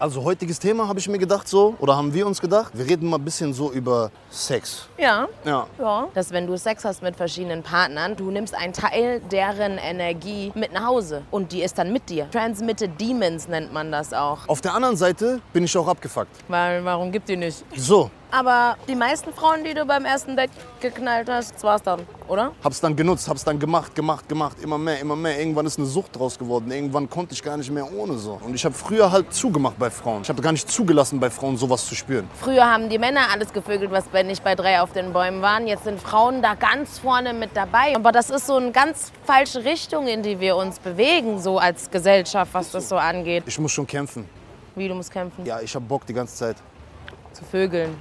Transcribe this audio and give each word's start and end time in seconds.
Also 0.00 0.22
heutiges 0.22 0.60
Thema 0.60 0.86
habe 0.86 1.00
ich 1.00 1.08
mir 1.08 1.18
gedacht 1.18 1.48
so, 1.48 1.74
oder 1.80 1.96
haben 1.96 2.14
wir 2.14 2.24
uns 2.24 2.40
gedacht, 2.40 2.70
wir 2.72 2.86
reden 2.86 3.10
mal 3.10 3.16
ein 3.16 3.24
bisschen 3.24 3.52
so 3.52 3.72
über 3.72 4.12
Sex. 4.30 4.86
Ja. 4.96 5.26
Ja. 5.44 5.66
Ja. 5.76 6.06
Dass 6.14 6.30
wenn 6.30 6.46
du 6.46 6.56
Sex 6.56 6.84
hast 6.84 7.02
mit 7.02 7.16
verschiedenen 7.16 7.64
Partnern, 7.64 8.14
du 8.14 8.30
nimmst 8.30 8.54
einen 8.54 8.72
Teil 8.72 9.20
deren 9.32 9.76
Energie 9.76 10.52
mit 10.54 10.72
nach 10.72 10.86
Hause 10.86 11.22
und 11.32 11.50
die 11.50 11.62
ist 11.62 11.78
dann 11.78 11.92
mit 11.92 12.08
dir. 12.08 12.30
Transmitted 12.30 12.92
Demons 13.00 13.48
nennt 13.48 13.72
man 13.72 13.90
das 13.90 14.12
auch. 14.12 14.46
Auf 14.46 14.60
der 14.60 14.72
anderen 14.72 14.96
Seite 14.96 15.40
bin 15.52 15.64
ich 15.64 15.76
auch 15.76 15.88
abgefuckt. 15.88 16.30
Weil, 16.46 16.84
warum 16.84 17.10
gibt 17.10 17.28
die 17.28 17.36
nicht? 17.36 17.64
So, 17.76 18.08
Aber 18.30 18.76
die 18.86 18.94
meisten 18.94 19.32
Frauen, 19.32 19.64
die 19.64 19.72
du 19.72 19.86
beim 19.86 20.04
ersten 20.04 20.36
Date 20.36 20.50
geknallt 20.80 21.28
hast, 21.30 21.54
das 21.54 21.64
war's 21.64 21.82
dann, 21.82 22.00
oder? 22.28 22.52
hab's 22.62 22.80
dann 22.80 22.94
genutzt, 22.94 23.28
hab's 23.28 23.42
dann 23.42 23.58
gemacht, 23.58 23.94
gemacht, 23.94 24.28
gemacht, 24.28 24.58
immer 24.62 24.76
mehr, 24.76 25.00
immer 25.00 25.16
mehr. 25.16 25.38
Irgendwann 25.38 25.64
ist 25.64 25.78
eine 25.78 25.86
Sucht 25.86 26.18
draus 26.18 26.38
geworden. 26.38 26.70
Irgendwann 26.70 27.08
konnte 27.08 27.32
ich 27.32 27.42
gar 27.42 27.56
nicht 27.56 27.70
mehr 27.70 27.90
ohne 27.90 28.18
so. 28.18 28.38
Und 28.44 28.54
ich 28.54 28.64
habe 28.64 28.74
früher 28.74 29.10
halt 29.10 29.32
zugemacht 29.32 29.78
bei 29.78 29.90
Frauen. 29.90 30.22
Ich 30.22 30.28
habe 30.28 30.42
gar 30.42 30.52
nicht 30.52 30.70
zugelassen 30.70 31.18
bei 31.20 31.30
Frauen 31.30 31.56
sowas 31.56 31.86
zu 31.86 31.94
spüren. 31.94 32.28
Früher 32.40 32.66
haben 32.66 32.90
die 32.90 32.98
Männer 32.98 33.22
alles 33.32 33.52
gevögelt, 33.52 33.90
was 33.90 34.04
bei 34.04 34.22
nicht 34.22 34.44
bei 34.44 34.54
drei 34.54 34.80
auf 34.80 34.92
den 34.92 35.12
Bäumen 35.14 35.40
waren. 35.40 35.66
Jetzt 35.66 35.84
sind 35.84 36.00
Frauen 36.00 36.42
da 36.42 36.54
ganz 36.54 36.98
vorne 36.98 37.32
mit 37.32 37.50
dabei. 37.54 37.96
Aber 37.96 38.12
das 38.12 38.28
ist 38.28 38.46
so 38.46 38.56
eine 38.56 38.72
ganz 38.72 39.10
falsche 39.24 39.64
Richtung, 39.64 40.06
in 40.06 40.22
die 40.22 40.38
wir 40.38 40.56
uns 40.56 40.78
bewegen, 40.78 41.40
so 41.40 41.58
als 41.58 41.90
Gesellschaft, 41.90 42.52
was 42.52 42.70
das 42.72 42.88
so 42.90 42.96
angeht. 42.96 43.44
Ich 43.46 43.58
muss 43.58 43.72
schon 43.72 43.86
kämpfen. 43.86 44.28
Wie 44.74 44.86
du 44.86 44.94
musst 44.94 45.10
kämpfen. 45.10 45.46
Ja, 45.46 45.60
ich 45.60 45.74
hab 45.74 45.88
Bock 45.88 46.04
die 46.06 46.12
ganze 46.12 46.36
Zeit. 46.36 46.56
Zu 47.32 47.44
vögeln. 47.44 47.96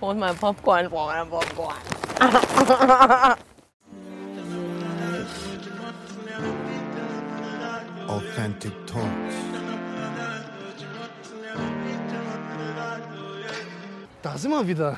Hol 0.00 0.14
mal 0.14 0.34
Popcorn, 0.34 0.88
brauch 0.90 1.06
mal 1.06 1.24
Popcorn. 1.26 1.76
Authentic 8.08 8.72
Talks. 8.86 9.34
Da 14.22 14.36
sind 14.38 14.50
wir 14.50 14.66
wieder. 14.66 14.96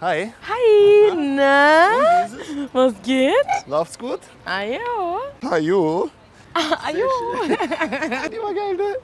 Hi. 0.00 0.32
Hi, 0.48 1.14
na? 1.36 2.26
Was 2.72 2.94
geht? 3.02 3.34
Läuft's 3.66 3.98
gut? 3.98 4.20
Ajo. 4.44 5.20
Hallo. 5.44 6.10
Ajo. 6.54 7.08
Die 7.46 8.38
war 8.38 8.54
geil, 8.60 8.76
ne? 8.76 8.96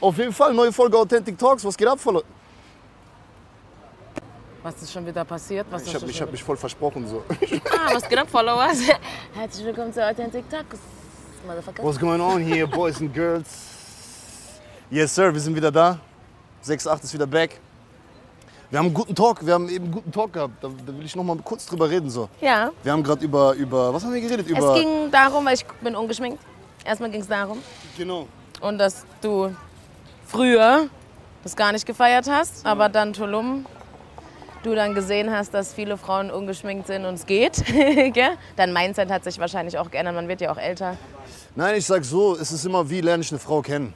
Auf 0.00 0.18
jeden 0.18 0.32
Fall, 0.32 0.52
neue 0.52 0.72
Folge 0.72 0.96
Authentic 0.98 1.38
Talks. 1.38 1.64
Was 1.64 1.76
geht 1.76 1.88
ab, 1.88 1.98
Follow? 1.98 2.22
Was 4.62 4.80
ist 4.82 4.92
schon 4.92 5.06
wieder 5.06 5.24
passiert? 5.24 5.66
Was 5.70 5.82
Ich 5.82 5.88
ist 5.88 5.94
hab, 5.94 6.00
schon 6.02 6.10
ich 6.10 6.22
hab 6.22 6.32
mich 6.32 6.42
voll 6.42 6.56
versprochen 6.56 7.06
so. 7.06 7.22
Ah, 7.70 7.94
was 7.94 8.08
geht 8.08 8.18
ab, 8.18 8.28
Followers? 8.30 8.78
Herzlich 9.34 9.64
willkommen 9.66 9.92
zu 9.92 10.02
Authentic 10.06 10.48
Talks, 10.50 10.78
Motherfucker. 11.46 11.82
What's 11.82 11.98
going 11.98 12.20
on 12.20 12.42
here, 12.42 12.66
boys 12.66 13.00
and 13.00 13.12
girls? 13.14 13.46
Yes, 14.90 15.14
sir, 15.14 15.32
wir 15.32 15.40
sind 15.40 15.54
wieder 15.54 15.70
da. 15.70 15.98
6.8 16.64 17.04
ist 17.04 17.12
wieder 17.14 17.26
back. 17.26 17.60
Wir 18.70 18.78
haben 18.78 18.86
einen 18.86 18.94
guten 18.94 19.14
Talk, 19.14 19.44
wir 19.44 19.52
haben 19.54 19.68
eben 19.68 19.84
einen 19.84 19.92
guten 19.92 20.10
Talk 20.10 20.32
gehabt. 20.32 20.54
Da, 20.62 20.68
da 20.68 20.96
will 20.98 21.04
ich 21.04 21.14
noch 21.14 21.24
mal 21.24 21.36
kurz 21.44 21.66
drüber 21.66 21.88
reden. 21.88 22.08
So. 22.10 22.28
Ja, 22.40 22.70
Wir 22.82 22.92
haben 22.92 23.02
gerade 23.02 23.22
über, 23.24 23.52
über, 23.54 23.92
was 23.92 24.02
haben 24.02 24.14
wir 24.14 24.20
geredet? 24.20 24.48
Über, 24.48 24.74
es 24.74 24.80
ging 24.80 25.10
darum, 25.10 25.44
weil 25.44 25.54
ich 25.54 25.64
bin 25.82 25.94
ungeschminkt. 25.94 26.42
Erstmal 26.84 27.10
ging 27.10 27.20
es 27.20 27.28
darum. 27.28 27.58
genau. 27.96 28.26
Und 28.60 28.78
dass 28.78 29.04
du 29.20 29.54
früher 30.26 30.88
das 31.42 31.56
gar 31.56 31.72
nicht 31.72 31.86
gefeiert 31.86 32.26
hast, 32.28 32.64
aber 32.64 32.88
dann 32.88 33.12
Tulum 33.12 33.66
du 34.62 34.74
dann 34.74 34.94
gesehen 34.94 35.30
hast, 35.30 35.52
dass 35.52 35.74
viele 35.74 35.98
Frauen 35.98 36.30
ungeschminkt 36.30 36.86
sind 36.86 37.04
und 37.04 37.14
es 37.14 37.26
geht. 37.26 37.62
Dein 38.56 38.72
Mindset 38.72 39.10
hat 39.10 39.22
sich 39.24 39.38
wahrscheinlich 39.38 39.78
auch 39.78 39.90
geändert, 39.90 40.14
man 40.14 40.26
wird 40.28 40.40
ja 40.40 40.50
auch 40.50 40.56
älter. 40.56 40.96
Nein, 41.54 41.76
ich 41.76 41.86
sag 41.86 42.04
so, 42.04 42.34
es 42.34 42.50
ist 42.50 42.64
immer, 42.64 42.88
wie 42.88 43.00
lerne 43.00 43.22
ich 43.22 43.30
eine 43.30 43.38
Frau 43.38 43.60
kennen? 43.60 43.92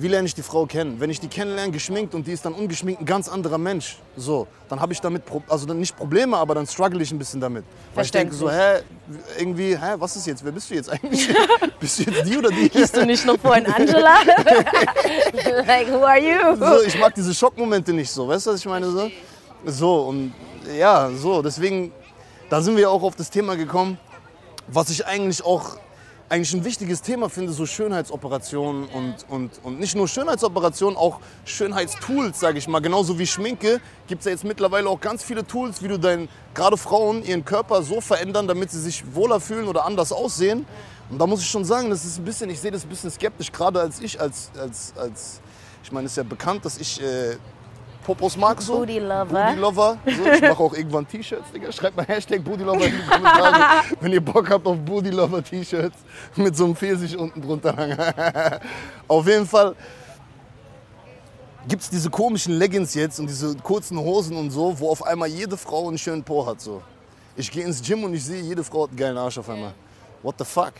Wie 0.00 0.08
lerne 0.08 0.26
ich 0.26 0.34
die 0.34 0.42
Frau 0.42 0.64
kennen? 0.64 0.98
Wenn 0.98 1.10
ich 1.10 1.20
die 1.20 1.28
kennenlerne, 1.28 1.72
geschminkt 1.72 2.14
und 2.14 2.26
die 2.26 2.32
ist 2.32 2.42
dann 2.46 2.54
ungeschminkt, 2.54 3.02
ein 3.02 3.04
ganz 3.04 3.28
anderer 3.28 3.58
Mensch, 3.58 3.98
so, 4.16 4.46
dann 4.70 4.80
habe 4.80 4.94
ich 4.94 5.00
damit, 5.02 5.26
Pro 5.26 5.42
also 5.46 5.66
dann 5.66 5.78
nicht 5.78 5.94
Probleme, 5.94 6.38
aber 6.38 6.54
dann 6.54 6.66
struggle 6.66 7.02
ich 7.02 7.12
ein 7.12 7.18
bisschen 7.18 7.38
damit. 7.38 7.66
Weil 7.94 8.06
ich 8.06 8.10
denke 8.10 8.34
so, 8.34 8.50
hä, 8.50 8.80
irgendwie, 9.38 9.76
hä, 9.76 9.96
was 9.98 10.16
ist 10.16 10.26
jetzt, 10.26 10.42
wer 10.42 10.52
bist 10.52 10.70
du 10.70 10.74
jetzt 10.74 10.88
eigentlich? 10.88 11.28
bist 11.80 11.98
du 11.98 12.04
jetzt 12.04 12.26
die 12.26 12.38
oder 12.38 12.48
die? 12.48 12.70
Bist 12.70 12.96
du 12.96 13.04
nicht 13.04 13.26
noch 13.26 13.38
vorhin 13.38 13.66
Angela? 13.66 14.22
like, 15.66 15.92
who 15.92 16.02
are 16.02 16.18
you? 16.18 16.56
so, 16.56 16.80
ich 16.80 16.98
mag 16.98 17.14
diese 17.14 17.34
Schockmomente 17.34 17.92
nicht 17.92 18.10
so, 18.10 18.26
weißt 18.26 18.46
du, 18.46 18.50
was 18.52 18.60
ich 18.60 18.66
meine? 18.66 18.90
So, 18.90 19.10
so 19.66 20.00
und 20.04 20.32
ja, 20.78 21.10
so, 21.10 21.42
deswegen, 21.42 21.92
da 22.48 22.62
sind 22.62 22.74
wir 22.78 22.90
auch 22.90 23.02
auf 23.02 23.16
das 23.16 23.28
Thema 23.28 23.54
gekommen, 23.54 23.98
was 24.66 24.88
ich 24.88 25.04
eigentlich 25.06 25.44
auch 25.44 25.76
eigentlich 26.30 26.54
ein 26.54 26.64
wichtiges 26.64 27.02
Thema 27.02 27.28
finde, 27.28 27.52
so 27.52 27.66
Schönheitsoperationen 27.66 28.88
und, 28.88 29.16
und, 29.28 29.50
und 29.64 29.80
nicht 29.80 29.96
nur 29.96 30.06
Schönheitsoperationen, 30.06 30.96
auch 30.96 31.18
Schönheitstools, 31.44 32.38
sage 32.38 32.58
ich 32.58 32.68
mal. 32.68 32.78
Genauso 32.78 33.18
wie 33.18 33.26
Schminke 33.26 33.80
gibt 34.06 34.20
es 34.20 34.26
ja 34.26 34.30
jetzt 34.30 34.44
mittlerweile 34.44 34.88
auch 34.88 35.00
ganz 35.00 35.24
viele 35.24 35.44
Tools, 35.44 35.82
wie 35.82 35.88
du 35.88 35.98
dein, 35.98 36.28
gerade 36.54 36.76
Frauen 36.76 37.24
ihren 37.24 37.44
Körper 37.44 37.82
so 37.82 38.00
verändern, 38.00 38.46
damit 38.46 38.70
sie 38.70 38.80
sich 38.80 39.02
wohler 39.12 39.40
fühlen 39.40 39.66
oder 39.66 39.84
anders 39.84 40.12
aussehen. 40.12 40.66
Und 41.10 41.18
da 41.18 41.26
muss 41.26 41.40
ich 41.40 41.50
schon 41.50 41.64
sagen, 41.64 41.90
das 41.90 42.04
ist 42.04 42.18
ein 42.18 42.24
bisschen, 42.24 42.48
ich 42.48 42.60
sehe 42.60 42.70
das 42.70 42.84
ein 42.84 42.88
bisschen 42.88 43.10
skeptisch, 43.10 43.50
gerade 43.50 43.80
als 43.80 44.00
ich, 44.00 44.20
als, 44.20 44.52
als, 44.56 44.94
als 44.96 45.40
ich 45.82 45.90
meine, 45.90 46.06
es 46.06 46.12
ist 46.12 46.16
ja 46.16 46.22
bekannt, 46.22 46.64
dass 46.64 46.78
ich 46.78 47.02
äh, 47.02 47.36
Popos 48.04 48.36
mag 48.36 48.60
so. 48.60 48.78
Booty 48.78 48.98
Lover. 48.98 49.46
Booty 49.46 49.60
Lover. 49.60 49.98
So, 50.04 50.30
ich 50.30 50.40
mache 50.40 50.62
auch 50.62 50.74
irgendwann 50.74 51.06
T-Shirts, 51.06 51.52
Digga. 51.52 51.70
Schreibt 51.70 51.96
mal 51.96 52.06
Hashtag 52.06 52.42
Booty 52.42 52.62
Lover 52.64 52.86
in 52.86 52.92
die 52.92 53.06
Kommentare, 53.06 53.84
wenn 54.00 54.12
ihr 54.12 54.24
Bock 54.24 54.50
habt 54.50 54.66
auf 54.66 54.78
Booty 54.78 55.10
Lover 55.10 55.42
T-Shirts 55.42 55.98
mit 56.36 56.56
so 56.56 56.64
einem 56.64 56.76
Pfirsich 56.76 57.16
unten 57.16 57.40
drunter. 57.42 58.60
auf 59.08 59.26
jeden 59.26 59.46
Fall 59.46 59.74
gibt 61.68 61.82
es 61.82 61.90
diese 61.90 62.10
komischen 62.10 62.54
Leggings 62.54 62.94
jetzt 62.94 63.20
und 63.20 63.26
diese 63.26 63.54
kurzen 63.56 63.98
Hosen 63.98 64.36
und 64.36 64.50
so, 64.50 64.78
wo 64.78 64.90
auf 64.90 65.02
einmal 65.04 65.28
jede 65.28 65.56
Frau 65.56 65.88
einen 65.88 65.98
schönen 65.98 66.24
Po 66.24 66.46
hat. 66.46 66.60
So. 66.60 66.82
Ich 67.36 67.50
gehe 67.50 67.64
ins 67.64 67.82
Gym 67.82 68.02
und 68.04 68.14
ich 68.14 68.24
sehe, 68.24 68.40
jede 68.40 68.64
Frau 68.64 68.84
hat 68.84 68.90
einen 68.90 68.98
geilen 68.98 69.18
Arsch 69.18 69.38
auf 69.38 69.48
einmal. 69.48 69.74
What 70.22 70.36
the 70.38 70.44
fuck? 70.44 70.72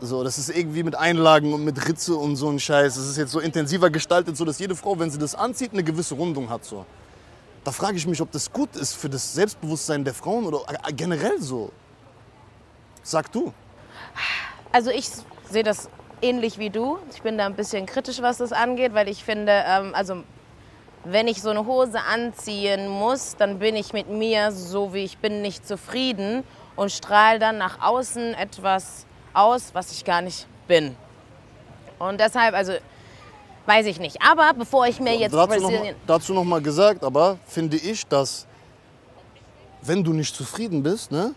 So, 0.00 0.24
das 0.24 0.38
ist 0.38 0.50
irgendwie 0.50 0.82
mit 0.82 0.96
Einlagen 0.96 1.52
und 1.52 1.64
mit 1.64 1.88
Ritze 1.88 2.16
und 2.16 2.36
so 2.36 2.50
ein 2.50 2.58
Scheiß. 2.58 2.94
Das 2.96 3.06
ist 3.06 3.16
jetzt 3.16 3.30
so 3.30 3.40
intensiver 3.40 3.90
gestaltet, 3.90 4.36
so 4.36 4.44
dass 4.44 4.58
jede 4.58 4.74
Frau, 4.74 4.98
wenn 4.98 5.10
sie 5.10 5.18
das 5.18 5.34
anzieht, 5.34 5.72
eine 5.72 5.84
gewisse 5.84 6.14
Rundung 6.14 6.50
hat. 6.50 6.64
So. 6.64 6.84
Da 7.62 7.70
frage 7.70 7.96
ich 7.96 8.06
mich, 8.06 8.20
ob 8.20 8.30
das 8.32 8.52
gut 8.52 8.76
ist 8.76 8.94
für 8.94 9.08
das 9.08 9.34
Selbstbewusstsein 9.34 10.04
der 10.04 10.14
Frauen 10.14 10.44
oder 10.44 10.60
generell 10.94 11.40
so. 11.40 11.70
Sag 13.02 13.30
du. 13.32 13.52
Also 14.72 14.90
ich 14.90 15.08
sehe 15.50 15.62
das 15.62 15.88
ähnlich 16.20 16.58
wie 16.58 16.70
du. 16.70 16.98
Ich 17.12 17.22
bin 17.22 17.38
da 17.38 17.46
ein 17.46 17.54
bisschen 17.54 17.86
kritisch, 17.86 18.20
was 18.20 18.38
das 18.38 18.52
angeht, 18.52 18.94
weil 18.94 19.08
ich 19.08 19.22
finde, 19.22 19.62
ähm, 19.66 19.94
also 19.94 20.24
wenn 21.04 21.28
ich 21.28 21.40
so 21.42 21.50
eine 21.50 21.66
Hose 21.66 22.00
anziehen 22.00 22.88
muss, 22.88 23.36
dann 23.36 23.58
bin 23.58 23.76
ich 23.76 23.92
mit 23.92 24.08
mir, 24.08 24.52
so 24.52 24.94
wie 24.94 25.04
ich 25.04 25.18
bin, 25.18 25.42
nicht 25.42 25.66
zufrieden 25.68 26.42
und 26.76 26.90
strahle 26.90 27.38
dann 27.38 27.58
nach 27.58 27.80
außen 27.80 28.34
etwas 28.34 29.06
aus, 29.34 29.70
was 29.72 29.92
ich 29.92 30.04
gar 30.04 30.22
nicht 30.22 30.46
bin. 30.66 30.96
Und 31.98 32.18
deshalb, 32.20 32.54
also 32.54 32.72
weiß 33.66 33.86
ich 33.86 33.98
nicht. 33.98 34.20
Aber 34.22 34.52
bevor 34.54 34.86
ich 34.86 35.00
mir 35.00 35.16
jetzt 35.16 35.34
dazu, 35.34 35.54
noch 35.54 35.60
mal, 35.60 35.70
Brasilien... 35.70 35.96
dazu 36.06 36.34
noch 36.34 36.44
mal 36.44 36.62
gesagt, 36.62 37.04
aber 37.04 37.38
finde 37.46 37.76
ich, 37.76 38.06
dass 38.06 38.46
wenn 39.82 40.02
du 40.02 40.12
nicht 40.12 40.34
zufrieden 40.34 40.82
bist, 40.82 41.12
ne, 41.12 41.34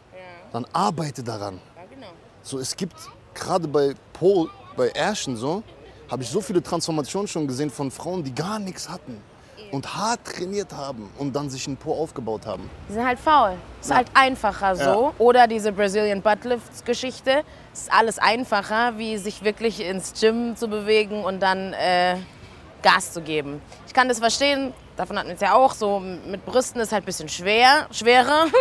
dann 0.54 0.66
arbeite 0.72 1.24
daran. 1.24 1.60
genau. 1.90 2.08
So, 2.44 2.60
es 2.60 2.76
gibt 2.76 2.96
gerade 3.34 3.68
bei 3.68 3.94
Po, 4.14 4.50
bei 4.76 4.90
Ärschen 4.90 5.36
so, 5.36 5.64
habe 6.10 6.24
ich 6.24 6.30
so 6.30 6.40
viele 6.40 6.64
Transformationen 6.64 7.28
schon 7.28 7.46
gesehen 7.48 7.70
von 7.70 7.92
Frauen, 7.92 8.24
die 8.24 8.34
gar 8.34 8.60
nichts 8.60 8.88
hatten 8.88 9.22
und 9.72 9.96
hart 9.96 10.26
trainiert 10.26 10.74
haben 10.74 11.10
und 11.18 11.36
dann 11.36 11.50
sich 11.50 11.68
einen 11.68 11.78
Po 11.78 11.94
aufgebaut 11.94 12.46
haben. 12.46 12.70
Die 12.90 12.94
sind 12.94 13.06
halt 13.06 13.20
faul. 13.20 13.54
Ist 13.82 13.94
halt 13.94 14.08
einfacher 14.14 14.76
so. 14.76 14.82
Ja. 14.84 15.14
Oder 15.18 15.48
diese 15.48 15.72
Brazilian 15.72 16.22
Buttlifts 16.22 16.84
Geschichte. 16.84 17.44
Ist 17.74 17.92
alles 17.92 18.20
einfacher, 18.20 18.98
wie 18.98 19.18
sich 19.18 19.44
wirklich 19.44 19.82
ins 19.82 20.14
Gym 20.20 20.56
zu 20.56 20.68
bewegen 20.68 21.24
und 21.24 21.42
dann 21.42 21.74
äh, 21.74 22.18
Gas 22.82 23.14
zu 23.14 23.22
geben. 23.22 23.62
Ich 23.86 23.94
kann 23.94 24.08
das 24.08 24.20
verstehen. 24.20 24.74
Davon 24.96 25.18
hatten 25.18 25.28
wir 25.28 25.36
es 25.36 25.42
ja 25.42 25.54
auch. 25.54 25.74
So 25.74 26.00
mit 26.00 26.46
Brüsten 26.46 26.82
ist 26.82 26.92
halt 26.92 27.04
ein 27.04 27.06
bisschen 27.06 27.30
schwer, 27.30 27.88
schwerer. 27.92 28.46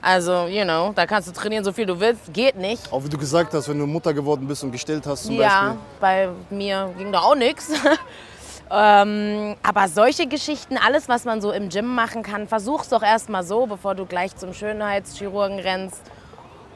Also, 0.00 0.46
you 0.46 0.62
know, 0.62 0.92
da 0.94 1.06
kannst 1.06 1.28
du 1.28 1.32
trainieren, 1.32 1.64
so 1.64 1.72
viel 1.72 1.84
du 1.84 1.98
willst. 1.98 2.32
Geht 2.32 2.54
nicht. 2.54 2.92
Auch 2.92 3.02
wie 3.02 3.08
du 3.08 3.18
gesagt 3.18 3.52
hast, 3.52 3.68
wenn 3.68 3.80
du 3.80 3.86
Mutter 3.86 4.14
geworden 4.14 4.46
bist 4.46 4.62
und 4.62 4.70
gestillt 4.70 5.04
hast 5.04 5.24
zum 5.24 5.34
Ja, 5.34 5.76
bei 5.98 6.28
mir 6.50 6.94
ging 6.96 7.10
da 7.10 7.18
auch 7.18 7.34
nichts. 7.34 7.68
ähm, 8.70 9.56
aber 9.62 9.88
solche 9.88 10.26
Geschichten, 10.26 10.76
alles, 10.76 11.08
was 11.08 11.24
man 11.24 11.40
so 11.40 11.52
im 11.52 11.68
Gym 11.68 11.94
machen 11.94 12.22
kann, 12.22 12.48
versuch's 12.48 12.88
doch 12.88 13.02
erst 13.02 13.28
mal 13.28 13.42
so, 13.42 13.66
bevor 13.66 13.94
du 13.94 14.06
gleich 14.06 14.36
zum 14.36 14.52
Schönheitschirurgen 14.52 15.58
rennst. 15.58 16.02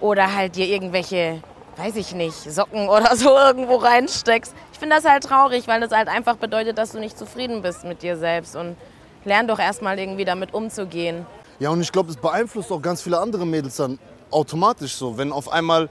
Oder 0.00 0.34
halt 0.34 0.56
dir 0.56 0.66
irgendwelche, 0.66 1.42
weiß 1.76 1.96
ich 1.96 2.14
nicht, 2.14 2.34
Socken 2.34 2.88
oder 2.88 3.14
so 3.14 3.30
irgendwo 3.36 3.76
reinsteckst. 3.76 4.54
Ich 4.72 4.78
finde 4.78 4.96
das 4.96 5.04
halt 5.04 5.24
traurig, 5.24 5.68
weil 5.68 5.80
das 5.80 5.92
halt 5.92 6.08
einfach 6.08 6.36
bedeutet, 6.36 6.78
dass 6.78 6.92
du 6.92 6.98
nicht 6.98 7.16
zufrieden 7.16 7.62
bist 7.62 7.84
mit 7.84 8.02
dir 8.02 8.16
selbst. 8.16 8.56
Und 8.56 8.76
lern 9.24 9.46
doch 9.46 9.58
erst 9.58 9.82
mal 9.82 9.98
irgendwie 9.98 10.24
damit 10.24 10.54
umzugehen. 10.54 11.26
Ja, 11.58 11.70
und 11.70 11.80
ich 11.80 11.92
glaube, 11.92 12.08
das 12.08 12.16
beeinflusst 12.16 12.72
auch 12.72 12.82
ganz 12.82 13.02
viele 13.02 13.18
andere 13.18 13.46
Mädels 13.46 13.76
dann 13.76 13.98
automatisch 14.30 14.94
so. 14.96 15.16
Wenn 15.16 15.32
auf 15.32 15.52
einmal 15.52 15.88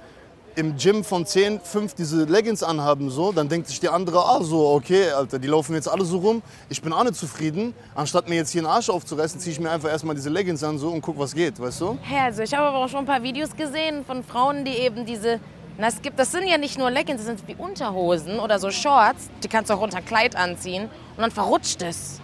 im 0.55 0.75
Gym 0.77 1.03
von 1.03 1.25
10, 1.25 1.61
5 1.61 1.93
diese 1.93 2.25
Leggings 2.25 2.63
anhaben, 2.63 3.09
so, 3.09 3.31
dann 3.31 3.49
denkt 3.49 3.67
sich 3.67 3.79
die 3.79 3.89
andere, 3.89 4.19
ah 4.19 4.41
so, 4.41 4.69
okay, 4.69 5.09
Alter, 5.11 5.39
die 5.39 5.47
laufen 5.47 5.75
jetzt 5.75 5.87
alle 5.87 6.05
so 6.05 6.17
rum, 6.17 6.41
ich 6.69 6.81
bin 6.81 6.93
auch 6.93 7.03
nicht 7.03 7.15
zufrieden. 7.15 7.73
Anstatt 7.95 8.29
mir 8.29 8.35
jetzt 8.35 8.51
hier 8.51 8.61
einen 8.61 8.71
Arsch 8.71 8.89
aufzureißen, 8.89 9.39
ziehe 9.39 9.53
ich 9.53 9.59
mir 9.59 9.71
einfach 9.71 9.89
erstmal 9.89 10.15
diese 10.15 10.29
Leggings 10.29 10.63
an 10.63 10.77
so 10.77 10.89
und 10.89 11.01
guck, 11.01 11.17
was 11.17 11.33
geht, 11.33 11.59
weißt 11.59 11.81
du? 11.81 11.97
Hä, 12.01 12.19
also 12.25 12.43
ich 12.43 12.53
habe 12.53 12.67
aber 12.67 12.77
auch 12.77 12.89
schon 12.89 12.99
ein 13.01 13.05
paar 13.05 13.23
Videos 13.23 13.55
gesehen 13.55 14.05
von 14.05 14.23
Frauen, 14.23 14.65
die 14.65 14.71
eben 14.71 15.05
diese. 15.05 15.39
Na, 15.77 15.87
es 15.87 16.01
gibt, 16.01 16.19
das 16.19 16.31
sind 16.31 16.47
ja 16.47 16.57
nicht 16.57 16.77
nur 16.77 16.91
Leggings, 16.91 17.25
das 17.25 17.27
sind 17.27 17.47
wie 17.47 17.55
Unterhosen 17.55 18.39
oder 18.39 18.59
so 18.59 18.71
Shorts. 18.71 19.29
Die 19.43 19.47
kannst 19.47 19.69
du 19.69 19.73
auch 19.73 19.81
unter 19.81 20.01
Kleid 20.01 20.35
anziehen 20.35 20.83
und 21.15 21.21
dann 21.21 21.31
verrutscht 21.31 21.81
es. 21.81 22.19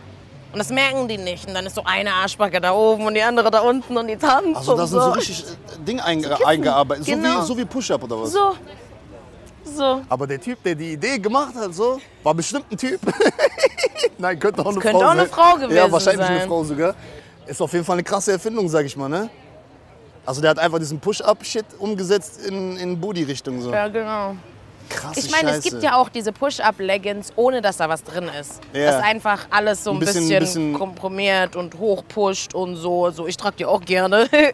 Und 0.54 0.60
das 0.60 0.70
merken 0.70 1.08
die 1.08 1.18
nicht. 1.18 1.48
Und 1.48 1.54
dann 1.54 1.66
ist 1.66 1.76
so 1.76 1.84
eine 1.84 2.12
Arschbacke 2.14 2.60
da 2.62 2.72
oben 2.74 3.06
und 3.06 3.14
die 3.14 3.22
andere 3.22 3.52
da 3.52 3.60
unten 3.62 3.98
und 3.98 4.08
die 4.08 4.16
tanzt 4.16 4.56
Also 4.58 4.76
da 4.78 4.88
sind 4.88 5.00
so. 5.00 5.06
so 5.08 5.12
richtig 5.12 5.44
äh, 5.44 5.84
Ding 5.86 6.00
einge 6.00 6.46
eingearbeitet, 6.46 7.06
Genau. 7.06 7.42
so 7.42 7.42
wie, 7.42 7.48
so 7.48 7.58
wie 7.58 7.66
Push-Up 7.66 8.04
oder 8.04 8.22
was? 8.22 8.32
So. 8.32 8.56
So. 9.66 10.02
Aber 10.08 10.26
der 10.26 10.40
Typ, 10.40 10.64
der 10.64 10.76
die 10.76 10.94
Idee 10.94 11.20
gemacht 11.20 11.54
hat, 11.56 11.74
so, 11.76 12.00
war 12.24 12.34
bestimmt 12.34 12.72
ein 12.72 12.78
Typ. 12.78 13.02
Nein, 14.18 14.40
könnte 14.40 14.62
auch 14.62 14.68
eine 14.72 14.80
könnte 14.80 14.98
Frau 15.00 15.06
auch 15.06 15.12
eine 15.12 15.22
sein. 15.22 15.30
Frau 15.30 15.56
gewesen 15.56 15.76
Ja, 15.76 15.92
wahrscheinlich 15.92 16.26
eine 16.26 16.40
sein. 16.40 16.48
Frau 16.48 16.64
sogar. 16.64 16.96
Ist 17.46 17.62
auf 17.62 17.72
jeden 17.74 17.86
Fall 17.86 17.94
eine 17.96 18.04
krasse 18.04 18.32
Erfindung, 18.32 18.68
sag 18.70 18.86
ich 18.86 18.96
mal, 18.96 19.10
ne? 19.10 19.30
Also 20.26 20.42
der 20.42 20.52
hat 20.52 20.60
einfach 20.60 20.80
diesen 20.80 21.00
Push-Up-Shit 21.00 21.66
umgesetzt 21.80 22.46
in, 22.46 22.78
in 22.78 23.00
Booty-Richtung 23.00 23.62
so. 23.62 23.72
Ja, 23.72 23.88
genau. 23.88 24.36
Krasse 24.90 25.20
Ich 25.20 25.32
meine, 25.32 25.52
es 25.52 25.64
gibt 25.64 25.82
ja 25.84 25.96
auch 25.96 26.10
diese 26.10 26.32
Push-Up-Leggings, 26.32 27.34
ohne 27.36 27.62
dass 27.62 27.78
da 27.78 27.88
was 27.90 28.04
drin 28.04 28.30
ist. 28.40 28.60
Ja. 28.74 28.86
Das 28.86 28.96
ist 28.98 29.04
einfach 29.04 29.48
alles 29.50 29.84
so 29.84 29.92
ein 29.92 29.98
Ein 29.98 30.00
bisschen- 30.00 30.24
bisschen, 30.28 30.40
bisschen- 30.40 30.74
komprimiert 30.74 31.56
und 31.56 31.78
hochpusht 31.78 32.54
und 32.54 32.76
so. 32.76 33.10
so. 33.12 33.28
Ich 33.28 33.38
trage 33.38 33.58
die 33.58 33.66
auch 33.66 33.82
gerne, 33.82 34.28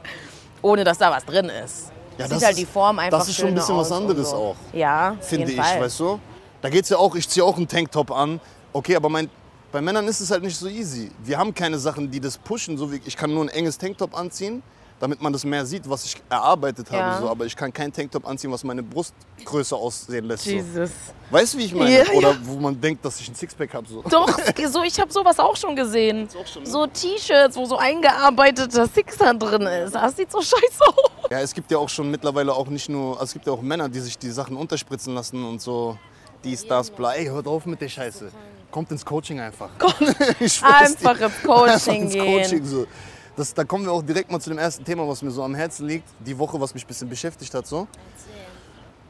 ohne 0.62 0.84
dass 0.84 0.98
da 0.98 1.12
was 1.12 1.26
drin 1.26 1.46
ist. 1.64 1.92
Ja, 2.18 2.26
Sieht 2.28 2.36
das 2.38 2.46
halt 2.46 2.58
die 2.58 2.66
Form 2.66 3.00
einfach 3.00 3.20
das 3.20 3.30
ist 3.30 3.36
schon 3.38 3.48
ein 3.50 3.56
bisschen 3.56 3.76
was 3.78 3.92
anderes 3.92 4.30
so. 4.30 4.36
auch, 4.36 4.56
Ja, 4.72 5.16
finde 5.20 5.52
ich, 5.52 5.60
Fall. 5.60 5.82
weißt 5.82 6.00
du? 6.00 6.20
Da 6.62 6.70
geht's 6.70 6.90
ja 6.90 6.98
auch, 6.98 7.16
ich 7.16 7.28
ziehe 7.28 7.44
auch 7.44 7.58
einen 7.58 7.68
Tanktop 7.68 8.12
an. 8.12 8.40
Okay, 8.72 8.96
aber 8.96 9.10
mein, 9.10 9.30
bei 9.72 9.82
Männern 9.82 10.08
ist 10.08 10.20
es 10.20 10.30
halt 10.30 10.44
nicht 10.44 10.56
so 10.56 10.68
easy. 10.68 11.10
Wir 11.24 11.38
haben 11.40 11.54
keine 11.54 11.78
Sachen, 11.80 12.10
die 12.12 12.20
das 12.20 12.38
pushen. 12.38 12.78
So 12.78 12.92
wie, 12.92 13.02
ich 13.06 13.18
kann 13.18 13.34
nur 13.34 13.44
ein 13.44 13.50
enges 13.50 13.78
Tanktop 13.80 14.16
anziehen, 14.18 14.62
damit 15.04 15.22
man 15.22 15.34
das 15.34 15.44
mehr 15.44 15.66
sieht, 15.66 15.90
was 15.90 16.06
ich 16.06 16.16
erarbeitet 16.30 16.90
habe. 16.90 16.98
Ja. 16.98 17.20
So. 17.20 17.30
Aber 17.30 17.46
ich 17.46 17.54
kann 17.58 17.74
keinen 17.74 17.92
Tanktop 17.92 18.26
anziehen, 18.26 18.50
was 18.54 18.64
meine 18.64 18.82
Brustgröße 18.82 19.76
aussehen 19.76 20.24
lässt. 20.24 20.46
So. 20.46 20.52
Jesus. 20.52 20.92
Weißt 21.30 21.54
du, 21.54 21.58
wie 21.58 21.66
ich 21.66 21.76
meine? 21.76 21.92
Ja, 21.92 22.10
Oder 22.14 22.32
ja. 22.32 22.38
wo 22.44 22.56
man 22.56 22.80
denkt, 22.80 23.04
dass 23.04 23.20
ich 23.20 23.28
ein 23.28 23.36
Sixpack 23.36 23.74
habe. 23.74 23.86
So. 23.86 24.02
Doch, 24.04 24.30
so, 24.66 24.82
ich 24.82 24.98
habe 25.02 25.12
sowas 25.12 25.38
auch 25.40 25.58
schon 25.58 25.76
gesehen. 25.76 26.30
auch 26.42 26.48
schon, 26.48 26.64
ne? 26.64 26.70
So 26.70 26.88
T-Shirts, 26.88 27.58
wo 27.58 27.66
so 27.66 27.76
eingearbeiteter 27.76 28.88
Sixer 28.88 29.34
drin 29.34 29.64
ist. 29.64 29.94
Das 29.94 30.16
sieht 30.16 30.32
so 30.32 30.40
scheiße 30.40 30.88
aus. 30.88 31.30
Ja, 31.30 31.42
es 31.42 31.54
gibt 31.54 31.70
ja 31.70 31.80
auch 31.80 31.90
schon 31.90 32.10
mittlerweile 32.10 32.54
auch 32.54 32.68
nicht 32.68 32.88
nur, 32.88 33.16
also 33.16 33.26
es 33.26 33.34
gibt 33.34 33.46
ja 33.46 33.52
auch 33.52 33.62
Männer, 33.62 33.90
die 33.90 34.00
sich 34.00 34.18
die 34.18 34.32
Sachen 34.32 34.56
unterspritzen 34.56 35.14
lassen 35.14 35.44
und 35.44 35.62
so. 35.62 35.98
Dies, 36.46 36.66
das, 36.66 36.90
bla. 36.90 37.12
Ey, 37.12 37.26
hört 37.26 37.46
auf 37.48 37.66
mit 37.66 37.82
der 37.82 37.90
Scheiße. 37.90 38.32
Kommt 38.72 38.90
ins 38.92 39.04
Coaching 39.04 39.42
einfach. 39.42 39.70
ich 40.40 40.54
schwör's 40.54 40.96
dir. 40.96 41.10
Einfach 41.10 41.20
ins 41.20 41.44
Coaching 41.44 42.02
ins 42.04 42.14
gehen. 42.14 42.42
Coaching 42.42 42.66
so. 42.66 42.88
Das, 43.36 43.54
da 43.54 43.64
kommen 43.64 43.86
wir 43.86 43.92
auch 43.92 44.04
direkt 44.04 44.32
mal 44.32 44.40
zu 44.40 44.50
dem 44.50 44.60
ersten 44.60 44.86
Thema, 44.86 45.08
was 45.08 45.22
mir 45.24 45.32
so 45.32 45.44
am 45.44 45.56
Herzen 45.56 45.88
liegt. 45.88 46.08
Die 46.20 46.38
Woche, 46.38 46.60
was 46.60 46.74
mich 46.74 46.84
ein 46.84 46.88
bisschen 46.88 47.10
beschäftigt 47.10 47.54
hat. 47.54 47.66
So. 47.66 47.88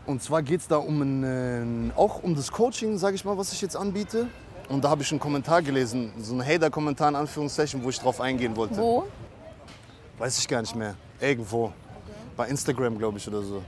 Und 0.06 0.22
zwar 0.24 0.42
geht 0.42 0.62
es 0.62 0.68
da 0.68 0.78
um 0.78 1.02
ein, 1.02 1.92
äh, 1.92 1.94
auch 1.96 2.24
um 2.24 2.36
das 2.36 2.52
Coaching, 2.52 2.98
sage 2.98 3.16
ich 3.16 3.26
mal, 3.26 3.38
was 3.38 3.52
ich 3.52 3.62
jetzt 3.62 3.76
anbiete. 3.76 4.28
Und 4.70 4.84
da 4.84 4.90
habe 4.90 5.02
ich 5.02 5.12
einen 5.12 5.20
Kommentar 5.20 5.62
gelesen, 5.62 6.14
so 6.20 6.34
ein 6.34 6.46
Hater-Kommentar 6.46 7.10
in 7.10 7.16
Anführungszeichen, 7.16 7.84
wo 7.84 7.90
ich 7.90 8.00
drauf 8.00 8.22
eingehen 8.22 8.56
wollte. 8.56 8.78
Wo? 8.78 9.06
Weiß 10.18 10.40
ich 10.40 10.48
gar 10.48 10.62
nicht 10.62 10.76
mehr. 10.76 10.96
Irgendwo. 11.20 11.74
Bei 12.38 12.48
Instagram, 12.48 12.98
glaube 12.98 13.18
ich, 13.18 13.28
oder 13.28 13.42
so. 13.42 13.62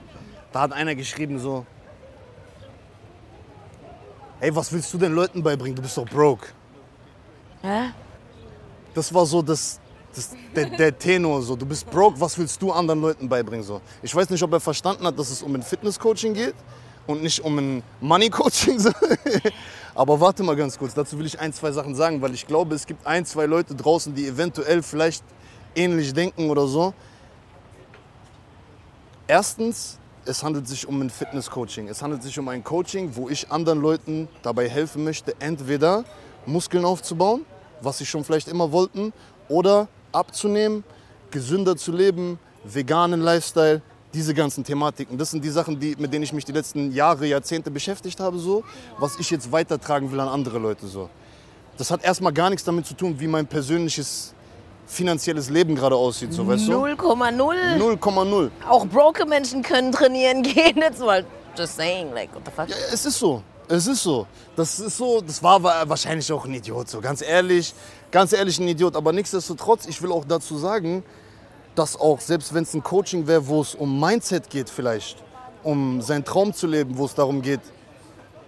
Da 0.54 0.62
hat 0.62 0.72
einer 0.72 0.96
geschrieben 0.96 1.38
so, 1.38 1.66
ey, 4.40 4.56
was 4.56 4.72
willst 4.72 4.94
du 4.94 4.98
den 4.98 5.14
Leuten 5.14 5.44
beibringen? 5.44 5.76
Du 5.76 5.82
bist 5.82 5.98
doch 5.98 6.06
broke. 6.06 6.48
Hä? 7.62 7.92
Das 8.94 9.14
war 9.14 9.26
so 9.26 9.42
das, 9.42 9.80
das, 10.16 10.30
der, 10.56 10.70
der 10.70 10.98
Tenor. 10.98 11.42
So. 11.42 11.56
Du 11.56 11.66
bist 11.66 11.90
broke, 11.90 12.20
was 12.20 12.38
willst 12.38 12.62
du 12.62 12.72
anderen 12.72 13.02
Leuten 13.02 13.28
beibringen? 13.28 13.66
So. 13.66 13.82
Ich 14.02 14.16
weiß 14.16 14.30
nicht, 14.30 14.42
ob 14.44 14.54
er 14.54 14.60
verstanden 14.60 15.06
hat, 15.06 15.18
dass 15.20 15.30
es 15.30 15.44
um 15.44 15.54
ein 15.56 15.64
Fitness-Coaching 15.64 16.34
geht 16.34 16.56
und 17.08 17.22
nicht 17.22 17.44
um 17.44 17.58
ein 17.58 17.84
Money-Coaching. 18.02 18.80
So. 18.80 18.92
Aber 19.96 20.20
warte 20.20 20.44
mal 20.44 20.56
ganz 20.56 20.78
kurz, 20.78 20.94
dazu 20.94 21.18
will 21.20 21.26
ich 21.26 21.40
ein, 21.40 21.54
zwei 21.54 21.72
Sachen 21.72 21.96
sagen, 21.96 22.22
weil 22.22 22.34
ich 22.34 22.48
glaube, 22.48 22.76
es 22.76 22.86
gibt 22.86 23.06
ein, 23.06 23.26
zwei 23.26 23.46
Leute 23.46 23.76
draußen, 23.76 24.14
die 24.14 24.28
eventuell 24.28 24.82
vielleicht 24.84 25.24
ähnlich 25.76 26.14
denken 26.14 26.50
oder 26.50 26.68
so. 26.68 26.94
Erstens, 29.28 29.98
es 30.26 30.44
handelt 30.44 30.68
sich 30.68 30.88
um 30.88 31.02
ein 31.02 31.10
Fitness-Coaching. 31.10 31.88
Es 31.88 32.02
handelt 32.02 32.24
sich 32.24 32.38
um 32.40 32.48
ein 32.48 32.64
Coaching, 32.64 33.16
wo 33.16 33.30
ich 33.30 33.52
anderen 33.52 33.82
Leuten 33.82 34.28
dabei 34.42 34.70
helfen 34.70 35.04
möchte, 35.04 35.36
entweder 35.40 36.04
Muskeln 36.46 36.86
aufzubauen, 36.86 37.46
was 37.82 37.98
sie 37.98 38.06
schon 38.06 38.24
vielleicht 38.24 38.48
immer 38.48 38.72
wollten, 38.72 39.14
oder 39.48 39.88
abzunehmen, 40.16 40.84
gesünder 41.32 41.76
zu 41.76 41.92
leben, 41.92 42.40
veganen 42.64 43.22
Lifestyle, 43.22 43.82
diese 44.14 44.34
ganzen 44.34 44.64
Thematiken. 44.64 45.18
Das 45.18 45.32
sind 45.32 45.44
die 45.44 45.50
Sachen, 45.50 45.80
die, 45.80 45.96
mit 46.00 46.14
denen 46.14 46.24
ich 46.24 46.32
mich 46.34 46.46
die 46.46 46.54
letzten 46.54 46.92
Jahre, 46.94 47.26
Jahrzehnte 47.28 47.70
beschäftigt 47.70 48.20
habe, 48.20 48.40
so, 48.40 48.64
was 48.98 49.20
ich 49.20 49.30
jetzt 49.30 49.52
weitertragen 49.52 50.12
will 50.12 50.20
an 50.22 50.30
andere 50.30 50.58
Leute. 50.58 50.88
So. 50.88 51.10
Das 51.78 51.92
hat 51.92 52.04
erstmal 52.04 52.32
gar 52.32 52.50
nichts 52.50 52.64
damit 52.64 52.86
zu 52.86 52.94
tun, 52.94 53.16
wie 53.20 53.28
mein 53.28 53.46
persönliches 53.46 54.34
finanzielles 54.88 55.50
Leben 55.50 55.76
gerade 55.76 55.96
aussieht, 55.96 56.32
so, 56.32 56.48
weißt 56.48 56.68
du? 56.68 56.72
0,0. 56.86 57.78
0,0. 57.78 58.52
Auch 58.70 58.86
broke 58.86 59.26
Menschen 59.26 59.62
können 59.64 59.92
trainieren 59.92 60.44
gehen. 60.44 60.78
Jetzt 60.78 61.00
mal 61.00 61.26
just 61.58 61.76
saying, 61.76 62.14
like, 62.14 62.34
what 62.34 62.44
the 62.46 62.52
fuck? 62.52 62.70
Ja, 62.70 62.76
es 62.94 63.06
ist 63.06 63.18
so. 63.20 63.42
Es 63.68 63.88
ist 63.88 64.04
so. 64.04 64.28
Das 64.56 64.80
ist 64.80 64.96
so. 64.96 65.22
Das 65.22 65.42
war 65.42 65.62
wa- 65.64 65.84
wahrscheinlich 65.88 66.32
auch 66.32 66.46
ein 66.46 66.54
Idiot. 66.54 66.88
So 66.88 67.02
ganz 67.02 67.24
ehrlich, 67.24 67.74
ganz 68.16 68.32
ehrlich 68.32 68.58
ein 68.60 68.68
Idiot. 68.70 68.96
Aber 68.96 69.12
nichtsdestotrotz, 69.12 69.88
ich 69.88 70.02
will 70.02 70.10
auch 70.10 70.24
dazu 70.24 70.58
sagen, 70.58 71.04
dass 71.76 72.00
auch 72.00 72.22
selbst 72.22 72.54
wenn 72.54 72.64
es 72.64 72.74
ein 72.74 72.82
Coaching 72.82 73.28
wäre, 73.28 73.46
wo 73.46 73.60
es 73.60 73.76
um 73.76 74.00
Mindset 74.00 74.50
geht 74.50 74.70
vielleicht, 74.70 75.22
um 75.64 76.02
seinen 76.02 76.24
Traum 76.24 76.54
zu 76.54 76.66
leben, 76.66 76.98
wo 76.98 77.04
es 77.04 77.14
darum 77.14 77.42
geht, 77.42 77.60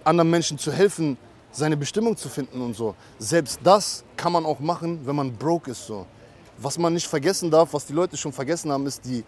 anderen 0.04 0.30
Menschen 0.30 0.56
zu 0.56 0.72
helfen, 0.72 1.18
seine 1.52 1.76
Bestimmung 1.76 2.16
zu 2.16 2.30
finden 2.30 2.62
und 2.62 2.76
so. 2.76 2.94
Selbst 3.18 3.60
das 3.62 4.04
kann 4.16 4.32
man 4.32 4.46
auch 4.46 4.58
machen, 4.58 5.00
wenn 5.04 5.16
man 5.16 5.34
broke 5.34 5.72
ist 5.72 5.86
so. 5.86 6.06
Was 6.56 6.78
man 6.78 6.94
nicht 6.94 7.06
vergessen 7.06 7.50
darf, 7.50 7.74
was 7.74 7.84
die 7.84 7.92
Leute 7.92 8.16
schon 8.16 8.32
vergessen 8.32 8.72
haben, 8.72 8.86
ist, 8.86 9.04
die, 9.04 9.22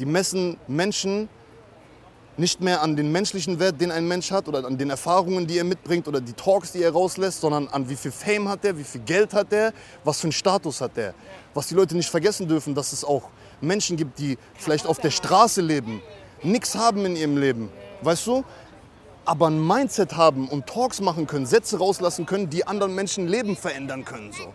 die 0.00 0.06
messen 0.06 0.56
Menschen 0.66 1.28
nicht 2.36 2.60
mehr 2.60 2.82
an 2.82 2.96
den 2.96 3.12
menschlichen 3.12 3.60
Wert, 3.60 3.80
den 3.80 3.90
ein 3.90 4.08
Mensch 4.08 4.30
hat 4.30 4.48
oder 4.48 4.64
an 4.64 4.76
den 4.76 4.90
Erfahrungen, 4.90 5.46
die 5.46 5.58
er 5.58 5.64
mitbringt 5.64 6.08
oder 6.08 6.20
die 6.20 6.32
Talks, 6.32 6.72
die 6.72 6.82
er 6.82 6.92
rauslässt, 6.92 7.40
sondern 7.40 7.68
an 7.68 7.88
wie 7.88 7.96
viel 7.96 8.10
Fame 8.10 8.48
hat 8.48 8.64
er, 8.64 8.76
wie 8.76 8.84
viel 8.84 9.02
Geld 9.02 9.32
hat 9.32 9.52
er, 9.52 9.72
was 10.02 10.20
für 10.20 10.24
einen 10.24 10.32
Status 10.32 10.80
hat 10.80 10.96
er. 10.96 11.14
Was 11.54 11.68
die 11.68 11.74
Leute 11.74 11.96
nicht 11.96 12.10
vergessen 12.10 12.48
dürfen, 12.48 12.74
dass 12.74 12.92
es 12.92 13.04
auch 13.04 13.30
Menschen 13.60 13.96
gibt, 13.96 14.18
die 14.18 14.36
vielleicht 14.54 14.86
auf 14.86 14.98
der 14.98 15.10
Straße 15.10 15.60
leben, 15.60 16.02
nichts 16.42 16.74
haben 16.74 17.06
in 17.06 17.16
ihrem 17.16 17.36
Leben, 17.36 17.70
weißt 18.02 18.26
du? 18.26 18.44
Aber 19.24 19.46
ein 19.46 19.64
Mindset 19.64 20.16
haben 20.16 20.48
und 20.48 20.66
Talks 20.66 21.00
machen 21.00 21.26
können, 21.26 21.46
Sätze 21.46 21.78
rauslassen 21.78 22.26
können, 22.26 22.50
die 22.50 22.66
anderen 22.66 22.94
Menschen 22.94 23.26
Leben 23.26 23.56
verändern 23.56 24.04
können. 24.04 24.32
So. 24.32 24.52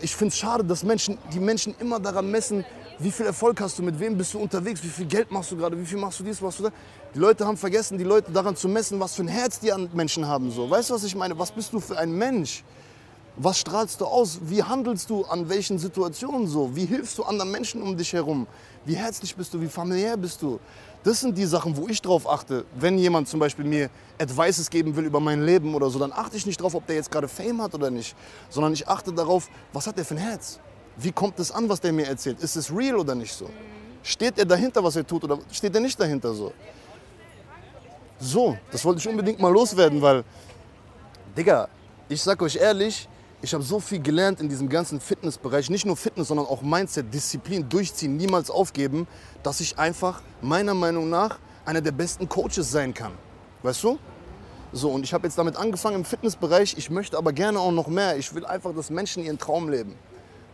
Ich 0.00 0.16
finde 0.16 0.32
es 0.32 0.38
schade, 0.38 0.64
dass 0.64 0.82
Menschen, 0.82 1.18
die 1.32 1.38
Menschen 1.38 1.74
immer 1.78 2.00
daran 2.00 2.30
messen, 2.30 2.64
wie 2.98 3.10
viel 3.10 3.26
Erfolg 3.26 3.60
hast 3.60 3.78
du, 3.78 3.82
mit 3.82 3.98
wem 3.98 4.16
bist 4.16 4.34
du 4.34 4.38
unterwegs, 4.38 4.82
wie 4.82 4.88
viel 4.88 5.06
Geld 5.06 5.30
machst 5.30 5.50
du 5.50 5.56
gerade, 5.56 5.78
wie 5.78 5.84
viel 5.84 5.98
machst 5.98 6.20
du 6.20 6.24
dies, 6.24 6.40
was 6.40 6.56
du 6.56 6.64
da. 6.64 6.70
Die 7.14 7.18
Leute 7.18 7.46
haben 7.46 7.56
vergessen, 7.56 7.98
die 7.98 8.04
Leute 8.04 8.30
daran 8.32 8.56
zu 8.56 8.68
messen, 8.68 8.98
was 9.00 9.14
für 9.14 9.22
ein 9.22 9.28
Herz 9.28 9.58
die 9.60 9.72
an 9.72 9.88
Menschen 9.92 10.26
haben. 10.26 10.50
So. 10.50 10.68
Weißt 10.68 10.90
du, 10.90 10.94
was 10.94 11.04
ich 11.04 11.14
meine? 11.14 11.38
Was 11.38 11.50
bist 11.50 11.72
du 11.72 11.80
für 11.80 11.98
ein 11.98 12.12
Mensch? 12.12 12.64
Was 13.36 13.58
strahlst 13.58 14.00
du 14.00 14.04
aus? 14.04 14.38
Wie 14.42 14.62
handelst 14.62 15.10
du 15.10 15.24
an 15.24 15.48
welchen 15.48 15.78
Situationen 15.78 16.46
so? 16.46 16.74
Wie 16.76 16.84
hilfst 16.84 17.18
du 17.18 17.24
anderen 17.24 17.50
Menschen 17.50 17.82
um 17.82 17.96
dich 17.96 18.12
herum? 18.12 18.46
Wie 18.84 18.94
herzlich 18.94 19.34
bist 19.34 19.52
du? 19.52 19.60
Wie 19.60 19.66
familiär 19.66 20.16
bist 20.16 20.40
du? 20.40 20.60
Das 21.02 21.20
sind 21.20 21.36
die 21.36 21.44
Sachen, 21.44 21.76
wo 21.76 21.88
ich 21.88 22.00
drauf 22.00 22.28
achte. 22.28 22.64
Wenn 22.76 22.96
jemand 22.96 23.28
zum 23.28 23.40
Beispiel 23.40 23.64
mir 23.64 23.90
Advices 24.20 24.70
geben 24.70 24.94
will 24.94 25.04
über 25.04 25.18
mein 25.18 25.42
Leben 25.42 25.74
oder 25.74 25.90
so, 25.90 25.98
dann 25.98 26.12
achte 26.12 26.36
ich 26.36 26.46
nicht 26.46 26.60
darauf, 26.60 26.74
ob 26.76 26.86
der 26.86 26.96
jetzt 26.96 27.10
gerade 27.10 27.26
Fame 27.26 27.60
hat 27.60 27.74
oder 27.74 27.90
nicht, 27.90 28.14
sondern 28.50 28.72
ich 28.72 28.86
achte 28.86 29.12
darauf, 29.12 29.48
was 29.72 29.86
hat 29.86 29.98
der 29.98 30.04
für 30.04 30.14
ein 30.14 30.18
Herz? 30.18 30.60
Wie 30.96 31.12
kommt 31.12 31.38
es 31.38 31.50
an, 31.50 31.68
was 31.68 31.80
der 31.80 31.92
mir 31.92 32.06
erzählt? 32.06 32.40
Ist 32.40 32.56
es 32.56 32.74
real 32.74 32.96
oder 32.96 33.14
nicht 33.14 33.32
so? 33.32 33.50
Steht 34.02 34.38
er 34.38 34.44
dahinter, 34.44 34.82
was 34.84 34.96
er 34.96 35.06
tut 35.06 35.24
oder 35.24 35.38
steht 35.50 35.74
er 35.74 35.80
nicht 35.80 35.98
dahinter 35.98 36.32
so? 36.34 36.52
So, 38.18 38.56
das 38.70 38.84
wollte 38.84 39.00
ich 39.00 39.08
unbedingt 39.08 39.40
mal 39.40 39.52
loswerden, 39.52 40.00
weil 40.00 40.24
Digga, 41.36 41.68
ich 42.08 42.22
sag 42.22 42.40
euch 42.42 42.56
ehrlich, 42.56 43.08
ich 43.42 43.52
habe 43.52 43.62
so 43.62 43.80
viel 43.80 44.00
gelernt 44.00 44.40
in 44.40 44.48
diesem 44.48 44.68
ganzen 44.68 45.00
Fitnessbereich, 45.00 45.68
nicht 45.68 45.84
nur 45.84 45.96
Fitness, 45.96 46.28
sondern 46.28 46.46
auch 46.46 46.62
Mindset, 46.62 47.12
Disziplin, 47.12 47.68
durchziehen, 47.68 48.16
niemals 48.16 48.50
aufgeben, 48.50 49.06
dass 49.42 49.60
ich 49.60 49.78
einfach 49.78 50.22
meiner 50.40 50.74
Meinung 50.74 51.10
nach 51.10 51.38
einer 51.66 51.80
der 51.80 51.92
besten 51.92 52.28
Coaches 52.28 52.70
sein 52.70 52.94
kann. 52.94 53.12
Weißt 53.62 53.82
du? 53.82 53.98
So, 54.72 54.90
und 54.90 55.04
ich 55.04 55.12
habe 55.12 55.26
jetzt 55.26 55.36
damit 55.36 55.56
angefangen 55.56 55.96
im 55.96 56.04
Fitnessbereich, 56.04 56.76
ich 56.78 56.88
möchte 56.88 57.18
aber 57.18 57.32
gerne 57.32 57.58
auch 57.60 57.72
noch 57.72 57.86
mehr. 57.86 58.16
Ich 58.16 58.34
will 58.34 58.46
einfach, 58.46 58.74
dass 58.74 58.90
Menschen 58.90 59.24
ihren 59.24 59.38
Traum 59.38 59.68
leben. 59.68 59.94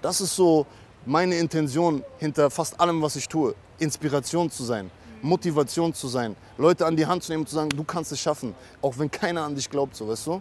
Das 0.02 0.20
ist 0.20 0.34
so 0.34 0.66
meine 1.04 1.36
Intention 1.36 2.02
hinter 2.18 2.50
fast 2.50 2.78
allem, 2.80 3.02
was 3.02 3.16
ich 3.16 3.28
tue. 3.28 3.54
Inspiration 3.78 4.50
zu 4.50 4.64
sein. 4.64 4.90
Motivation 5.22 5.92
zu 5.92 6.08
sein, 6.08 6.34
Leute 6.56 6.86
an 6.86 6.96
die 6.96 7.06
Hand 7.06 7.22
zu 7.22 7.32
nehmen 7.32 7.42
und 7.42 7.48
zu 7.48 7.54
sagen, 7.54 7.68
du 7.68 7.84
kannst 7.84 8.10
es 8.12 8.18
schaffen, 8.20 8.54
auch 8.80 8.96
wenn 8.98 9.10
keiner 9.10 9.42
an 9.42 9.54
dich 9.54 9.68
glaubt, 9.68 9.94
so, 9.94 10.08
weißt 10.08 10.26
du? 10.28 10.40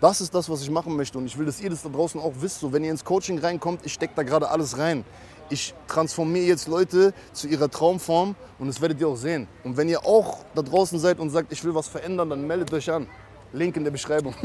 Das 0.00 0.20
ist 0.20 0.34
das, 0.34 0.50
was 0.50 0.60
ich 0.60 0.70
machen 0.70 0.94
möchte 0.94 1.16
und 1.16 1.24
ich 1.24 1.38
will, 1.38 1.46
dass 1.46 1.60
ihr 1.60 1.70
das 1.70 1.82
da 1.82 1.88
draußen 1.88 2.20
auch 2.20 2.34
wisst. 2.38 2.60
So, 2.60 2.70
wenn 2.70 2.84
ihr 2.84 2.90
ins 2.90 3.02
Coaching 3.02 3.38
reinkommt, 3.38 3.80
ich 3.84 3.94
stecke 3.94 4.12
da 4.14 4.22
gerade 4.22 4.50
alles 4.50 4.76
rein. 4.76 5.04
Ich 5.48 5.72
transformiere 5.88 6.44
jetzt 6.44 6.68
Leute 6.68 7.14
zu 7.32 7.48
ihrer 7.48 7.70
Traumform 7.70 8.34
und 8.58 8.66
das 8.66 8.82
werdet 8.82 9.00
ihr 9.00 9.08
auch 9.08 9.16
sehen. 9.16 9.48
Und 9.64 9.78
wenn 9.78 9.88
ihr 9.88 10.04
auch 10.04 10.44
da 10.54 10.60
draußen 10.60 10.98
seid 10.98 11.18
und 11.18 11.30
sagt, 11.30 11.50
ich 11.50 11.64
will 11.64 11.74
was 11.74 11.88
verändern, 11.88 12.28
dann 12.28 12.46
meldet 12.46 12.70
euch 12.74 12.90
an. 12.90 13.06
Link 13.54 13.76
in 13.78 13.84
der 13.84 13.90
Beschreibung. 13.90 14.34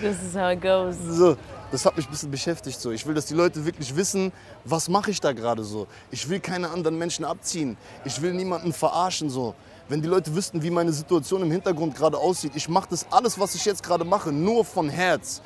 This 0.00 0.22
is 0.22 0.34
how 0.34 0.52
it 0.52 0.60
goes. 0.60 0.96
So, 0.96 1.36
das 1.72 1.84
hat 1.84 1.96
mich 1.96 2.06
ein 2.06 2.10
bisschen 2.10 2.30
beschäftigt. 2.30 2.80
So. 2.80 2.90
Ich 2.90 3.06
will, 3.06 3.14
dass 3.14 3.26
die 3.26 3.34
Leute 3.34 3.64
wirklich 3.64 3.94
wissen, 3.96 4.32
was 4.64 4.88
mache 4.88 5.10
ich 5.10 5.20
da 5.20 5.32
gerade 5.32 5.64
so. 5.64 5.86
Ich 6.10 6.28
will 6.28 6.40
keine 6.40 6.70
anderen 6.70 6.98
Menschen 6.98 7.24
abziehen. 7.24 7.76
Ich 8.04 8.20
will 8.22 8.32
niemanden 8.34 8.72
verarschen. 8.72 9.30
So. 9.30 9.54
Wenn 9.88 10.02
die 10.02 10.08
Leute 10.08 10.34
wüssten, 10.34 10.62
wie 10.62 10.70
meine 10.70 10.92
Situation 10.92 11.42
im 11.42 11.50
Hintergrund 11.50 11.94
gerade 11.94 12.18
aussieht. 12.18 12.52
Ich 12.54 12.68
mache 12.68 12.88
das 12.90 13.06
alles, 13.10 13.38
was 13.38 13.54
ich 13.54 13.64
jetzt 13.64 13.82
gerade 13.82 14.04
mache, 14.04 14.32
nur 14.32 14.64
von 14.64 14.88
Herz. 14.88 15.42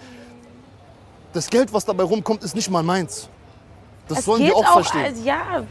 Das 1.33 1.49
Geld, 1.49 1.73
was 1.73 1.85
dabei 1.85 2.05
rumkommt, 2.05 2.43
ist 2.43 2.55
nicht 2.55 2.71
mal 2.71 2.83
meins. 2.83 3.29
Das 4.09 4.19
Es 4.19 4.25
sollen 4.25 4.41
die 4.41 4.47
geht 4.49 4.57
auch, 4.57 4.73
verstehen. 4.73 5.05
also, 5.05 5.23
ja, 5.23 5.63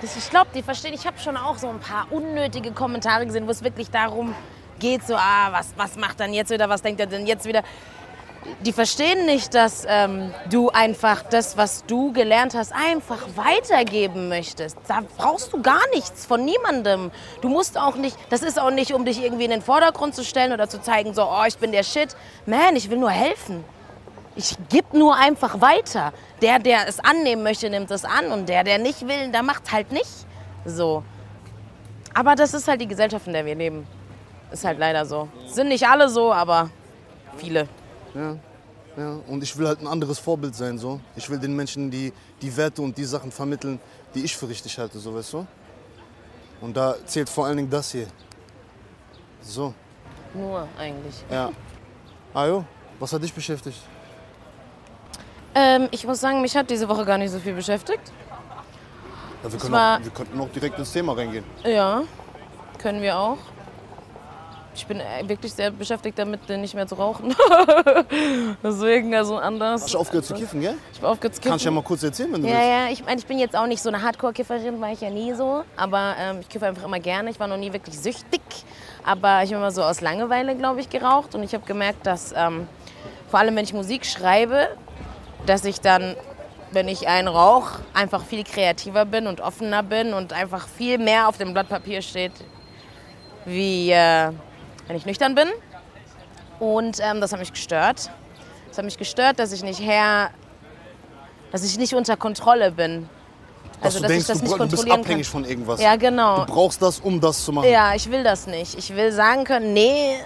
das, 0.00 0.16
ich 0.16 0.30
glaube, 0.30 0.50
die 0.54 0.62
verstehen. 0.62 0.94
Ich 0.94 1.06
habe 1.06 1.18
schon 1.18 1.36
auch 1.36 1.58
so 1.58 1.68
ein 1.68 1.80
paar 1.80 2.06
unnötige 2.10 2.72
Kommentare 2.72 3.26
gesehen, 3.26 3.46
wo 3.46 3.50
es 3.50 3.62
wirklich 3.62 3.90
darum 3.90 4.34
geht, 4.78 5.06
so, 5.06 5.14
ah, 5.14 5.48
was, 5.50 5.74
was 5.76 5.96
macht 5.96 6.20
dann 6.20 6.32
jetzt 6.32 6.50
wieder, 6.50 6.68
was 6.68 6.80
denkt 6.82 7.00
er 7.00 7.06
denn 7.06 7.26
jetzt 7.26 7.44
wieder? 7.44 7.62
Die 8.60 8.72
verstehen 8.72 9.26
nicht, 9.26 9.54
dass 9.54 9.84
ähm, 9.86 10.32
du 10.50 10.70
einfach 10.70 11.22
das, 11.22 11.56
was 11.56 11.84
du 11.86 12.12
gelernt 12.12 12.54
hast, 12.54 12.72
einfach 12.72 13.18
weitergeben 13.36 14.28
möchtest. 14.28 14.78
Da 14.88 15.00
brauchst 15.16 15.52
du 15.52 15.62
gar 15.62 15.80
nichts 15.94 16.26
von 16.26 16.44
niemandem. 16.44 17.10
Du 17.42 17.48
musst 17.48 17.78
auch 17.78 17.96
nicht, 17.96 18.16
das 18.30 18.42
ist 18.42 18.58
auch 18.58 18.70
nicht, 18.70 18.92
um 18.92 19.04
dich 19.04 19.22
irgendwie 19.22 19.44
in 19.44 19.50
den 19.50 19.62
Vordergrund 19.62 20.14
zu 20.14 20.24
stellen 20.24 20.52
oder 20.52 20.68
zu 20.68 20.80
zeigen, 20.80 21.14
so, 21.14 21.24
oh, 21.24 21.44
ich 21.46 21.58
bin 21.58 21.72
der 21.72 21.82
Shit. 21.82 22.16
Man, 22.46 22.76
ich 22.76 22.88
will 22.90 22.98
nur 22.98 23.10
helfen. 23.10 23.64
Ich 24.36 24.56
gebe 24.70 24.96
nur 24.96 25.16
einfach 25.16 25.60
weiter. 25.60 26.12
Der, 26.40 26.58
der 26.58 26.88
es 26.88 26.98
annehmen 27.00 27.42
möchte, 27.42 27.68
nimmt 27.68 27.90
es 27.90 28.04
an. 28.04 28.32
Und 28.32 28.48
der, 28.48 28.64
der 28.64 28.78
nicht 28.78 29.06
will, 29.06 29.30
der 29.32 29.42
macht 29.42 29.70
halt 29.72 29.92
nicht. 29.92 30.26
So. 30.64 31.02
Aber 32.14 32.34
das 32.34 32.54
ist 32.54 32.68
halt 32.68 32.80
die 32.80 32.88
Gesellschaft, 32.88 33.26
in 33.26 33.34
der 33.34 33.44
wir 33.44 33.54
leben. 33.54 33.86
Ist 34.50 34.64
halt 34.64 34.78
leider 34.78 35.04
so. 35.04 35.28
Sind 35.46 35.68
nicht 35.68 35.86
alle 35.86 36.08
so, 36.08 36.32
aber 36.32 36.70
viele. 37.36 37.68
Ja, 38.14 38.36
ja. 38.96 39.20
Und 39.28 39.42
ich 39.42 39.56
will 39.56 39.66
halt 39.66 39.80
ein 39.80 39.86
anderes 39.86 40.18
Vorbild 40.18 40.54
sein. 40.54 40.78
So. 40.78 41.00
Ich 41.16 41.28
will 41.30 41.38
den 41.38 41.54
Menschen 41.54 41.90
die, 41.90 42.12
die 42.42 42.56
Werte 42.56 42.82
und 42.82 42.96
die 42.96 43.04
Sachen 43.04 43.30
vermitteln, 43.30 43.78
die 44.14 44.24
ich 44.24 44.36
für 44.36 44.48
richtig 44.48 44.78
halte, 44.78 44.98
so 44.98 45.14
weißt 45.14 45.32
du? 45.34 45.46
Und 46.60 46.76
da 46.76 46.94
zählt 47.06 47.28
vor 47.28 47.46
allen 47.46 47.56
Dingen 47.56 47.70
das 47.70 47.92
hier. 47.92 48.06
So, 49.42 49.72
Nur 50.34 50.68
eigentlich. 50.78 51.24
ja. 51.30 51.50
Ajo, 52.34 52.64
was 52.98 53.12
hat 53.12 53.22
dich 53.22 53.32
beschäftigt? 53.32 53.78
Ähm, 55.54 55.88
ich 55.90 56.06
muss 56.06 56.20
sagen, 56.20 56.40
mich 56.42 56.54
hat 56.56 56.70
diese 56.70 56.88
Woche 56.88 57.04
gar 57.04 57.18
nicht 57.18 57.30
so 57.30 57.38
viel 57.38 57.54
beschäftigt. 57.54 58.12
Ja, 59.42 59.50
wir, 59.50 59.58
können 59.58 59.74
auch, 59.74 60.00
wir 60.02 60.10
könnten 60.10 60.40
auch 60.40 60.48
direkt 60.50 60.78
ins 60.78 60.92
Thema 60.92 61.14
reingehen. 61.14 61.44
Ja, 61.64 62.02
können 62.78 63.00
wir 63.00 63.18
auch. 63.18 63.38
Ich 64.74 64.86
bin 64.86 65.00
äh, 65.00 65.28
wirklich 65.28 65.52
sehr 65.52 65.70
beschäftigt 65.72 66.18
damit, 66.18 66.48
nicht 66.48 66.74
mehr 66.74 66.86
zu 66.86 66.94
rauchen. 66.94 67.34
Deswegen 68.62 69.14
also 69.14 69.36
anders. 69.36 69.82
Hast 69.82 69.94
du 69.94 69.98
aufgehört 69.98 70.24
zu 70.26 70.34
kiffen, 70.34 70.60
gell? 70.60 70.74
Ich 70.92 70.98
habe 70.98 71.08
aufgehört 71.08 71.34
zu 71.34 71.40
kiffen. 71.40 71.50
Kannst 71.50 71.64
du 71.64 71.68
ja 71.68 71.74
mal 71.74 71.82
kurz 71.82 72.02
erzählen, 72.02 72.32
wenn 72.32 72.42
du 72.42 72.48
Ja, 72.48 72.54
willst. 72.54 72.68
ja, 72.68 72.88
ich 72.92 73.04
meine, 73.04 73.18
ich 73.20 73.26
bin 73.26 73.38
jetzt 73.38 73.56
auch 73.56 73.66
nicht 73.66 73.82
so 73.82 73.88
eine 73.88 74.00
Hardcore-Kifferin, 74.02 74.80
war 74.80 74.92
ich 74.92 75.00
ja 75.00 75.10
nie 75.10 75.32
so. 75.34 75.64
Aber 75.76 76.14
ähm, 76.20 76.38
ich 76.40 76.48
kiffe 76.48 76.66
einfach 76.66 76.84
immer 76.84 77.00
gerne. 77.00 77.30
Ich 77.30 77.40
war 77.40 77.48
noch 77.48 77.56
nie 77.56 77.72
wirklich 77.72 77.98
süchtig. 77.98 78.40
Aber 79.04 79.42
ich 79.42 79.50
habe 79.50 79.56
immer 79.56 79.70
so 79.72 79.82
aus 79.82 80.00
Langeweile, 80.00 80.54
glaube 80.56 80.80
ich, 80.80 80.88
geraucht. 80.88 81.34
Und 81.34 81.42
ich 81.42 81.52
habe 81.52 81.66
gemerkt, 81.66 82.06
dass 82.06 82.32
ähm, 82.36 82.68
vor 83.28 83.40
allem, 83.40 83.56
wenn 83.56 83.64
ich 83.64 83.74
Musik 83.74 84.06
schreibe, 84.06 84.68
dass 85.46 85.64
ich 85.64 85.80
dann, 85.80 86.14
wenn 86.70 86.86
ich 86.86 87.08
einen 87.08 87.28
rauche, 87.28 87.80
einfach 87.92 88.22
viel 88.24 88.44
kreativer 88.44 89.04
bin 89.04 89.26
und 89.26 89.40
offener 89.40 89.82
bin 89.82 90.14
und 90.14 90.32
einfach 90.32 90.68
viel 90.68 90.98
mehr 90.98 91.28
auf 91.28 91.38
dem 91.38 91.52
Blatt 91.54 91.68
Papier 91.68 92.02
steht, 92.02 92.32
wie 93.46 93.90
äh, 93.90 94.30
wenn 94.90 94.96
ich 94.96 95.06
nüchtern 95.06 95.36
bin. 95.36 95.48
Und 96.58 96.98
ähm, 97.00 97.20
das 97.20 97.30
hat 97.32 97.38
mich 97.38 97.52
gestört. 97.52 98.10
Das 98.68 98.78
hat 98.78 98.84
mich 98.84 98.98
gestört, 98.98 99.38
dass 99.38 99.52
ich 99.52 99.62
nicht 99.62 99.80
her, 99.80 100.30
dass 101.52 101.62
ich 101.64 101.78
nicht 101.78 101.94
unter 101.94 102.16
Kontrolle 102.16 102.72
bin. 102.72 103.08
Dass 103.80 103.94
Also, 103.94 103.98
du 103.98 104.02
dass 104.02 104.08
denkst, 104.10 104.22
ich 104.22 104.26
das 104.26 104.38
du, 104.38 104.44
nicht 104.44 104.50
bra- 104.50 104.58
du 104.58 104.70
bist 104.70 104.76
kontrollieren 104.82 105.00
abhängig 105.00 105.26
kann. 105.30 105.42
von 105.42 105.44
irgendwas. 105.50 105.80
Ja, 105.80 105.94
genau. 105.96 106.44
Du 106.44 106.52
brauchst 106.52 106.82
das, 106.82 106.98
um 106.98 107.20
das 107.20 107.42
zu 107.44 107.52
machen. 107.52 107.68
Ja, 107.70 107.94
ich 107.94 108.10
will 108.10 108.22
das 108.24 108.46
nicht. 108.48 108.76
Ich 108.76 108.94
will 108.94 109.12
sagen 109.12 109.44
können, 109.44 109.72
nee, 109.72 110.16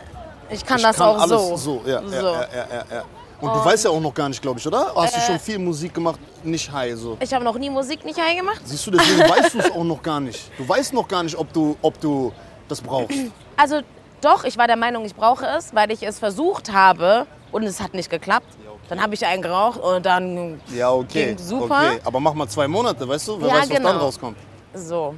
ich 0.50 0.64
kann 0.64 0.78
Ich 0.78 0.82
das 0.82 0.96
kann 0.96 1.08
auch 1.08 1.26
so. 1.26 1.56
so. 1.56 1.82
Ja, 1.86 2.00
So. 2.02 2.14
Ja, 2.16 2.22
ja, 2.22 2.84
ja. 2.90 3.04
Und 3.40 3.54
du 3.54 3.64
weißt 3.64 3.84
ja 3.84 3.90
auch 3.90 4.00
noch 4.00 4.14
gar 4.14 4.28
nicht, 4.30 4.40
glaube 4.40 4.58
ich, 4.58 4.66
oder? 4.66 4.92
Hast 4.96 5.14
du 5.16 5.20
schon 5.20 5.38
viel 5.38 5.58
Musik 5.58 5.92
gemacht, 5.92 6.18
nicht 6.42 6.72
high 6.72 6.96
so? 6.96 7.18
Ich 7.20 7.32
habe 7.34 7.44
noch 7.44 7.58
nie 7.58 7.68
Musik 7.68 8.02
nicht 8.04 8.18
high 8.18 8.38
gemacht. 8.38 8.62
Siehst 8.64 8.86
du, 8.86 8.92
deswegen 8.92 9.20
weißt 9.28 9.54
du 9.54 9.58
es 9.58 9.70
auch 9.70 9.84
noch 9.84 10.02
gar 10.02 10.18
nicht. 10.20 10.50
Du 10.56 10.66
weißt 10.66 10.94
noch 10.94 11.06
gar 11.06 11.22
nicht, 11.22 11.36
ob 11.36 11.52
du, 11.52 11.76
ob 11.82 12.00
du 12.00 12.32
das 12.68 12.80
brauchst. 12.80 13.10
Also 13.56 13.80
doch, 14.24 14.44
ich 14.44 14.56
war 14.58 14.66
der 14.66 14.76
Meinung, 14.76 15.04
ich 15.04 15.14
brauche 15.14 15.46
es, 15.46 15.74
weil 15.74 15.90
ich 15.90 16.02
es 16.02 16.18
versucht 16.18 16.72
habe 16.72 17.26
und 17.52 17.62
es 17.64 17.80
hat 17.80 17.94
nicht 17.94 18.10
geklappt. 18.10 18.46
Dann 18.88 19.00
habe 19.02 19.14
ich 19.14 19.24
einen 19.24 19.40
geraucht 19.42 19.80
und 19.80 20.04
dann 20.04 20.60
Ja, 20.74 20.90
okay. 20.90 21.28
Ging 21.28 21.38
super. 21.38 21.64
Okay, 21.92 22.00
aber 22.04 22.20
mach 22.20 22.34
mal 22.34 22.46
zwei 22.48 22.68
Monate, 22.68 23.08
weißt 23.08 23.28
du? 23.28 23.40
Wer 23.40 23.48
Ja, 23.48 23.54
weiß, 23.54 23.60
was 23.62 23.68
dann 23.70 23.82
genau. 23.82 23.98
rauskommt. 23.98 24.38
so. 24.74 25.14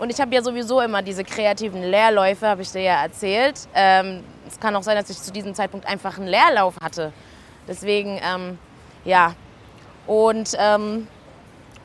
Und 0.00 0.10
ich 0.10 0.20
habe 0.20 0.34
ja 0.34 0.42
sowieso 0.42 0.80
immer 0.80 1.00
diese 1.00 1.22
kreativen 1.22 1.80
Leerläufe, 1.82 2.48
habe 2.48 2.62
ich 2.62 2.72
dir 2.72 2.80
ja 2.82 3.02
erzählt. 3.02 3.68
Ähm, 3.72 4.24
es 4.48 4.58
kann 4.58 4.74
auch 4.74 4.82
sein, 4.82 4.96
dass 4.96 5.08
ich 5.10 5.20
zu 5.22 5.30
diesem 5.30 5.54
Zeitpunkt 5.54 5.86
einfach 5.86 6.18
einen 6.18 6.26
Leerlauf 6.26 6.74
hatte. 6.80 7.12
Deswegen, 7.68 8.18
ähm, 8.24 8.58
ja. 9.04 9.34
Und 10.08 10.56
ähm, 10.58 11.06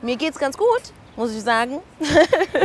mir 0.02 0.16
geht's 0.16 0.38
ganz 0.38 0.56
gut, 0.58 0.82
muss 1.16 1.32
ich 1.32 1.42
sagen. 1.42 1.80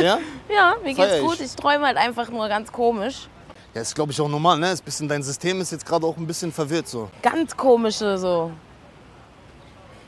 Ja? 0.01 0.17
Ja, 0.53 0.75
mir 0.83 0.95
Feier 0.95 1.05
geht's 1.07 1.17
ich. 1.19 1.23
gut. 1.23 1.39
Ich 1.39 1.55
träume 1.55 1.85
halt 1.85 1.97
einfach 1.97 2.29
nur 2.29 2.47
ganz 2.47 2.71
komisch. 2.71 3.27
Ja, 3.73 3.81
ist 3.81 3.95
glaube 3.95 4.11
ich 4.11 4.21
auch 4.21 4.27
normal, 4.29 4.59
ne? 4.59 4.71
Ist 4.71 4.81
ein 4.81 4.85
bisschen, 4.85 5.07
dein 5.07 5.23
System 5.23 5.59
ist 5.61 5.71
jetzt 5.71 5.85
gerade 5.85 6.05
auch 6.05 6.15
ein 6.17 6.27
bisschen 6.27 6.51
verwirrt 6.51 6.87
so. 6.87 7.09
Ganz 7.21 7.55
komische 7.57 8.17
so 8.17 8.51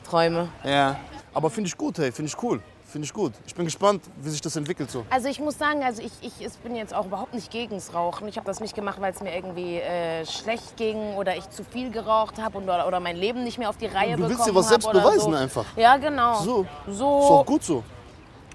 Träume. 0.04 0.50
Ja. 0.64 0.98
Aber 1.34 1.50
finde 1.50 1.68
ich 1.68 1.78
gut, 1.78 1.98
hey, 1.98 2.12
finde 2.12 2.30
ich 2.30 2.44
cool. 2.44 2.62
Finde 2.88 3.08
ich 3.08 3.14
gut. 3.14 3.34
Ich 3.46 3.54
bin 3.54 3.66
gespannt, 3.66 4.04
wie 4.22 4.30
sich 4.30 4.40
das 4.40 4.56
entwickelt 4.56 4.90
so. 4.90 5.04
Also 5.10 5.28
ich 5.28 5.40
muss 5.42 5.58
sagen, 5.58 5.84
also 5.84 6.02
ich, 6.02 6.12
ich 6.22 6.46
es 6.46 6.56
bin 6.58 6.76
jetzt 6.78 6.94
auch 6.94 7.08
überhaupt 7.08 7.34
nicht 7.34 7.52
gegens 7.52 7.94
Rauchen. 7.94 8.28
Ich 8.30 8.38
habe 8.38 8.46
das 8.46 8.62
nicht 8.62 8.74
gemacht, 8.74 9.02
weil 9.02 9.12
es 9.12 9.20
mir 9.22 9.36
irgendwie 9.36 9.78
äh, 9.80 10.26
schlecht 10.26 10.78
ging 10.78 11.16
oder 11.16 11.36
ich 11.36 11.50
zu 11.50 11.64
viel 11.66 11.90
geraucht 11.90 12.42
habe 12.42 12.58
oder, 12.60 12.88
oder 12.88 13.00
mein 13.02 13.18
Leben 13.18 13.44
nicht 13.44 13.58
mehr 13.58 13.70
auf 13.70 13.76
die 13.78 13.88
Reihe 13.88 14.16
Du 14.16 14.22
willst 14.24 14.38
bekommen 14.38 14.54
dir 14.54 14.56
was 14.60 14.70
selbst 14.70 14.90
beweisen 14.92 15.32
so. 15.32 15.38
einfach. 15.38 15.66
Ja, 15.76 15.98
genau. 15.98 16.42
So. 16.42 16.66
Ist 16.88 16.98
So. 16.98 17.06
auch 17.06 17.46
gut 17.46 17.64
so. 17.64 17.84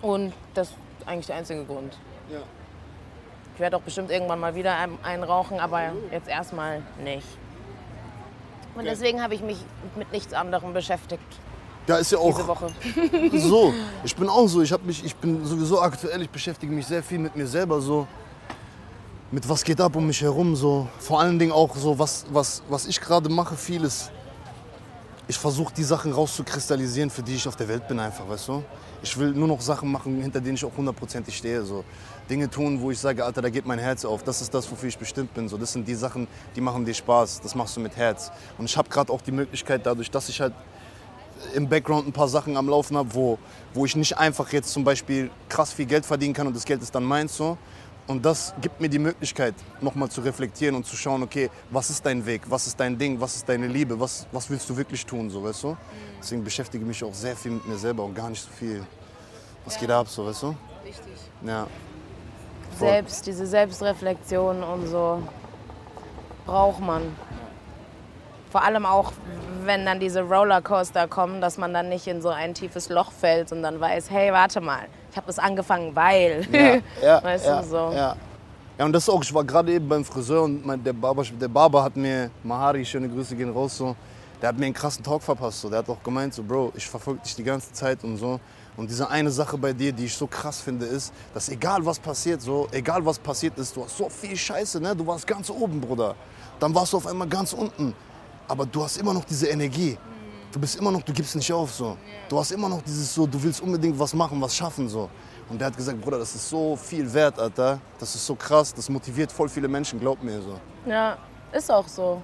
Und 0.00 0.32
das 0.54 0.68
ist 0.68 0.76
eigentlich 1.04 1.26
der 1.26 1.36
einzige 1.36 1.64
Grund. 1.64 1.98
Ja. 2.32 2.38
Ich 3.60 3.62
werde 3.62 3.76
auch 3.76 3.82
bestimmt 3.82 4.10
irgendwann 4.10 4.40
mal 4.40 4.54
wieder 4.54 4.74
ein- 4.74 4.96
einen 5.02 5.22
rauchen, 5.22 5.60
aber 5.60 5.92
jetzt 6.10 6.26
erstmal 6.30 6.80
nicht. 7.04 7.26
Und 8.74 8.86
deswegen 8.86 9.22
habe 9.22 9.34
ich 9.34 9.42
mich 9.42 9.58
mit 9.96 10.10
nichts 10.12 10.32
anderem 10.32 10.72
beschäftigt 10.72 11.22
Da 11.86 11.96
ist 11.98 12.10
ja 12.10 12.16
diese 12.24 12.40
auch 12.42 12.46
Woche. 12.48 12.68
so. 13.38 13.74
Ich 14.02 14.16
bin 14.16 14.30
auch 14.30 14.46
so. 14.46 14.62
Ich, 14.62 14.74
mich, 14.82 15.04
ich 15.04 15.14
bin 15.14 15.44
sowieso 15.44 15.78
aktuell, 15.82 16.22
ich 16.22 16.30
beschäftige 16.30 16.72
mich 16.72 16.86
sehr 16.86 17.02
viel 17.02 17.18
mit 17.18 17.36
mir 17.36 17.46
selber 17.46 17.82
so. 17.82 18.06
Mit 19.30 19.46
was 19.46 19.62
geht 19.62 19.78
ab 19.78 19.94
um 19.94 20.06
mich 20.06 20.22
herum 20.22 20.56
so. 20.56 20.88
Vor 20.98 21.20
allen 21.20 21.38
Dingen 21.38 21.52
auch 21.52 21.76
so, 21.76 21.98
was, 21.98 22.24
was, 22.32 22.62
was 22.70 22.86
ich 22.86 22.98
gerade 22.98 23.28
mache, 23.28 23.56
vieles. 23.56 24.10
Ich 25.30 25.38
versuche 25.38 25.72
die 25.72 25.84
Sachen 25.84 26.10
rauszukristallisieren, 26.10 27.08
für 27.08 27.22
die 27.22 27.36
ich 27.36 27.46
auf 27.46 27.54
der 27.54 27.68
Welt 27.68 27.86
bin 27.86 28.00
einfach, 28.00 28.28
weißt 28.28 28.48
du. 28.48 28.64
Ich 29.00 29.16
will 29.16 29.30
nur 29.30 29.46
noch 29.46 29.60
Sachen 29.60 29.88
machen, 29.88 30.20
hinter 30.20 30.40
denen 30.40 30.56
ich 30.56 30.64
auch 30.64 30.76
hundertprozentig 30.76 31.36
stehe. 31.36 31.62
So. 31.62 31.84
Dinge 32.28 32.50
tun, 32.50 32.80
wo 32.80 32.90
ich 32.90 32.98
sage, 32.98 33.24
Alter, 33.24 33.40
da 33.40 33.48
geht 33.48 33.64
mein 33.64 33.78
Herz 33.78 34.04
auf. 34.04 34.24
Das 34.24 34.42
ist 34.42 34.52
das, 34.52 34.68
wofür 34.68 34.88
ich 34.88 34.98
bestimmt 34.98 35.32
bin. 35.32 35.48
So, 35.48 35.56
das 35.56 35.72
sind 35.72 35.86
die 35.86 35.94
Sachen, 35.94 36.26
die 36.56 36.60
machen 36.60 36.84
dir 36.84 36.94
Spaß. 36.94 37.42
Das 37.42 37.54
machst 37.54 37.76
du 37.76 37.80
mit 37.80 37.94
Herz. 37.94 38.32
Und 38.58 38.64
ich 38.64 38.76
habe 38.76 38.88
gerade 38.88 39.12
auch 39.12 39.20
die 39.20 39.30
Möglichkeit, 39.30 39.86
dadurch, 39.86 40.10
dass 40.10 40.28
ich 40.28 40.40
halt 40.40 40.52
im 41.54 41.68
Background 41.68 42.08
ein 42.08 42.12
paar 42.12 42.26
Sachen 42.26 42.56
am 42.56 42.68
Laufen 42.68 42.96
habe, 42.96 43.14
wo, 43.14 43.38
wo 43.72 43.84
ich 43.84 43.94
nicht 43.94 44.18
einfach 44.18 44.52
jetzt 44.52 44.72
zum 44.72 44.82
Beispiel 44.82 45.30
krass 45.48 45.72
viel 45.72 45.86
Geld 45.86 46.04
verdienen 46.04 46.34
kann 46.34 46.48
und 46.48 46.56
das 46.56 46.64
Geld 46.64 46.82
ist 46.82 46.92
dann 46.92 47.04
meins 47.04 47.36
so. 47.36 47.56
Und 48.10 48.26
das 48.26 48.52
gibt 48.60 48.80
mir 48.80 48.88
die 48.88 48.98
Möglichkeit, 48.98 49.54
nochmal 49.80 50.08
zu 50.08 50.20
reflektieren 50.20 50.74
und 50.74 50.84
zu 50.84 50.96
schauen, 50.96 51.22
okay, 51.22 51.48
was 51.70 51.90
ist 51.90 52.04
dein 52.04 52.26
Weg, 52.26 52.42
was 52.46 52.66
ist 52.66 52.80
dein 52.80 52.98
Ding, 52.98 53.20
was 53.20 53.36
ist 53.36 53.48
deine 53.48 53.68
Liebe, 53.68 54.00
was, 54.00 54.26
was 54.32 54.50
willst 54.50 54.68
du 54.68 54.76
wirklich 54.76 55.06
tun, 55.06 55.30
so, 55.30 55.44
weißt 55.44 55.62
du? 55.62 55.76
Deswegen 56.18 56.42
beschäftige 56.42 56.82
ich 56.82 56.88
mich 56.88 57.04
auch 57.04 57.14
sehr 57.14 57.36
viel 57.36 57.52
mit 57.52 57.68
mir 57.68 57.78
selber 57.78 58.02
und 58.02 58.16
gar 58.16 58.28
nicht 58.28 58.42
so 58.42 58.50
viel. 58.50 58.84
Was 59.64 59.78
geht 59.78 59.92
ab, 59.92 60.08
so, 60.08 60.26
weißt 60.26 60.42
du? 60.42 60.56
Richtig. 60.84 61.04
Ja. 61.46 61.68
Voll. 62.76 62.88
Selbst, 62.88 63.26
diese 63.28 63.46
Selbstreflexion 63.46 64.64
und 64.64 64.88
so 64.88 65.22
braucht 66.46 66.80
man. 66.80 67.14
Vor 68.50 68.64
allem 68.64 68.86
auch, 68.86 69.12
wenn 69.62 69.86
dann 69.86 70.00
diese 70.00 70.22
Rollercoaster 70.22 71.06
kommen, 71.06 71.40
dass 71.40 71.58
man 71.58 71.72
dann 71.72 71.88
nicht 71.88 72.08
in 72.08 72.22
so 72.22 72.30
ein 72.30 72.54
tiefes 72.54 72.88
Loch 72.88 73.12
fällt 73.12 73.52
und 73.52 73.62
dann 73.62 73.78
weiß, 73.78 74.10
hey, 74.10 74.32
warte 74.32 74.60
mal, 74.60 74.88
ich 75.10 75.16
habe 75.16 75.26
das 75.26 75.38
angefangen, 75.38 75.94
weil. 75.94 76.46
Ja, 76.52 76.78
ja, 77.02 77.22
weißt 77.22 77.46
ja, 77.46 77.62
du, 77.62 77.68
so. 77.68 77.76
Ja. 77.76 78.16
ja, 78.78 78.84
und 78.84 78.92
das 78.92 79.08
auch, 79.08 79.22
ich 79.22 79.32
war 79.34 79.44
gerade 79.44 79.72
eben 79.72 79.88
beim 79.88 80.04
Friseur 80.04 80.42
und 80.42 80.64
mein, 80.64 80.82
der, 80.82 80.92
Barber, 80.92 81.24
der 81.24 81.48
Barber 81.48 81.82
hat 81.82 81.96
mir, 81.96 82.30
Mahari, 82.42 82.84
schöne 82.84 83.08
Grüße 83.08 83.34
gehen 83.34 83.50
raus, 83.50 83.76
so, 83.76 83.96
der 84.40 84.50
hat 84.50 84.58
mir 84.58 84.66
einen 84.66 84.74
krassen 84.74 85.04
Talk 85.04 85.22
verpasst. 85.22 85.60
So. 85.60 85.68
Der 85.68 85.80
hat 85.80 85.88
auch 85.88 86.02
gemeint, 86.02 86.34
so, 86.34 86.42
Bro, 86.42 86.72
ich 86.74 86.86
verfolge 86.86 87.20
dich 87.22 87.34
die 87.34 87.44
ganze 87.44 87.72
Zeit 87.72 88.02
und 88.04 88.16
so. 88.16 88.40
Und 88.76 88.88
diese 88.88 89.10
eine 89.10 89.30
Sache 89.30 89.58
bei 89.58 89.72
dir, 89.72 89.92
die 89.92 90.06
ich 90.06 90.14
so 90.14 90.26
krass 90.26 90.60
finde, 90.60 90.86
ist, 90.86 91.12
dass 91.34 91.48
egal 91.48 91.84
was 91.84 91.98
passiert, 91.98 92.40
so, 92.40 92.68
egal 92.70 93.04
was 93.04 93.18
passiert 93.18 93.58
ist, 93.58 93.76
du 93.76 93.84
hast 93.84 93.96
so 93.96 94.08
viel 94.08 94.36
Scheiße, 94.36 94.80
ne? 94.80 94.94
Du 94.96 95.06
warst 95.06 95.26
ganz 95.26 95.50
oben, 95.50 95.80
Bruder. 95.80 96.14
Dann 96.58 96.74
warst 96.74 96.92
du 96.92 96.96
auf 96.98 97.06
einmal 97.06 97.28
ganz 97.28 97.52
unten. 97.52 97.94
Aber 98.48 98.64
du 98.64 98.82
hast 98.82 98.96
immer 98.96 99.12
noch 99.12 99.24
diese 99.24 99.48
Energie. 99.48 99.98
Du 100.52 100.58
bist 100.58 100.76
immer 100.76 100.90
noch, 100.90 101.02
du 101.02 101.12
gibst 101.12 101.36
nicht 101.36 101.52
auf, 101.52 101.72
so. 101.72 101.96
Du 102.28 102.38
hast 102.38 102.50
immer 102.50 102.68
noch 102.68 102.82
dieses 102.82 103.14
so, 103.14 103.24
du 103.24 103.40
willst 103.40 103.60
unbedingt 103.60 103.96
was 103.96 104.12
machen, 104.12 104.40
was 104.40 104.54
schaffen, 104.56 104.88
so. 104.88 105.08
Und 105.48 105.60
der 105.60 105.68
hat 105.68 105.76
gesagt, 105.76 106.00
Bruder, 106.00 106.18
das 106.18 106.34
ist 106.34 106.48
so 106.48 106.74
viel 106.74 107.12
wert, 107.12 107.38
Alter. 107.38 107.80
Das 107.98 108.14
ist 108.14 108.26
so 108.26 108.34
krass, 108.34 108.74
das 108.74 108.88
motiviert 108.88 109.30
voll 109.30 109.48
viele 109.48 109.68
Menschen, 109.68 110.00
glaub 110.00 110.20
mir 110.22 110.40
so. 110.42 110.58
Ja, 110.86 111.18
ist 111.52 111.70
auch 111.70 111.86
so. 111.86 112.20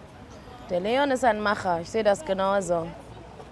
Der 0.69 0.81
Leon 0.81 1.11
ist 1.13 1.25
ein 1.25 1.41
Macher, 1.41 1.81
ich 1.81 1.89
sehe 1.89 2.03
das 2.03 2.25
genauso. 2.25 2.89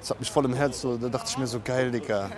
Das 0.01 0.11
hat 0.11 0.19
mich 0.19 0.31
voll 0.31 0.45
im 0.45 0.55
Herz, 0.55 0.81
so, 0.81 0.97
da 0.97 1.09
dachte 1.09 1.27
ich 1.31 1.39
mir 1.39 1.47
so, 1.47 1.61
geil, 1.65 1.93
Digga. 1.93 2.29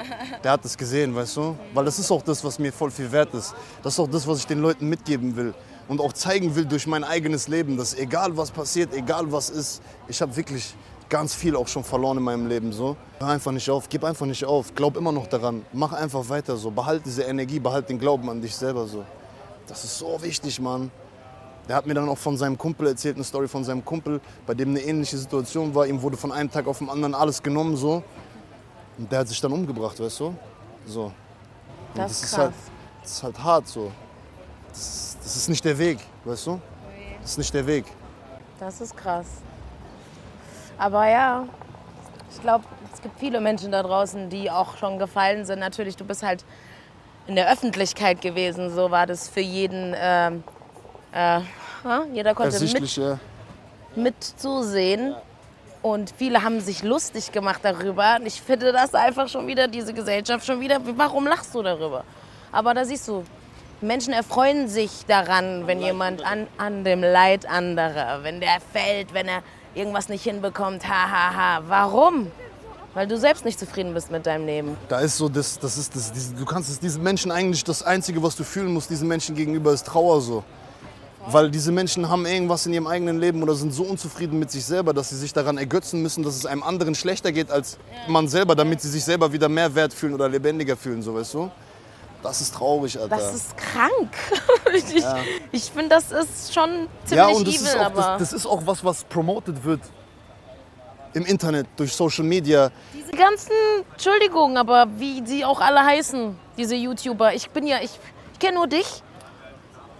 Der 0.45 0.53
hat 0.53 0.65
das 0.65 0.77
gesehen, 0.77 1.15
weißt 1.15 1.39
du? 1.39 1.57
Weil 1.73 1.87
das 1.87 1.99
ist 1.99 2.11
auch 2.11 2.23
das, 2.23 2.45
was 2.45 2.59
mir 2.59 2.73
voll 2.73 2.91
viel 2.91 3.11
wert 3.11 3.33
ist. 3.33 3.55
Das 3.83 3.95
ist 3.95 3.99
auch 3.99 4.09
das, 4.09 4.27
was 4.27 4.41
ich 4.41 4.47
den 4.47 4.61
Leuten 4.61 4.89
mitgeben 4.89 5.35
will. 5.35 5.55
Und 5.89 6.01
auch 6.01 6.13
zeigen 6.13 6.55
will 6.55 6.67
durch 6.67 6.87
mein 6.87 7.03
eigenes 7.03 7.49
Leben, 7.49 7.77
dass 7.77 7.95
egal 7.95 8.37
was 8.37 8.51
passiert, 8.51 8.93
egal 8.93 9.33
was 9.33 9.51
ist, 9.51 9.81
ich 10.07 10.21
habe 10.21 10.37
wirklich 10.37 10.75
ganz 11.09 11.35
viel 11.35 11.57
auch 11.57 11.69
schon 11.69 11.85
verloren 11.85 12.19
in 12.19 12.25
meinem 12.25 12.47
Leben. 12.47 12.73
So. 12.73 12.97
Hör 13.19 13.29
einfach 13.29 13.53
nicht 13.53 13.69
auf, 13.71 13.89
gib 13.89 14.05
einfach 14.05 14.27
nicht 14.27 14.45
auf, 14.45 14.75
glaub 14.75 14.97
immer 14.97 15.13
noch 15.13 15.27
daran, 15.27 15.65
mach 15.73 15.93
einfach 15.93 16.29
weiter 16.29 16.57
so, 16.57 16.71
behalt 16.71 17.05
diese 17.07 17.23
Energie, 17.23 17.59
behalt 17.59 17.89
den 17.89 17.99
Glauben 17.99 18.29
an 18.29 18.41
dich 18.41 18.55
selber 18.55 18.87
so. 18.87 19.05
Das 19.67 19.85
ist 19.85 19.99
so 19.99 20.21
wichtig, 20.23 20.61
Mann. 20.61 20.91
Der 21.69 21.75
hat 21.77 21.87
mir 21.87 21.95
dann 21.95 22.09
auch 22.09 22.19
von 22.19 22.37
seinem 22.37 22.57
Kumpel 22.57 22.87
erzählt, 22.89 23.17
eine 23.17 23.25
Story 23.25 23.49
von 23.49 23.65
seinem 23.65 23.85
Kumpel, 23.85 24.21
bei 24.47 24.55
dem 24.55 24.69
eine 24.71 24.81
ähnliche 24.81 25.19
Situation 25.19 25.75
war. 25.75 25.87
Ihm 25.87 26.01
wurde 26.01 26.17
von 26.17 26.31
einem 26.31 26.51
Tag 26.51 26.69
auf 26.69 26.79
den 26.79 26.89
anderen 26.89 27.15
alles 27.15 27.43
genommen 27.43 27.77
so. 27.77 28.05
Und 28.99 29.11
der 29.11 29.21
hat 29.21 29.29
sich 29.29 29.41
dann 29.41 29.53
umgebracht, 29.53 29.99
weißt 29.99 30.21
du? 30.21 30.35
So. 30.87 31.05
Und 31.07 31.13
Das 31.95 32.13
ist 32.13 32.23
ist 32.25 32.31
krass. 32.31 32.39
halt, 32.39 32.55
das 33.03 33.11
ist 33.13 33.23
halt 33.25 33.43
hart 33.43 33.67
so. 33.69 33.91
Das, 34.69 35.17
das 35.23 35.37
ist 35.37 35.49
nicht 35.49 35.65
der 35.65 35.77
Weg, 35.77 35.99
weißt 36.25 36.47
du? 36.47 36.61
Das 37.21 37.33
ist 37.33 37.39
nicht 37.39 37.53
der 37.55 37.67
Weg. 37.67 37.85
Das 38.61 38.81
ist 38.81 38.97
krass. 38.97 39.27
Aber 40.79 41.09
ja, 41.09 41.45
ich 42.31 42.41
glaube, 42.41 42.65
es 42.93 43.03
gibt 43.03 43.19
viele 43.19 43.41
Menschen 43.41 43.73
da 43.73 43.83
draußen, 43.83 44.29
die 44.31 44.51
auch 44.51 44.77
schon 44.77 44.99
gefallen 44.99 45.45
sind. 45.45 45.59
Natürlich, 45.59 45.97
du 45.97 46.05
bist 46.05 46.23
halt 46.23 46.45
in 47.27 47.35
der 47.37 47.51
Öffentlichkeit 47.51 48.21
gewesen. 48.21 48.71
So 48.71 48.91
war 48.91 49.07
das 49.07 49.29
für 49.29 49.41
jeden. 49.41 49.95
ähm, 49.99 50.45
äh, 51.13 51.41
ja, 51.85 52.05
jeder 52.13 52.35
konnte 52.35 52.59
mit, 52.61 52.97
ja. 52.97 53.19
mitzusehen. 53.95 55.15
Und 55.83 56.13
viele 56.17 56.43
haben 56.43 56.61
sich 56.61 56.83
lustig 56.83 57.33
gemacht 57.33 57.61
darüber. 57.63 58.17
Und 58.19 58.27
ich 58.27 58.43
finde 58.43 58.73
das 58.73 58.95
einfach 58.95 59.29
schon 59.29 59.47
wieder, 59.47 59.69
diese 59.69 59.95
Gesellschaft 59.95 60.45
schon 60.45 60.61
wieder. 60.61 60.81
Warum 60.97 61.27
lachst 61.27 61.55
du 61.55 61.63
darüber? 61.63 62.05
Aber 62.51 62.75
da 62.75 62.85
siehst 62.85 63.07
du, 63.07 63.25
Menschen 63.81 64.13
erfreuen 64.13 64.69
sich 64.69 65.07
daran, 65.07 65.67
wenn 65.67 65.81
jemand 65.81 66.25
an, 66.25 66.49
an 66.59 66.83
dem 66.83 67.03
Leid 67.03 67.49
anderer, 67.49 68.23
wenn 68.23 68.41
der 68.41 68.59
fällt, 68.73 69.15
wenn 69.15 69.29
er 69.29 69.43
irgendwas 69.77 70.09
nicht 70.09 70.25
hinbekommt. 70.25 70.89
Ha, 70.89 71.11
ha, 71.11 71.35
ha. 71.35 71.63
Warum? 71.69 72.31
Weil 72.95 73.07
du 73.07 73.19
selbst 73.19 73.45
nicht 73.45 73.59
zufrieden 73.59 73.93
bist 73.93 74.11
mit 74.11 74.25
deinem 74.25 74.47
Leben. 74.47 74.77
Da 74.89 75.01
ist 75.01 75.19
so, 75.19 75.29
das, 75.29 75.59
das 75.59 75.77
ist 75.77 75.95
das, 75.95 76.13
du 76.35 76.45
kannst 76.47 76.71
es 76.71 76.81
diesen 76.81 77.03
Menschen 77.03 77.31
eigentlich, 77.31 77.63
das 77.63 77.83
Einzige, 77.83 78.23
was 78.23 78.37
du 78.37 78.43
fühlen 78.43 78.73
musst, 78.73 78.89
diesen 78.89 79.07
Menschen 79.07 79.35
gegenüber, 79.35 79.73
ist 79.73 79.87
Trauer 79.87 80.21
so. 80.23 80.43
Weil 81.29 81.51
diese 81.51 81.73
Menschen 81.73 82.09
haben 82.09 82.25
irgendwas 82.25 82.65
in 82.67 82.73
ihrem 82.73 82.87
eigenen 82.87 83.19
Leben 83.19 83.43
oder 83.43 83.55
sind 83.55 83.75
so 83.75 83.83
unzufrieden 83.83 84.39
mit 84.39 84.51
sich 84.51 84.65
selber, 84.65 84.95
dass 84.95 85.11
sie 85.11 85.17
sich 85.17 85.33
daran 85.33 85.59
ergötzen 85.59 86.01
müssen, 86.01 86.23
dass 86.23 86.37
es 86.37 86.47
einem 86.47 86.63
anderen 86.63 86.95
schlechter 86.95 87.33
geht 87.33 87.51
als 87.51 87.79
man 88.09 88.29
selber, 88.29 88.55
damit 88.55 88.81
sie 88.81 88.89
sich 88.89 89.05
selber 89.05 89.33
wieder 89.33 89.49
mehr 89.49 89.75
wert 89.75 89.93
fühlen 89.93 90.15
oder 90.15 90.29
lebendiger 90.29 90.77
fühlen, 90.77 91.03
so 91.03 91.15
weißt 91.15 91.35
du? 91.35 91.51
Das 92.27 92.41
ist 92.41 92.55
traurig, 92.55 92.99
Alter. 92.99 93.17
Das 93.17 93.35
ist 93.35 93.57
krank. 93.57 94.11
ich 94.75 95.03
Ja. 95.03 95.17
ich 95.53 95.71
finde, 95.71 95.91
das 95.91 96.13
ist 96.13 96.53
schon 96.53 96.89
ja, 97.11 97.29
ziemlich 97.29 97.37
und 97.37 97.47
das 97.47 97.55
evil, 97.55 97.67
ist, 97.67 97.77
auch, 97.77 97.85
aber 97.85 98.03
das, 98.03 98.19
das 98.19 98.33
ist 98.33 98.47
auch 98.47 98.63
was, 98.65 98.85
was 98.85 99.05
promoted 99.05 99.65
wird 99.65 99.81
im 101.15 101.25
Internet, 101.25 101.67
durch 101.77 101.95
Social 101.95 102.25
Media. 102.25 102.71
diese 102.93 103.13
ganzen, 103.13 103.53
Entschuldigung, 103.93 104.59
aber 104.59 104.87
wie 104.99 105.25
sie 105.25 105.45
auch 105.47 105.61
alle 105.61 105.83
heißen, 105.83 106.39
diese 106.59 106.75
YouTuber. 106.75 107.33
Ich 107.33 107.49
bin 107.51 107.67
ja, 107.67 107.79
ich, 107.79 107.99
ich 108.33 108.39
kenne 108.39 108.57
nur 108.57 108.67
dich, 108.67 109.03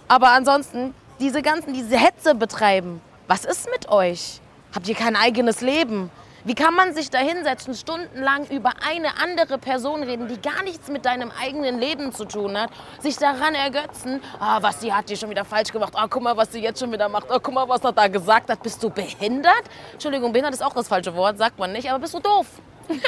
aber 0.07 0.31
ansonsten 0.31 0.93
diese 1.19 1.41
ganzen, 1.41 1.73
diese 1.73 1.97
Hetze 1.97 2.35
betreiben. 2.35 3.01
Was 3.27 3.45
ist 3.45 3.67
mit 3.71 3.89
euch? 3.89 4.41
Habt 4.75 4.87
ihr 4.87 4.95
kein 4.95 5.15
eigenes 5.15 5.61
Leben? 5.61 6.11
Wie 6.43 6.55
kann 6.55 6.73
man 6.75 6.93
sich 6.93 7.09
da 7.09 7.17
hinsetzen, 7.17 7.73
stundenlang 7.73 8.45
über 8.47 8.71
eine 8.87 9.19
andere 9.21 9.57
Person 9.57 10.03
reden, 10.03 10.27
die 10.27 10.39
gar 10.39 10.63
nichts 10.63 10.87
mit 10.87 11.05
deinem 11.05 11.31
eigenen 11.31 11.79
Leben 11.79 12.13
zu 12.13 12.25
tun 12.25 12.57
hat, 12.57 12.69
sich 13.01 13.17
daran 13.17 13.55
ergötzen, 13.55 14.21
ah, 14.39 14.59
was 14.61 14.81
sie 14.81 14.93
hat 14.93 15.09
die 15.09 15.17
schon 15.17 15.29
wieder 15.29 15.45
falsch 15.45 15.71
gemacht, 15.71 15.93
ah, 15.95 16.07
guck 16.09 16.21
mal, 16.21 16.37
was 16.37 16.51
sie 16.51 16.61
jetzt 16.61 16.79
schon 16.79 16.91
wieder 16.91 17.09
macht, 17.09 17.29
ah, 17.31 17.39
guck 17.41 17.53
mal, 17.53 17.67
was 17.67 17.83
er 17.83 17.91
da 17.91 18.07
gesagt 18.07 18.49
hat, 18.49 18.61
bist 18.61 18.81
du 18.83 18.89
behindert? 18.89 19.63
Entschuldigung, 19.93 20.31
behindert 20.31 20.53
ist 20.53 20.63
auch 20.63 20.73
das 20.73 20.87
falsche 20.87 21.15
Wort, 21.15 21.37
sagt 21.37 21.57
man 21.59 21.71
nicht, 21.71 21.89
aber 21.89 21.99
bist 21.99 22.13
du 22.13 22.19
doof? 22.19 22.45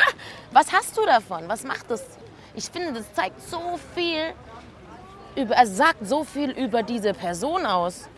was 0.51 0.71
hast 0.71 0.97
du 0.97 1.05
davon? 1.05 1.43
Was 1.47 1.63
macht 1.63 1.89
es? 1.91 2.03
Ich 2.55 2.65
finde, 2.65 2.93
das 2.93 3.13
zeigt 3.13 3.41
so 3.41 3.79
viel, 3.95 4.33
über, 5.35 5.55
es 5.61 5.77
sagt 5.77 6.05
so 6.07 6.23
viel 6.23 6.51
über 6.51 6.83
diese 6.83 7.13
Person 7.13 7.65
aus. 7.65 8.09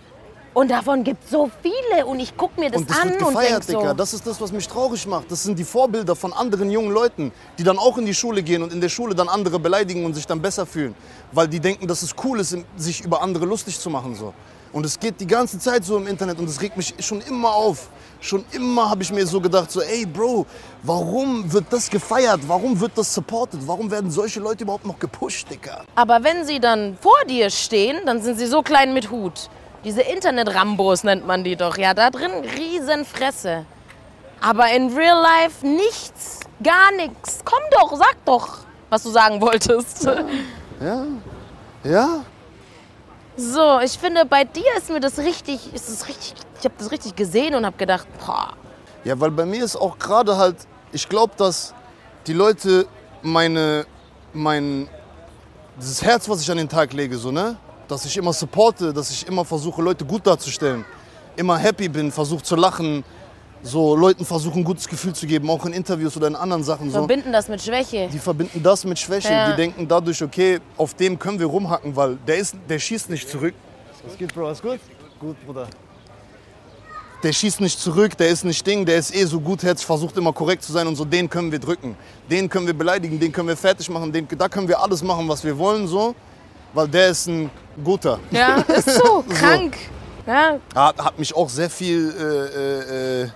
Und 0.53 0.69
davon 0.69 1.03
gibt 1.03 1.23
es 1.23 1.29
so 1.29 1.49
viele. 1.61 2.05
Und 2.05 2.19
ich 2.19 2.35
gucke 2.35 2.59
mir 2.59 2.69
das, 2.69 2.81
und 2.81 2.89
das 2.89 2.99
an 2.99 3.09
wird 3.09 3.21
und 3.21 3.27
denke 3.27 3.41
gefeiert, 3.41 3.63
so. 3.63 3.79
Digga. 3.79 3.93
Das 3.93 4.13
ist 4.13 4.27
das, 4.27 4.41
was 4.41 4.51
mich 4.51 4.67
traurig 4.67 5.07
macht. 5.07 5.31
Das 5.31 5.43
sind 5.43 5.57
die 5.57 5.63
Vorbilder 5.63 6.15
von 6.15 6.33
anderen 6.33 6.69
jungen 6.69 6.91
Leuten, 6.91 7.31
die 7.57 7.63
dann 7.63 7.77
auch 7.77 7.97
in 7.97 8.05
die 8.05 8.13
Schule 8.13 8.43
gehen 8.43 8.61
und 8.61 8.73
in 8.73 8.81
der 8.81 8.89
Schule 8.89 9.15
dann 9.15 9.29
andere 9.29 9.59
beleidigen 9.59 10.03
und 10.03 10.13
sich 10.13 10.27
dann 10.27 10.41
besser 10.41 10.65
fühlen. 10.65 10.93
Weil 11.31 11.47
die 11.47 11.59
denken, 11.59 11.87
dass 11.87 12.01
es 12.01 12.13
cool 12.23 12.39
ist, 12.39 12.57
sich 12.75 13.01
über 13.01 13.21
andere 13.21 13.45
lustig 13.45 13.79
zu 13.79 13.89
machen. 13.89 14.15
So. 14.15 14.33
Und 14.73 14.85
es 14.85 14.99
geht 14.99 15.19
die 15.19 15.27
ganze 15.27 15.59
Zeit 15.59 15.85
so 15.85 15.97
im 15.97 16.07
Internet 16.07 16.39
und 16.39 16.49
es 16.49 16.61
regt 16.61 16.77
mich 16.77 16.95
schon 16.99 17.21
immer 17.21 17.53
auf. 17.53 17.89
Schon 18.19 18.45
immer 18.51 18.89
habe 18.89 19.03
ich 19.03 19.11
mir 19.11 19.25
so 19.25 19.41
gedacht, 19.41 19.71
so, 19.71 19.81
ey 19.81 20.05
Bro, 20.05 20.45
warum 20.83 21.51
wird 21.51 21.65
das 21.71 21.89
gefeiert? 21.89 22.41
Warum 22.47 22.79
wird 22.79 22.91
das 22.95 23.13
supported? 23.13 23.65
Warum 23.65 23.89
werden 23.89 24.11
solche 24.11 24.39
Leute 24.39 24.63
überhaupt 24.63 24.85
noch 24.85 24.99
gepusht, 24.99 25.49
Digga? 25.49 25.83
Aber 25.95 26.23
wenn 26.23 26.45
sie 26.45 26.59
dann 26.59 26.97
vor 27.01 27.17
dir 27.27 27.49
stehen, 27.49 27.97
dann 28.05 28.21
sind 28.21 28.37
sie 28.37 28.45
so 28.47 28.61
klein 28.61 28.93
mit 28.93 29.09
Hut. 29.11 29.49
Diese 29.83 30.01
Internet-Rambos 30.01 31.03
nennt 31.03 31.25
man 31.25 31.43
die 31.43 31.55
doch. 31.55 31.77
Ja, 31.77 31.93
da 31.93 32.09
drin 32.09 32.31
Riesenfresse. 32.57 33.65
Aber 34.39 34.69
in 34.71 34.95
real 34.95 35.21
life 35.21 35.65
nichts, 35.65 36.39
gar 36.63 36.91
nichts. 36.95 37.39
Komm 37.45 37.61
doch, 37.71 37.95
sag 37.95 38.15
doch, 38.25 38.59
was 38.89 39.03
du 39.03 39.09
sagen 39.09 39.39
wolltest. 39.41 40.07
Ja? 40.79 41.05
Ja? 41.83 42.25
So, 43.37 43.79
ich 43.79 43.97
finde, 43.97 44.25
bei 44.25 44.43
dir 44.43 44.65
ist 44.77 44.89
mir 44.89 44.99
das 44.99 45.17
richtig, 45.19 45.73
ist 45.73 45.89
es 45.89 46.07
richtig, 46.07 46.33
ich 46.59 46.65
habe 46.65 46.75
das 46.77 46.91
richtig 46.91 47.15
gesehen 47.15 47.55
und 47.55 47.65
habe 47.65 47.77
gedacht, 47.77 48.07
boah, 48.23 48.49
Ja, 49.03 49.19
weil 49.19 49.31
bei 49.31 49.45
mir 49.45 49.63
ist 49.63 49.75
auch 49.75 49.97
gerade 49.97 50.37
halt, 50.37 50.57
ich 50.91 51.07
glaube, 51.07 51.33
dass 51.37 51.73
die 52.27 52.33
Leute 52.33 52.85
meine, 53.21 53.85
mein, 54.33 54.87
dieses 55.77 56.01
Herz, 56.03 56.27
was 56.27 56.41
ich 56.41 56.51
an 56.51 56.57
den 56.57 56.69
Tag 56.69 56.93
lege, 56.93 57.17
so, 57.17 57.31
ne? 57.31 57.57
Dass 57.91 58.05
ich 58.05 58.15
immer 58.15 58.31
supporte, 58.31 58.93
dass 58.93 59.11
ich 59.11 59.27
immer 59.27 59.43
versuche, 59.43 59.81
Leute 59.81 60.05
gut 60.05 60.25
darzustellen. 60.25 60.85
Immer 61.35 61.57
happy 61.57 61.89
bin, 61.89 62.09
versuche 62.09 62.41
zu 62.41 62.55
lachen, 62.55 63.03
so 63.63 63.97
Leuten 63.97 64.23
versuche 64.23 64.57
ein 64.59 64.63
gutes 64.63 64.87
Gefühl 64.87 65.11
zu 65.11 65.27
geben, 65.27 65.49
auch 65.49 65.65
in 65.65 65.73
Interviews 65.73 66.15
oder 66.15 66.27
in 66.27 66.37
anderen 66.37 66.63
Sachen. 66.63 66.89
So. 66.89 66.99
verbinden 66.99 67.33
das 67.33 67.49
mit 67.49 67.61
Schwäche. 67.61 68.07
Die 68.07 68.17
verbinden 68.17 68.63
das 68.63 68.85
mit 68.85 68.97
Schwäche. 68.97 69.33
Ja. 69.33 69.51
Die 69.51 69.57
denken 69.57 69.85
dadurch, 69.89 70.23
okay, 70.23 70.61
auf 70.77 70.93
dem 70.93 71.19
können 71.19 71.37
wir 71.37 71.47
rumhacken, 71.47 71.93
weil 71.93 72.15
der, 72.25 72.37
ist, 72.37 72.55
der 72.69 72.79
schießt 72.79 73.09
nicht 73.09 73.27
zurück. 73.27 73.53
Was 74.07 74.17
geht, 74.17 74.33
Bro? 74.33 74.45
Alles 74.45 74.61
gut? 74.61 74.79
Gut, 75.19 75.35
Bruder. 75.45 75.67
Der 77.23 77.33
schießt 77.33 77.59
nicht 77.59 77.77
zurück, 77.77 78.15
der 78.15 78.29
ist 78.29 78.45
nicht 78.45 78.65
Ding, 78.65 78.85
der 78.85 78.99
ist 78.99 79.13
eh 79.13 79.25
so 79.25 79.41
gutherzig, 79.41 79.85
versucht 79.85 80.15
immer 80.15 80.31
korrekt 80.31 80.63
zu 80.63 80.71
sein 80.71 80.87
und 80.87 80.95
so, 80.95 81.03
den 81.03 81.29
können 81.29 81.51
wir 81.51 81.59
drücken. 81.59 81.97
Den 82.29 82.47
können 82.47 82.67
wir 82.67 82.73
beleidigen, 82.73 83.19
den 83.19 83.33
können 83.33 83.49
wir 83.49 83.57
fertig 83.57 83.89
machen, 83.89 84.13
den, 84.13 84.25
da 84.37 84.47
können 84.47 84.69
wir 84.69 84.81
alles 84.81 85.03
machen, 85.03 85.27
was 85.27 85.43
wir 85.43 85.57
wollen, 85.57 85.87
so. 85.87 86.15
Weil 86.73 86.87
der 86.87 87.09
ist 87.09 87.27
ein 87.27 87.49
guter. 87.83 88.19
Ja, 88.31 88.55
ist 88.61 88.95
so, 88.95 89.23
krank. 89.29 89.77
Ja, 90.25 90.59
Hat, 90.75 90.97
hat 90.97 91.19
mich 91.19 91.35
auch 91.35 91.49
sehr 91.49 91.69
viel, 91.69 92.13
äh, 92.17 93.21
äh, 93.21 93.23
äh, 93.23 93.29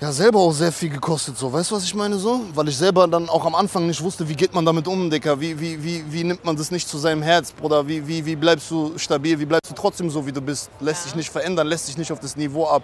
ja, 0.00 0.12
selber 0.12 0.38
auch 0.40 0.52
sehr 0.52 0.70
viel 0.70 0.90
gekostet, 0.90 1.38
so. 1.38 1.50
Weißt 1.50 1.70
du, 1.70 1.76
was 1.76 1.84
ich 1.84 1.94
meine, 1.94 2.16
so? 2.16 2.42
Weil 2.52 2.68
ich 2.68 2.76
selber 2.76 3.08
dann 3.08 3.28
auch 3.28 3.44
am 3.46 3.54
Anfang 3.54 3.86
nicht 3.86 4.02
wusste, 4.02 4.28
wie 4.28 4.34
geht 4.34 4.52
man 4.52 4.64
damit 4.64 4.86
um, 4.86 5.08
Dicker? 5.08 5.40
Wie, 5.40 5.58
wie, 5.58 5.82
wie, 5.82 6.04
wie 6.12 6.24
nimmt 6.24 6.44
man 6.44 6.56
das 6.56 6.70
nicht 6.70 6.86
zu 6.86 6.98
seinem 6.98 7.22
Herz, 7.22 7.52
Bruder? 7.52 7.86
Wie, 7.88 8.06
wie, 8.06 8.24
wie 8.26 8.36
bleibst 8.36 8.70
du 8.70 8.98
stabil? 8.98 9.38
Wie 9.38 9.46
bleibst 9.46 9.70
du 9.70 9.74
trotzdem 9.74 10.10
so, 10.10 10.26
wie 10.26 10.32
du 10.32 10.42
bist? 10.42 10.68
Lässt 10.80 11.06
dich 11.06 11.14
nicht 11.14 11.30
verändern, 11.30 11.66
lässt 11.66 11.88
dich 11.88 11.96
nicht 11.96 12.12
auf 12.12 12.20
das 12.20 12.36
Niveau 12.36 12.66
ab. 12.66 12.82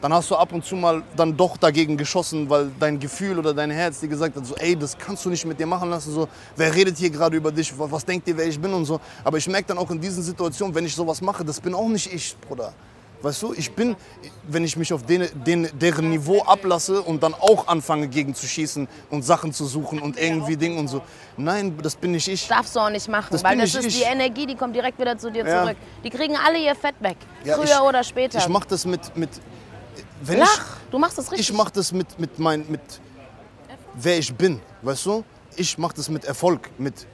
Dann 0.00 0.12
hast 0.14 0.30
du 0.30 0.36
ab 0.36 0.52
und 0.52 0.64
zu 0.64 0.76
mal 0.76 1.02
dann 1.16 1.36
doch 1.36 1.56
dagegen 1.56 1.96
geschossen, 1.96 2.48
weil 2.48 2.70
dein 2.80 2.98
Gefühl 2.98 3.38
oder 3.38 3.52
dein 3.52 3.70
Herz 3.70 4.00
dir 4.00 4.08
gesagt 4.08 4.36
hat, 4.36 4.46
so, 4.46 4.54
ey, 4.56 4.74
das 4.76 4.96
kannst 4.96 5.24
du 5.24 5.30
nicht 5.30 5.44
mit 5.44 5.58
dir 5.60 5.66
machen 5.66 5.90
lassen. 5.90 6.12
So, 6.12 6.28
wer 6.56 6.74
redet 6.74 6.96
hier 6.96 7.10
gerade 7.10 7.36
über 7.36 7.52
dich? 7.52 7.72
Was, 7.76 8.04
denkt 8.04 8.26
ihr, 8.28 8.36
wer 8.36 8.46
ich 8.46 8.58
bin 8.58 8.72
und 8.72 8.84
so. 8.86 8.98
Aber 9.24 9.36
ich 9.38 9.46
merke 9.46 9.68
dann 9.68 9.78
auch 9.78 9.90
in 9.90 10.00
diesen 10.00 10.22
Situationen, 10.22 10.74
wenn 10.74 10.86
ich 10.86 10.94
sowas 10.94 11.20
mache, 11.20 11.44
das 11.44 11.60
bin 11.60 11.74
auch 11.74 11.88
nicht 11.88 12.12
ich, 12.12 12.36
Bruder. 12.48 12.72
Weißt 13.22 13.42
du, 13.42 13.52
ich 13.52 13.70
bin, 13.72 13.96
wenn 14.48 14.64
ich 14.64 14.78
mich 14.78 14.90
auf 14.94 15.04
den, 15.04 15.28
den, 15.44 15.68
deren 15.78 16.08
Niveau 16.08 16.40
ablasse 16.40 17.02
und 17.02 17.22
dann 17.22 17.34
auch 17.34 17.68
anfange 17.68 18.08
gegen 18.08 18.34
zu 18.34 18.46
schießen 18.46 18.88
und 19.10 19.22
Sachen 19.26 19.52
zu 19.52 19.66
suchen 19.66 19.98
und 19.98 20.18
irgendwie 20.18 20.56
Dinge 20.56 20.78
und 20.80 20.88
so. 20.88 21.02
Nein, 21.36 21.76
das 21.82 21.96
bin 21.96 22.12
nicht 22.12 22.26
ich. 22.28 22.48
Darfst 22.48 22.74
du 22.74 22.80
auch 22.80 22.88
nicht 22.88 23.06
machen, 23.10 23.28
Das 23.32 23.44
weil 23.44 23.58
das 23.58 23.74
ist 23.74 23.84
ich. 23.88 23.98
die 23.98 24.04
Energie, 24.04 24.46
die 24.46 24.54
kommt 24.54 24.74
direkt 24.74 24.98
wieder 24.98 25.18
zu 25.18 25.30
dir 25.30 25.44
Ja. 25.46 25.64
zurück. 25.64 25.76
Die 26.02 26.08
kriegen 26.08 26.34
alle 26.34 26.58
ihr 26.60 26.74
Fett 26.74 26.94
weg, 27.00 27.18
Ja, 27.44 27.56
früher 27.56 27.64
ich- 27.66 27.80
oder 27.82 28.02
später. 28.02 28.38
Ich 28.38 28.48
mach 28.48 28.64
das 28.64 28.86
mit, 28.86 29.14
mit 29.14 29.28
wenn 30.20 30.38
Lach, 30.38 30.76
du 30.90 30.98
machst 30.98 31.18
das 31.18 31.26
ich, 31.26 31.32
richtig. 31.32 31.50
ich 31.50 31.56
mach 31.56 31.70
das 31.70 31.92
mit, 31.92 32.18
mit 32.18 32.38
mein, 32.38 32.64
mit 32.68 32.80
wer 33.94 34.18
ich 34.18 34.34
bin, 34.34 34.60
weißt 34.82 35.06
du? 35.06 35.24
Ich 35.56 35.78
mach 35.78 35.92
das 35.92 36.08
mit 36.08 36.24
Erfolg, 36.24 36.70
mit 36.78 37.06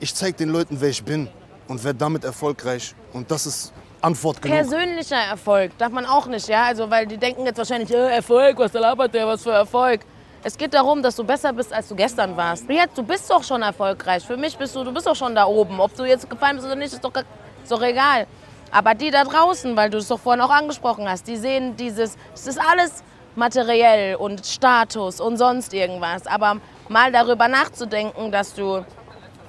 ich 0.00 0.14
zeig 0.14 0.36
den 0.36 0.50
Leuten, 0.50 0.80
wer 0.80 0.88
ich 0.88 1.02
bin 1.02 1.28
und 1.68 1.82
werde 1.84 1.98
damit 1.98 2.24
erfolgreich 2.24 2.94
und 3.12 3.30
das 3.30 3.46
ist 3.46 3.72
Antwort 4.00 4.42
genug. 4.42 4.56
Persönlicher 4.56 5.16
Erfolg 5.16 5.76
darf 5.78 5.90
man 5.92 6.04
auch 6.04 6.26
nicht, 6.26 6.46
ja? 6.48 6.64
Also, 6.64 6.90
weil 6.90 7.06
die 7.06 7.16
denken 7.16 7.46
jetzt 7.46 7.56
wahrscheinlich, 7.56 7.90
äh, 7.90 8.16
Erfolg, 8.16 8.58
was 8.58 8.72
da 8.72 8.80
labert 8.80 9.14
der, 9.14 9.26
was 9.26 9.42
für 9.42 9.52
Erfolg. 9.52 10.00
Es 10.42 10.58
geht 10.58 10.74
darum, 10.74 11.02
dass 11.02 11.16
du 11.16 11.24
besser 11.24 11.54
bist, 11.54 11.72
als 11.72 11.88
du 11.88 11.94
gestern 11.94 12.36
warst. 12.36 12.68
Jetzt, 12.68 12.98
du 12.98 13.02
bist 13.02 13.30
doch 13.30 13.42
schon 13.42 13.62
erfolgreich. 13.62 14.22
Für 14.22 14.36
mich 14.36 14.58
bist 14.58 14.76
du, 14.76 14.84
du 14.84 14.92
bist 14.92 15.06
doch 15.06 15.16
schon 15.16 15.34
da 15.34 15.46
oben. 15.46 15.80
Ob 15.80 15.96
du 15.96 16.04
jetzt 16.04 16.28
gefallen 16.28 16.56
bist 16.56 16.66
oder 16.66 16.76
nicht, 16.76 16.92
ist 16.92 17.02
doch, 17.02 17.12
ist 17.16 17.72
doch 17.72 17.80
egal. 17.80 18.26
Aber 18.74 18.94
die 18.94 19.12
da 19.12 19.22
draußen, 19.22 19.76
weil 19.76 19.88
du 19.88 19.98
es 19.98 20.08
doch 20.08 20.18
vorhin 20.18 20.40
auch 20.42 20.50
angesprochen 20.50 21.08
hast, 21.08 21.28
die 21.28 21.36
sehen 21.36 21.76
dieses, 21.76 22.16
es 22.34 22.48
ist 22.48 22.58
alles 22.60 23.04
materiell 23.36 24.16
und 24.16 24.44
Status 24.44 25.20
und 25.20 25.36
sonst 25.36 25.72
irgendwas. 25.72 26.26
Aber 26.26 26.56
mal 26.88 27.12
darüber 27.12 27.46
nachzudenken, 27.46 28.32
dass 28.32 28.52
du 28.52 28.84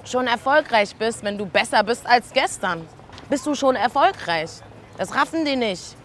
schon 0.04 0.28
erfolgreich 0.28 0.94
bist, 0.94 1.24
wenn 1.24 1.36
du 1.36 1.44
besser 1.44 1.82
bist 1.82 2.06
als 2.06 2.32
gestern. 2.32 2.86
Bist 3.28 3.44
du 3.44 3.56
schon 3.56 3.74
erfolgreich. 3.74 4.50
Das 4.96 5.12
raffen 5.12 5.44
die 5.44 5.56
nicht. 5.56 5.96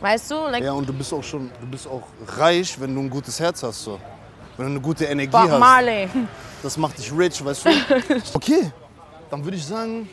Weißt 0.00 0.30
du? 0.30 0.36
Like, 0.46 0.62
Ja, 0.62 0.70
und 0.72 0.88
du 0.88 0.92
bist 0.92 1.12
auch 1.12 1.24
schon, 1.24 1.50
du 1.60 1.66
bist 1.66 1.88
auch 1.88 2.02
reich, 2.38 2.80
wenn 2.80 2.94
du 2.94 3.00
ein 3.00 3.10
gutes 3.10 3.40
Herz 3.40 3.60
hast, 3.64 3.82
so. 3.82 3.98
Wenn 4.56 4.66
du 4.66 4.70
eine 4.72 4.80
gute 4.80 5.06
Energie 5.06 5.32
Bob 5.32 5.50
hast. 5.50 5.58
Marley. 5.58 6.08
Das 6.62 6.76
macht 6.76 6.96
dich 6.96 7.12
rich, 7.12 7.44
weißt 7.44 7.64
du? 7.66 7.70
Okay, 8.34 8.70
dann 9.30 9.42
würde 9.42 9.56
ich 9.56 9.66
sagen, 9.66 10.08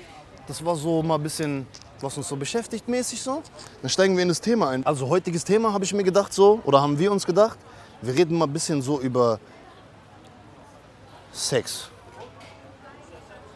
das 0.48 0.66
war 0.66 0.76
so 0.76 1.04
mal 1.04 1.16
ein 1.16 1.22
bisschen, 1.24 1.68
was 2.04 2.18
uns 2.18 2.28
so 2.28 2.36
beschäftigt 2.36 2.88
mäßig 2.88 3.22
so. 3.22 3.42
Dann 3.82 3.90
steigen 3.90 4.16
wir 4.16 4.24
in 4.24 4.30
das 4.30 4.42
Thema 4.42 4.70
ein. 4.70 4.86
Also 4.86 5.08
heutiges 5.10 5.44
Thema 5.44 5.74
habe 5.74 5.84
ich 5.84 5.94
mir 5.94 6.04
gedacht 6.04 6.34
so, 6.34 6.62
oder 6.66 6.82
haben 6.82 6.98
wir 6.98 7.12
uns 7.12 7.26
gedacht, 7.26 7.58
wir 8.02 8.14
reden 8.14 8.38
mal 8.38 8.46
ein 8.46 8.54
bisschen 8.54 8.82
so 8.82 9.00
über 9.00 9.40
Sex. 11.32 11.90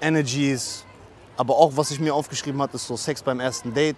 Energies, 0.01 0.83
aber 1.37 1.55
auch 1.55 1.71
was 1.75 1.91
ich 1.91 1.99
mir 1.99 2.13
aufgeschrieben 2.13 2.61
habe, 2.61 2.75
ist 2.75 2.87
so 2.87 2.97
Sex 2.97 3.23
beim 3.23 3.39
ersten 3.39 3.73
Date 3.73 3.97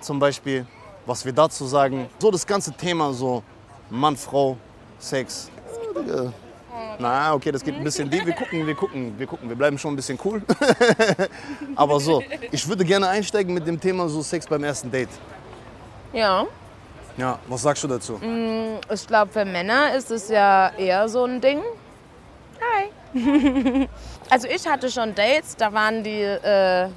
zum 0.00 0.18
Beispiel, 0.18 0.66
was 1.06 1.24
wir 1.24 1.32
dazu 1.32 1.64
sagen. 1.66 2.08
So 2.18 2.30
das 2.30 2.46
ganze 2.46 2.72
Thema 2.72 3.12
so 3.12 3.42
Mann, 3.88 4.16
Frau, 4.16 4.56
Sex. 4.98 5.50
Ja. 6.06 6.32
Na, 7.02 7.34
okay, 7.34 7.50
das 7.50 7.64
geht 7.64 7.74
ein 7.74 7.82
bisschen 7.82 8.08
deep. 8.08 8.24
Wir 8.24 8.32
gucken, 8.32 8.64
wir 8.64 8.74
gucken, 8.76 9.18
wir 9.18 9.26
gucken. 9.26 9.48
Wir 9.48 9.56
bleiben 9.56 9.76
schon 9.76 9.92
ein 9.92 9.96
bisschen 9.96 10.16
cool. 10.24 10.40
Aber 11.74 11.98
so, 11.98 12.22
ich 12.52 12.66
würde 12.68 12.84
gerne 12.84 13.08
einsteigen 13.08 13.52
mit 13.52 13.66
dem 13.66 13.80
Thema 13.80 14.08
so 14.08 14.22
Sex 14.22 14.46
beim 14.46 14.62
ersten 14.62 14.88
Date. 14.88 15.08
Ja. 16.12 16.46
Ja, 17.16 17.40
was 17.48 17.62
sagst 17.62 17.82
du 17.82 17.88
dazu? 17.88 18.20
Ich 18.88 19.06
glaube, 19.06 19.32
für 19.32 19.44
Männer 19.44 19.94
ist 19.96 20.12
es 20.12 20.28
ja 20.28 20.70
eher 20.78 21.08
so 21.08 21.24
ein 21.24 21.40
Ding. 21.40 21.60
Hi. 22.60 23.88
also 24.30 24.46
ich 24.46 24.64
hatte 24.66 24.88
schon 24.88 25.12
Dates, 25.12 25.56
da 25.56 25.72
waren 25.72 26.04
die 26.04 26.22
äh, 26.22 26.88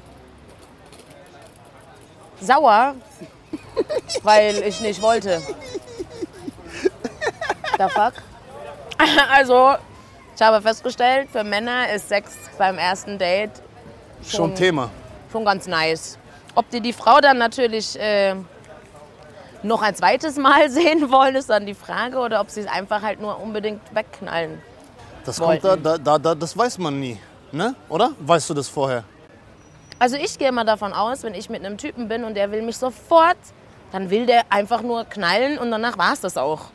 sauer, 2.39 2.93
weil 4.21 4.61
ich 4.67 4.79
nicht 4.81 5.01
wollte. 5.01 5.41
The 7.77 7.89
fuck? 7.89 8.13
Also, 9.33 9.75
ich 10.35 10.41
habe 10.41 10.61
festgestellt, 10.61 11.29
für 11.31 11.43
Männer 11.43 11.89
ist 11.93 12.09
Sex 12.09 12.33
beim 12.57 12.77
ersten 12.77 13.17
Date 13.17 13.51
Schon 14.27 14.53
Thema. 14.53 14.89
schon 15.31 15.45
ganz 15.45 15.65
nice. 15.65 16.17
Ob 16.55 16.69
die 16.69 16.81
die 16.81 16.93
Frau 16.93 17.19
dann 17.21 17.37
natürlich 17.37 17.97
äh, 17.99 18.35
noch 19.63 19.81
ein 19.81 19.95
zweites 19.95 20.37
Mal 20.37 20.69
sehen 20.79 21.09
wollen, 21.09 21.35
ist 21.35 21.49
dann 21.49 21.65
die 21.65 21.73
Frage. 21.73 22.17
Oder 22.17 22.41
ob 22.41 22.49
sie 22.49 22.61
es 22.61 22.67
einfach 22.67 23.01
halt 23.01 23.21
nur 23.21 23.39
unbedingt 23.39 23.81
wegknallen. 23.93 24.61
Das 25.25 25.39
kommt 25.39 25.63
da, 25.63 25.75
da, 25.75 26.17
da, 26.17 26.35
das 26.35 26.57
weiß 26.57 26.77
man 26.79 26.99
nie. 26.99 27.17
Ne? 27.51 27.73
Oder? 27.87 28.11
Weißt 28.19 28.49
du 28.49 28.53
das 28.53 28.67
vorher? 28.67 29.03
Also 29.99 30.17
ich 30.17 30.37
gehe 30.37 30.51
mal 30.51 30.65
davon 30.65 30.91
aus, 30.91 31.23
wenn 31.23 31.33
ich 31.33 31.49
mit 31.49 31.65
einem 31.65 31.77
Typen 31.77 32.09
bin 32.09 32.25
und 32.25 32.35
der 32.35 32.51
will 32.51 32.61
mich 32.61 32.77
sofort, 32.77 33.37
dann 33.91 34.09
will 34.09 34.25
der 34.25 34.43
einfach 34.49 34.81
nur 34.81 35.05
knallen 35.05 35.57
und 35.57 35.71
danach 35.71 35.97
war 35.97 36.11
es 36.11 36.19
das 36.19 36.35
auch. 36.35 36.65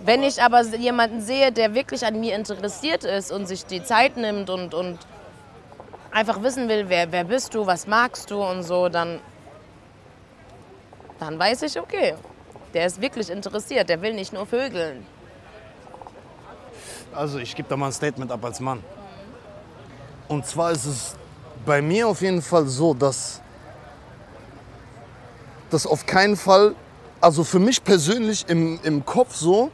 Wenn 0.00 0.22
ich 0.22 0.42
aber 0.42 0.62
jemanden 0.62 1.20
sehe, 1.20 1.52
der 1.52 1.74
wirklich 1.74 2.04
an 2.04 2.20
mir 2.20 2.34
interessiert 2.36 3.04
ist 3.04 3.32
und 3.32 3.46
sich 3.46 3.64
die 3.64 3.82
Zeit 3.82 4.16
nimmt 4.16 4.50
und, 4.50 4.74
und 4.74 4.98
einfach 6.10 6.42
wissen 6.42 6.68
will, 6.68 6.88
wer, 6.88 7.10
wer 7.12 7.24
bist 7.24 7.54
du, 7.54 7.66
was 7.66 7.86
magst 7.86 8.30
du 8.30 8.42
und 8.42 8.62
so, 8.62 8.88
dann, 8.88 9.20
dann 11.18 11.38
weiß 11.38 11.62
ich, 11.62 11.80
okay, 11.80 12.14
der 12.74 12.86
ist 12.86 13.00
wirklich 13.00 13.30
interessiert, 13.30 13.88
der 13.88 14.02
will 14.02 14.12
nicht 14.12 14.32
nur 14.32 14.46
vögeln. 14.46 15.06
Also 17.14 17.38
ich 17.38 17.56
gebe 17.56 17.68
da 17.68 17.76
mal 17.76 17.86
ein 17.86 17.92
Statement 17.92 18.30
ab 18.30 18.44
als 18.44 18.60
Mann. 18.60 18.82
Und 20.28 20.44
zwar 20.44 20.72
ist 20.72 20.84
es 20.84 21.16
bei 21.64 21.80
mir 21.80 22.08
auf 22.08 22.20
jeden 22.20 22.42
Fall 22.42 22.66
so, 22.66 22.92
dass 22.92 23.40
das 25.70 25.86
auf 25.86 26.04
keinen 26.04 26.36
Fall, 26.36 26.74
also 27.20 27.44
für 27.44 27.58
mich 27.58 27.82
persönlich 27.82 28.44
im, 28.48 28.78
im 28.82 29.04
Kopf 29.04 29.34
so, 29.34 29.70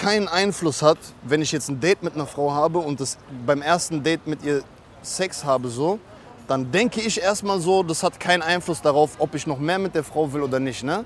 keinen 0.00 0.28
Einfluss 0.28 0.80
hat, 0.80 0.98
wenn 1.22 1.42
ich 1.42 1.52
jetzt 1.52 1.68
ein 1.68 1.78
Date 1.78 2.02
mit 2.02 2.14
einer 2.14 2.26
Frau 2.26 2.52
habe 2.52 2.78
und 2.78 3.00
das 3.00 3.18
beim 3.44 3.60
ersten 3.60 4.02
Date 4.02 4.26
mit 4.26 4.42
ihr 4.42 4.62
Sex 5.02 5.44
habe 5.44 5.68
so, 5.68 5.98
dann 6.48 6.72
denke 6.72 7.00
ich 7.02 7.20
erstmal 7.20 7.60
so, 7.60 7.82
das 7.82 8.02
hat 8.02 8.18
keinen 8.18 8.42
Einfluss 8.42 8.80
darauf, 8.80 9.10
ob 9.18 9.34
ich 9.34 9.46
noch 9.46 9.58
mehr 9.58 9.78
mit 9.78 9.94
der 9.94 10.02
Frau 10.02 10.32
will 10.32 10.42
oder 10.42 10.58
nicht, 10.58 10.82
ne? 10.82 11.04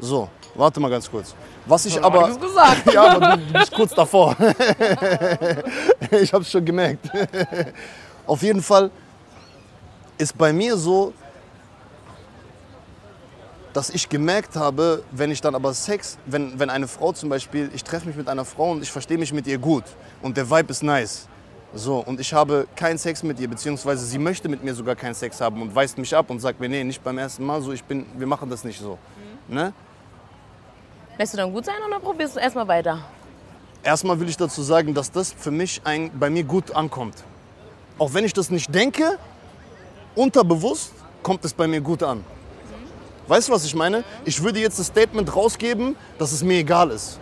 So, 0.00 0.28
warte 0.56 0.80
mal 0.80 0.90
ganz 0.90 1.08
kurz. 1.08 1.34
Was 1.66 1.86
ich 1.86 2.02
aber 2.02 2.24
alles 2.24 2.40
gesagt. 2.40 2.92
ja, 2.92 3.16
aber 3.16 3.36
du, 3.36 3.52
bist 3.52 3.72
kurz 3.72 3.94
davor. 3.94 4.36
ich 6.10 6.32
habe 6.32 6.42
es 6.42 6.50
schon 6.50 6.64
gemerkt. 6.64 7.08
Auf 8.26 8.42
jeden 8.42 8.62
Fall 8.62 8.90
ist 10.18 10.36
bei 10.36 10.52
mir 10.52 10.76
so, 10.76 11.12
dass 13.76 13.90
ich 13.90 14.08
gemerkt 14.08 14.56
habe, 14.56 15.02
wenn 15.10 15.30
ich 15.30 15.42
dann 15.42 15.54
aber 15.54 15.74
Sex, 15.74 16.16
wenn, 16.24 16.58
wenn 16.58 16.70
eine 16.70 16.88
Frau 16.88 17.12
zum 17.12 17.28
Beispiel, 17.28 17.70
ich 17.74 17.84
treffe 17.84 18.06
mich 18.06 18.16
mit 18.16 18.26
einer 18.26 18.46
Frau 18.46 18.70
und 18.70 18.82
ich 18.82 18.90
verstehe 18.90 19.18
mich 19.18 19.34
mit 19.34 19.46
ihr 19.46 19.58
gut 19.58 19.84
und 20.22 20.34
der 20.38 20.48
Vibe 20.48 20.70
ist 20.70 20.82
nice. 20.82 21.28
So, 21.74 21.98
und 21.98 22.18
ich 22.18 22.32
habe 22.32 22.66
keinen 22.74 22.96
Sex 22.96 23.22
mit 23.22 23.38
ihr, 23.38 23.48
beziehungsweise 23.48 24.06
sie 24.06 24.16
möchte 24.16 24.48
mit 24.48 24.64
mir 24.64 24.74
sogar 24.74 24.96
keinen 24.96 25.12
Sex 25.12 25.42
haben 25.42 25.60
und 25.60 25.74
weist 25.74 25.98
mich 25.98 26.16
ab 26.16 26.30
und 26.30 26.40
sagt 26.40 26.58
mir, 26.58 26.70
nee, 26.70 26.84
nicht 26.84 27.04
beim 27.04 27.18
ersten 27.18 27.44
Mal 27.44 27.60
so, 27.60 27.70
ich 27.70 27.84
bin, 27.84 28.06
wir 28.16 28.26
machen 28.26 28.48
das 28.48 28.64
nicht 28.64 28.80
so. 28.80 28.96
Ne? 29.46 29.74
Lässt 31.18 31.34
du 31.34 31.36
dann 31.36 31.52
gut 31.52 31.66
sein 31.66 31.76
oder 31.86 32.00
probierst 32.00 32.36
du 32.36 32.40
erstmal 32.40 32.66
weiter? 32.66 33.00
Erstmal 33.82 34.18
will 34.18 34.30
ich 34.30 34.38
dazu 34.38 34.62
sagen, 34.62 34.94
dass 34.94 35.12
das 35.12 35.34
für 35.34 35.50
mich 35.50 35.82
ein, 35.84 36.10
bei 36.18 36.30
mir 36.30 36.44
gut 36.44 36.74
ankommt. 36.74 37.16
Auch 37.98 38.14
wenn 38.14 38.24
ich 38.24 38.32
das 38.32 38.48
nicht 38.48 38.74
denke, 38.74 39.18
unterbewusst 40.14 40.94
kommt 41.22 41.44
es 41.44 41.52
bei 41.52 41.66
mir 41.66 41.82
gut 41.82 42.02
an. 42.02 42.24
Weißt 43.28 43.48
du, 43.48 43.52
was 43.52 43.64
ich 43.64 43.74
meine? 43.74 44.04
Ich 44.24 44.42
würde 44.42 44.60
jetzt 44.60 44.78
das 44.78 44.86
Statement 44.88 45.34
rausgeben, 45.34 45.96
dass 46.18 46.32
es 46.32 46.42
mir 46.42 46.58
egal 46.58 46.90
ist. 46.90 47.18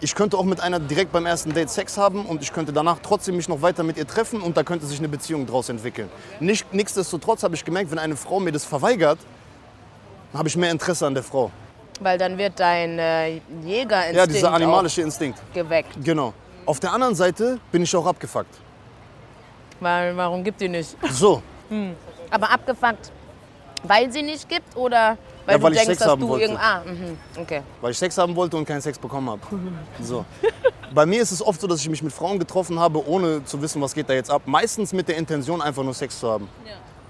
Ich 0.00 0.14
könnte 0.14 0.36
auch 0.36 0.44
mit 0.44 0.60
einer 0.60 0.80
direkt 0.80 1.12
beim 1.12 1.26
ersten 1.26 1.54
Date 1.54 1.70
Sex 1.70 1.96
haben 1.96 2.26
und 2.26 2.42
ich 2.42 2.52
könnte 2.52 2.72
danach 2.72 2.98
trotzdem 3.02 3.36
mich 3.36 3.48
noch 3.48 3.62
weiter 3.62 3.84
mit 3.84 3.96
ihr 3.96 4.06
treffen 4.06 4.40
und 4.42 4.56
da 4.56 4.64
könnte 4.64 4.84
sich 4.84 4.98
eine 4.98 5.08
Beziehung 5.08 5.46
draus 5.46 5.68
entwickeln. 5.68 6.10
Nicht, 6.40 6.74
nichtsdestotrotz 6.74 7.42
habe 7.44 7.54
ich 7.54 7.64
gemerkt, 7.64 7.90
wenn 7.92 8.00
eine 8.00 8.16
Frau 8.16 8.40
mir 8.40 8.50
das 8.52 8.64
verweigert, 8.64 9.18
habe 10.34 10.48
ich 10.48 10.56
mehr 10.56 10.70
Interesse 10.72 11.06
an 11.06 11.14
der 11.14 11.22
Frau. 11.22 11.50
Weil 12.00 12.18
dann 12.18 12.36
wird 12.36 12.58
dein 12.58 12.98
äh, 12.98 13.36
Jägerinstinkt 13.64 14.16
Ja, 14.16 14.26
dieser 14.26 14.52
animalische 14.52 15.02
Instinkt. 15.02 15.38
geweckt. 15.54 15.90
Genau. 16.02 16.34
Auf 16.66 16.80
der 16.80 16.92
anderen 16.92 17.14
Seite 17.14 17.60
bin 17.70 17.82
ich 17.82 17.94
auch 17.94 18.06
abgefuckt. 18.06 18.54
Weil, 19.78 20.16
warum 20.16 20.42
gibt 20.42 20.60
die 20.60 20.68
nicht? 20.68 20.96
So, 21.12 21.42
Aber 22.30 22.50
abgefuckt, 22.50 23.12
weil 23.84 24.12
sie 24.12 24.22
nicht 24.22 24.48
gibt 24.48 24.76
oder 24.76 25.16
weil 25.46 25.54
Ja, 25.54 25.58
du 25.58 25.64
weil 25.64 25.72
ich 25.72 25.78
denkst, 25.78 25.86
Sex 25.88 25.98
dass 26.00 26.08
haben 26.08 26.20
du 26.20 26.28
wollte. 26.28 26.44
irgend 26.44 26.60
Ah, 26.60 26.82
mhm, 26.84 27.18
okay. 27.40 27.62
weil 27.80 27.90
ich 27.90 27.98
Sex 27.98 28.16
haben 28.18 28.34
wollte 28.36 28.56
und 28.56 28.64
keinen 28.64 28.80
Sex 28.80 28.98
bekommen 28.98 29.28
habe. 29.30 29.40
So. 30.00 30.24
Bei 30.94 31.06
mir 31.06 31.22
ist 31.22 31.32
es 31.32 31.44
oft 31.44 31.60
so, 31.60 31.66
dass 31.66 31.80
ich 31.80 31.88
mich 31.88 32.02
mit 32.02 32.12
Frauen 32.12 32.38
getroffen 32.38 32.78
habe, 32.78 33.06
ohne 33.08 33.44
zu 33.44 33.60
wissen, 33.62 33.80
was 33.80 33.94
geht 33.94 34.08
da 34.08 34.12
jetzt 34.14 34.30
ab. 34.30 34.42
Meistens 34.44 34.92
mit 34.92 35.08
der 35.08 35.16
Intention, 35.16 35.62
einfach 35.62 35.82
nur 35.82 35.94
Sex 35.94 36.18
zu 36.20 36.30
haben. 36.30 36.48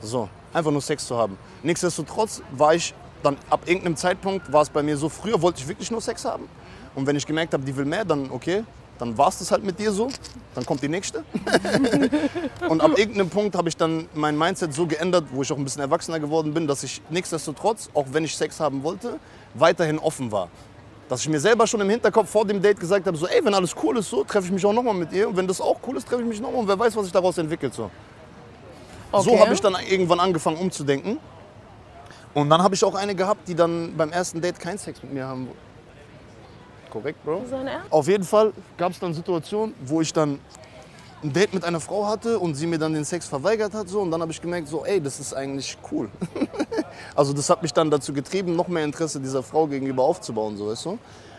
So, 0.01 0.29
einfach 0.53 0.71
nur 0.71 0.81
Sex 0.83 1.07
zu 1.07 1.17
haben. 1.17 1.37
Nichtsdestotrotz 1.63 2.43
war 2.53 2.75
ich 2.75 2.95
dann 3.23 3.37
ab 3.51 3.61
irgendeinem 3.67 3.97
Zeitpunkt 3.97 4.53
war 4.53 4.63
es 4.63 4.71
bei 4.71 4.83
mir 4.83 4.97
so, 4.97 5.09
früher 5.09 5.41
wollte 5.41 5.61
ich 5.61 5.69
wirklich 5.69 5.91
nur 5.91 6.01
Sex 6.01 6.25
haben. 6.25 6.49
Und 6.95 7.07
wenn 7.07 7.15
ich 7.17 7.25
gemerkt 7.27 7.55
habe, 7.55 7.63
die 7.65 7.75
will 7.77 7.85
mehr, 7.85 8.05
dann 8.05 8.31
okay, 8.31 8.65
dann 9.03 9.19
war 9.19 9.29
es 9.29 9.39
das 9.39 9.51
halt 9.51 9.65
mit 9.65 9.81
dir 9.81 9.91
so. 9.91 10.09
Dann 10.55 10.65
kommt 10.65 10.81
die 10.81 10.89
nächste. 10.89 11.25
und 12.69 12.81
ab 12.81 12.97
irgendeinem 12.97 13.31
Punkt 13.31 13.57
habe 13.57 13.69
ich 13.69 13.77
dann 13.77 14.07
mein 14.15 14.39
Mindset 14.39 14.73
so 14.73 14.87
geändert, 14.87 15.25
wo 15.33 15.43
ich 15.43 15.53
auch 15.53 15.57
ein 15.57 15.65
bisschen 15.65 15.83
erwachsener 15.83 16.21
geworden 16.21 16.55
bin, 16.55 16.69
dass 16.69 16.85
ich 16.85 17.03
nichtsdestotrotz, 17.11 17.91
auch 17.95 18.07
wenn 18.13 18.23
ich 18.25 18.37
Sex 18.37 18.61
haben 18.61 18.85
wollte, 18.85 19.19
weiterhin 19.55 19.99
offen 19.99 20.31
war. 20.31 20.49
Dass 21.09 21.21
ich 21.23 21.29
mir 21.29 21.41
selber 21.41 21.67
schon 21.67 21.81
im 21.81 21.91
Hinterkopf 21.91 22.31
vor 22.31 22.47
dem 22.47 22.63
Date 22.63 22.79
gesagt 22.79 23.05
habe, 23.09 23.17
so 23.17 23.27
ey, 23.27 23.45
wenn 23.45 23.55
alles 23.55 23.75
cool 23.83 23.99
ist, 23.99 24.09
so 24.09 24.23
treffe 24.23 24.47
ich 24.47 24.53
mich 24.53 24.65
auch 24.65 24.73
nochmal 24.73 24.95
mit 24.95 25.13
ihr. 25.13 25.29
Und 25.29 25.37
wenn 25.37 25.49
das 25.49 25.61
auch 25.61 25.81
cool 25.85 25.97
ist, 25.97 26.07
treffe 26.07 26.23
ich 26.23 26.29
mich 26.29 26.41
nochmal 26.41 26.61
und 26.61 26.69
wer 26.69 26.79
weiß, 26.79 26.95
was 26.95 27.03
sich 27.03 27.13
daraus 27.13 27.37
entwickelt. 27.39 27.75
So, 27.75 27.91
Okay. 29.11 29.25
so 29.31 29.41
habe 29.41 29.53
ich 29.53 29.61
dann 29.61 29.75
irgendwann 29.91 30.21
angefangen 30.21 30.59
umzudenken. 30.59 31.19
Und 32.35 32.49
dann 32.49 32.63
habe 32.63 32.77
ich 32.77 32.85
auch 32.85 32.95
eine 32.95 33.17
gehabt, 33.17 33.49
die 33.49 33.55
dann 33.57 33.95
beim 33.97 34.13
ersten 34.13 34.41
Date 34.41 34.61
keinen 34.61 34.79
Sex 34.79 35.03
mit 35.03 35.13
mir 35.13 35.27
haben 35.27 35.49
wollte. 35.49 35.72
Korrekt, 36.93 37.25
Bro? 37.25 37.43
So? 37.49 37.57
Auf 37.89 38.07
jeden 38.07 38.25
Fall 38.25 38.53
gab 38.77 38.93
es 38.93 38.99
dann 38.99 39.15
Situationen, 39.15 39.75
wo 39.87 40.03
ich 40.03 40.13
dann 40.13 40.39
ein 41.23 41.33
Date 41.33 41.55
mit 41.55 41.65
einer 41.65 41.81
Frau 41.81 42.07
hatte 42.07 42.39
und 42.39 42.55
sie 42.55 42.67
mir 42.67 42.79
dann 42.79 42.93
den 42.93 43.05
Sex 43.05 43.27
verweigert 43.27 43.73
hat. 43.73 43.89
So, 43.89 44.01
und 44.01 44.11
dann 44.11 44.21
habe 44.21 44.31
ich 44.31 44.43
gemerkt, 44.43 44.69
so, 44.69 44.85
ey, 44.85 45.01
das 45.01 45.19
ist 45.19 45.33
eigentlich 45.33 45.79
cool. 45.91 46.11
also 47.15 47.33
das 47.33 47.49
hat 47.49 47.63
mich 47.63 47.73
dann 47.73 47.91
dazu 47.91 48.13
getrieben, 48.13 48.55
noch 48.55 48.69
mehr 48.69 48.85
Interesse 48.85 49.19
dieser 49.21 49.43
Frau 49.43 49.67
gegenüber 49.67 50.03
aufzubauen, 50.03 50.59
so 50.59 50.69
weißt 50.69 50.85
du. 50.85 50.99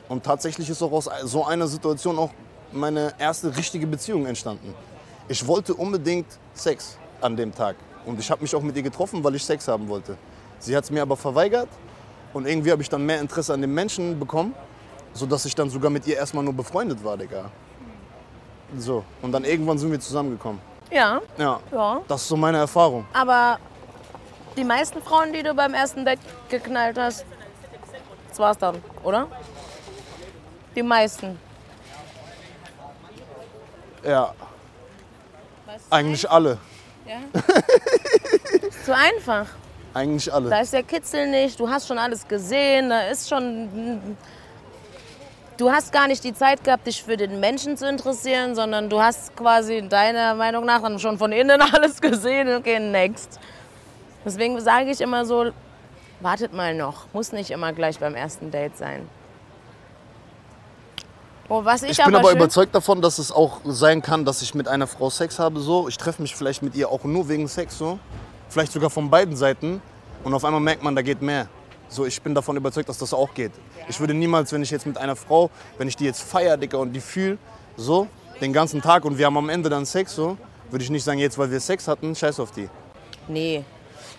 Und 0.09 0.23
tatsächlich 0.23 0.69
ist 0.69 0.81
auch 0.81 0.91
aus 0.91 1.07
so 1.23 1.45
einer 1.45 1.67
Situation 1.67 2.17
auch 2.17 2.31
meine 2.71 3.13
erste 3.19 3.55
richtige 3.55 3.85
Beziehung 3.85 4.25
entstanden. 4.25 4.73
Ich 5.27 5.45
wollte 5.45 5.75
unbedingt 5.75 6.27
Sex 6.55 6.97
an 7.21 7.37
dem 7.37 7.53
Tag. 7.53 7.75
Und 8.07 8.19
ich 8.19 8.31
habe 8.31 8.41
mich 8.41 8.55
auch 8.55 8.61
mit 8.61 8.75
ihr 8.75 8.83
getroffen, 8.83 9.23
weil 9.23 9.35
ich 9.35 9.45
Sex 9.45 9.67
haben 9.67 9.87
wollte. 9.87 10.17
Sie 10.57 10.75
hat 10.75 10.85
es 10.85 10.89
mir 10.89 11.03
aber 11.03 11.15
verweigert. 11.15 11.69
Und 12.33 12.47
irgendwie 12.47 12.71
habe 12.71 12.81
ich 12.81 12.89
dann 12.89 13.05
mehr 13.05 13.21
Interesse 13.21 13.53
an 13.53 13.61
dem 13.61 13.73
Menschen 13.73 14.19
bekommen, 14.19 14.55
sodass 15.13 15.45
ich 15.45 15.55
dann 15.55 15.69
sogar 15.69 15.89
mit 15.89 16.05
ihr 16.07 16.17
erstmal 16.17 16.43
nur 16.43 16.53
befreundet 16.53 17.03
war, 17.03 17.17
Digga. 17.17 17.49
So, 18.77 19.03
und 19.21 19.31
dann 19.31 19.43
irgendwann 19.43 19.77
sind 19.77 19.91
wir 19.91 19.99
zusammengekommen. 19.99 20.59
Ja, 20.91 21.21
Ja, 21.37 21.59
ja. 21.71 22.01
das 22.07 22.21
ist 22.21 22.27
so 22.27 22.37
meine 22.37 22.57
Erfahrung. 22.57 23.05
Aber 23.13 23.59
die 24.57 24.63
meisten 24.63 25.01
Frauen, 25.01 25.33
die 25.33 25.43
du 25.43 25.53
beim 25.53 25.73
ersten 25.73 26.05
Date 26.05 26.19
geknallt 26.49 26.97
hast, 26.97 27.25
das 28.29 28.39
war's 28.39 28.57
dann, 28.57 28.81
oder? 29.03 29.27
Die 30.75 30.83
meisten. 30.83 31.37
Ja, 34.03 34.33
eigentlich 35.89 36.29
alle. 36.29 36.57
Ja. 37.05 37.17
ist 38.67 38.85
zu 38.85 38.95
einfach. 38.95 39.45
Eigentlich 39.93 40.33
alle. 40.33 40.49
Da 40.49 40.61
ist 40.61 40.73
der 40.73 40.83
Kitzel 40.83 41.29
nicht, 41.29 41.59
du 41.59 41.69
hast 41.69 41.87
schon 41.87 41.97
alles 41.97 42.27
gesehen, 42.27 42.89
da 42.89 43.01
ist 43.07 43.29
schon. 43.29 44.17
Du 45.57 45.69
hast 45.71 45.91
gar 45.91 46.07
nicht 46.07 46.23
die 46.23 46.33
Zeit 46.33 46.63
gehabt, 46.63 46.87
dich 46.87 47.03
für 47.03 47.15
den 47.15 47.39
Menschen 47.39 47.77
zu 47.77 47.87
interessieren, 47.87 48.55
sondern 48.55 48.89
du 48.89 48.99
hast 49.01 49.35
quasi 49.35 49.87
deiner 49.87 50.33
Meinung 50.33 50.65
nach 50.65 50.81
dann 50.81 50.97
schon 50.99 51.17
von 51.17 51.31
innen 51.31 51.61
alles 51.73 52.01
gesehen. 52.01 52.53
Okay, 52.55 52.79
next. 52.79 53.39
Deswegen 54.25 54.59
sage 54.61 54.89
ich 54.89 54.99
immer 55.01 55.25
so, 55.25 55.51
wartet 56.21 56.53
mal 56.53 56.73
noch. 56.73 57.05
Muss 57.13 57.31
nicht 57.31 57.51
immer 57.51 57.71
gleich 57.73 57.99
beim 57.99 58.15
ersten 58.15 58.49
Date 58.49 58.77
sein. 58.77 59.07
Oh, 61.49 61.61
ich, 61.75 61.83
Ich 61.83 62.03
bin 62.03 62.15
aber 62.15 62.29
schön- 62.29 62.37
überzeugt 62.37 62.73
davon, 62.73 63.01
dass 63.01 63.19
es 63.19 63.31
auch 63.31 63.59
sein 63.65 64.01
kann, 64.01 64.25
dass 64.25 64.41
ich 64.41 64.55
mit 64.55 64.67
einer 64.67 64.87
Frau 64.87 65.09
Sex 65.11 65.37
habe. 65.37 65.59
So. 65.59 65.87
Ich 65.87 65.97
treffe 65.97 66.21
mich 66.21 66.35
vielleicht 66.35 66.63
mit 66.63 66.73
ihr 66.73 66.89
auch 66.89 67.03
nur 67.03 67.29
wegen 67.29 67.47
Sex. 67.47 67.77
So. 67.77 67.99
Vielleicht 68.49 68.71
sogar 68.71 68.89
von 68.89 69.09
beiden 69.09 69.35
Seiten. 69.35 69.81
Und 70.23 70.33
auf 70.33 70.45
einmal 70.45 70.61
merkt 70.61 70.81
man, 70.83 70.95
da 70.95 71.01
geht 71.03 71.21
mehr. 71.21 71.47
So, 71.93 72.07
ich 72.07 72.19
bin 72.23 72.33
davon 72.33 72.57
überzeugt, 72.57 72.89
dass 72.89 72.97
das 72.97 73.13
auch 73.13 73.35
geht. 73.35 73.51
Ich 73.87 73.99
würde 73.99 74.15
niemals, 74.15 74.51
wenn 74.51 74.63
ich 74.63 74.71
jetzt 74.71 74.87
mit 74.87 74.97
einer 74.97 75.15
Frau, 75.15 75.51
wenn 75.77 75.87
ich 75.87 75.95
die 75.95 76.05
jetzt 76.05 76.23
feier, 76.23 76.57
Dicker, 76.57 76.79
und 76.79 76.91
die 76.91 76.99
fühle, 76.99 77.37
so, 77.77 78.07
den 78.41 78.51
ganzen 78.51 78.81
Tag 78.81 79.05
und 79.05 79.19
wir 79.19 79.27
haben 79.27 79.37
am 79.37 79.47
Ende 79.47 79.69
dann 79.69 79.85
Sex, 79.85 80.15
so, 80.15 80.35
würde 80.71 80.83
ich 80.83 80.89
nicht 80.89 81.03
sagen, 81.03 81.19
jetzt, 81.19 81.37
weil 81.37 81.51
wir 81.51 81.59
Sex 81.59 81.87
hatten, 81.87 82.15
scheiß 82.15 82.39
auf 82.39 82.49
die. 82.49 82.67
Nee, 83.27 83.63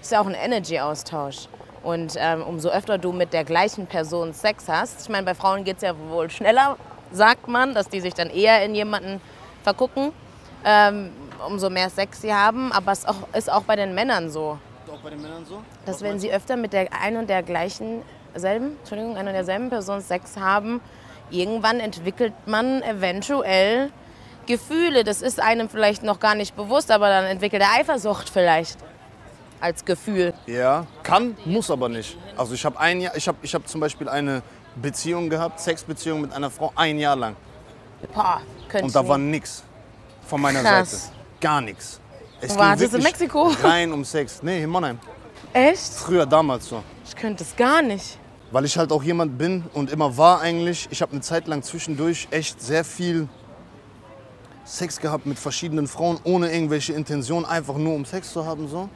ist 0.01 0.13
ja 0.13 0.21
auch 0.21 0.27
ein 0.27 0.35
Energy-Austausch. 0.35 1.49
Und 1.83 2.15
ähm, 2.17 2.43
umso 2.43 2.69
öfter 2.69 2.97
du 2.97 3.11
mit 3.11 3.33
der 3.33 3.43
gleichen 3.43 3.89
Person 3.89 4.33
Sex 4.33 4.69
hast, 4.69 5.03
ich 5.03 5.09
meine, 5.09 5.27
bei 5.27 5.35
Frauen 5.35 5.65
geht 5.65 5.79
es 5.79 5.83
ja 5.83 5.95
wohl 6.11 6.31
schneller, 6.31 6.77
sagt 7.11 7.49
man, 7.49 7.75
dass 7.75 7.89
die 7.89 8.01
sich 8.01 8.15
dann 8.15 8.31
eher 8.31 8.65
in 8.65 8.77
jemanden 8.77 9.21
vergucken, 9.65 10.13
ähm, 10.65 11.11
umso 11.45 11.71
mehr 11.71 11.91
Sex 11.91 12.21
sie 12.21 12.33
haben. 12.33 12.71
Aber 12.71 12.93
es 12.93 13.05
ist 13.33 13.51
auch 13.51 13.65
bei 13.65 13.75
den 13.75 13.97
Männern 13.97 14.31
so, 14.31 14.59
bei 15.05 15.11
den 15.11 15.23
Männern 15.23 15.45
so? 15.47 15.63
dass 15.87 16.03
wenn 16.03 16.19
sie 16.19 16.33
öfter 16.33 16.57
mit 16.57 16.73
der 16.73 16.93
einen 16.93 17.19
und 17.19 17.31
der 17.31 17.43
gleichen, 17.43 18.03
selben, 18.35 18.77
Entschuldigung, 18.79 19.17
einer 19.17 19.29
und 19.29 19.35
derselben 19.35 19.71
Person 19.71 20.01
Sex 20.01 20.37
haben, 20.37 20.81
irgendwann 21.31 21.79
entwickelt 21.79 22.33
man 22.47 22.83
eventuell 22.83 23.91
Gefühle. 24.47 25.05
Das 25.05 25.23
ist 25.23 25.41
einem 25.41 25.69
vielleicht 25.69 26.03
noch 26.03 26.21
gar 26.21 26.35
nicht 26.35 26.57
bewusst, 26.57 26.91
aber 26.91 27.09
dann 27.09 27.25
entwickelt 27.25 27.63
er 27.63 27.81
Eifersucht 27.81 28.29
vielleicht 28.29 28.79
als 29.61 29.85
Gefühl. 29.85 30.35
Ja, 30.47 30.87
kann, 31.03 31.37
muss 31.45 31.71
aber 31.71 31.89
nicht. 31.89 32.19
Also 32.37 32.55
ich 32.55 32.65
habe 32.65 32.79
ein 32.79 33.01
Jahr, 33.01 33.17
ich 33.17 33.29
habe 33.29 33.39
ich 33.43 33.55
hab 33.55 33.67
zum 33.69 33.81
Beispiel 33.81 34.09
eine 34.09 34.43
Beziehung 34.77 35.31
gehabt, 35.31 35.61
Sexbeziehung 35.61 36.21
mit 36.21 36.33
einer 36.33 36.51
Frau, 36.51 36.73
ein 36.75 36.99
Jahr 36.99 37.17
lang. 37.17 37.37
Boah, 38.13 38.41
könnte 38.69 38.87
Und 38.87 38.95
da 38.95 39.07
war 39.07 39.17
nix 39.17 39.63
von 40.27 40.41
meiner 40.41 40.61
Krass. 40.61 40.91
Seite. 40.91 41.15
Gar 41.41 41.61
nichts. 41.61 42.01
Es 42.45 42.57
Wo 42.57 42.87
du? 42.87 42.97
In 42.97 43.03
Mexiko? 43.03 43.53
Rein 43.63 43.93
um 43.93 44.05
Sex. 44.05 44.43
Nee, 44.43 44.63
in 44.63 44.71
Mannheim. 44.71 44.99
Echt? 45.53 45.95
Früher, 45.95 46.27
damals 46.27 46.67
so. 46.67 46.83
Ich 47.07 47.17
könnte 47.17 47.43
es 47.43 47.57
gar 47.57 47.81
nicht. 47.81 48.19
Weil 48.51 48.65
ich 48.67 48.77
halt 48.77 48.93
auch 48.93 49.03
jemand 49.03 49.39
bin 49.39 49.65
und 49.73 49.91
immer 49.91 50.17
war 50.17 50.41
eigentlich. 50.41 50.87
Ich 50.91 51.01
habe 51.01 51.13
eine 51.13 51.23
Zeit 51.23 51.47
lang 51.47 51.63
zwischendurch 51.63 52.29
echt 52.31 52.61
sehr 52.61 52.85
viel 52.85 53.29
Sex 54.65 55.01
gehabt 55.01 55.27
mit 55.27 55.39
verschiedenen 55.39 55.87
Frauen, 55.87 56.19
ohne 56.25 56.53
irgendwelche 56.53 56.93
Intention, 56.93 57.45
einfach 57.45 57.77
nur 57.77 57.95
um 57.95 58.05
Sex 58.05 58.33
zu 58.33 58.45
haben. 58.45 58.69
So. 58.69 58.89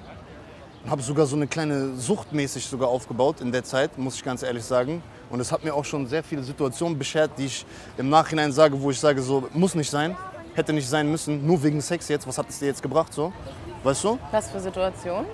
Und 0.85 0.91
habe 0.91 1.03
sogar 1.03 1.27
so 1.27 1.37
eine 1.37 1.47
kleine 1.47 1.97
Sucht 1.97 2.33
mäßig 2.33 2.67
sogar 2.67 2.89
aufgebaut 2.89 3.41
in 3.41 3.51
der 3.51 3.65
Zeit, 3.65 3.97
muss 3.97 4.17
ich 4.17 4.25
ganz 4.25 4.43
ehrlich 4.43 4.65
sagen. 4.65 5.03
Und 5.31 5.41
es 5.41 5.51
hat 5.51 5.65
mir 5.65 5.75
auch 5.75 5.85
schon 5.85 6.07
sehr 6.07 6.23
viele 6.23 6.43
Situationen 6.43 6.99
beschert, 6.99 7.31
die 7.39 7.47
ich 7.47 7.67
im 7.97 8.09
Nachhinein 8.11 8.53
sage, 8.53 8.81
wo 8.81 8.91
ich 8.91 9.01
sage, 9.01 9.23
so 9.23 9.49
muss 9.55 9.75
nicht 9.75 9.91
sein, 9.91 10.17
hätte 10.59 10.75
nicht 10.75 10.89
sein 10.89 11.11
müssen, 11.11 11.47
nur 11.47 11.63
wegen 11.63 11.81
Sex 11.81 12.09
jetzt. 12.09 12.27
Was 12.27 12.37
hat 12.37 12.51
es 12.51 12.59
dir 12.59 12.67
jetzt 12.67 12.83
gebracht, 12.83 13.15
so? 13.15 13.33
Weißt 13.83 14.05
du? 14.05 14.19
Was 14.31 14.51
für 14.51 14.61
Situation? 14.61 15.25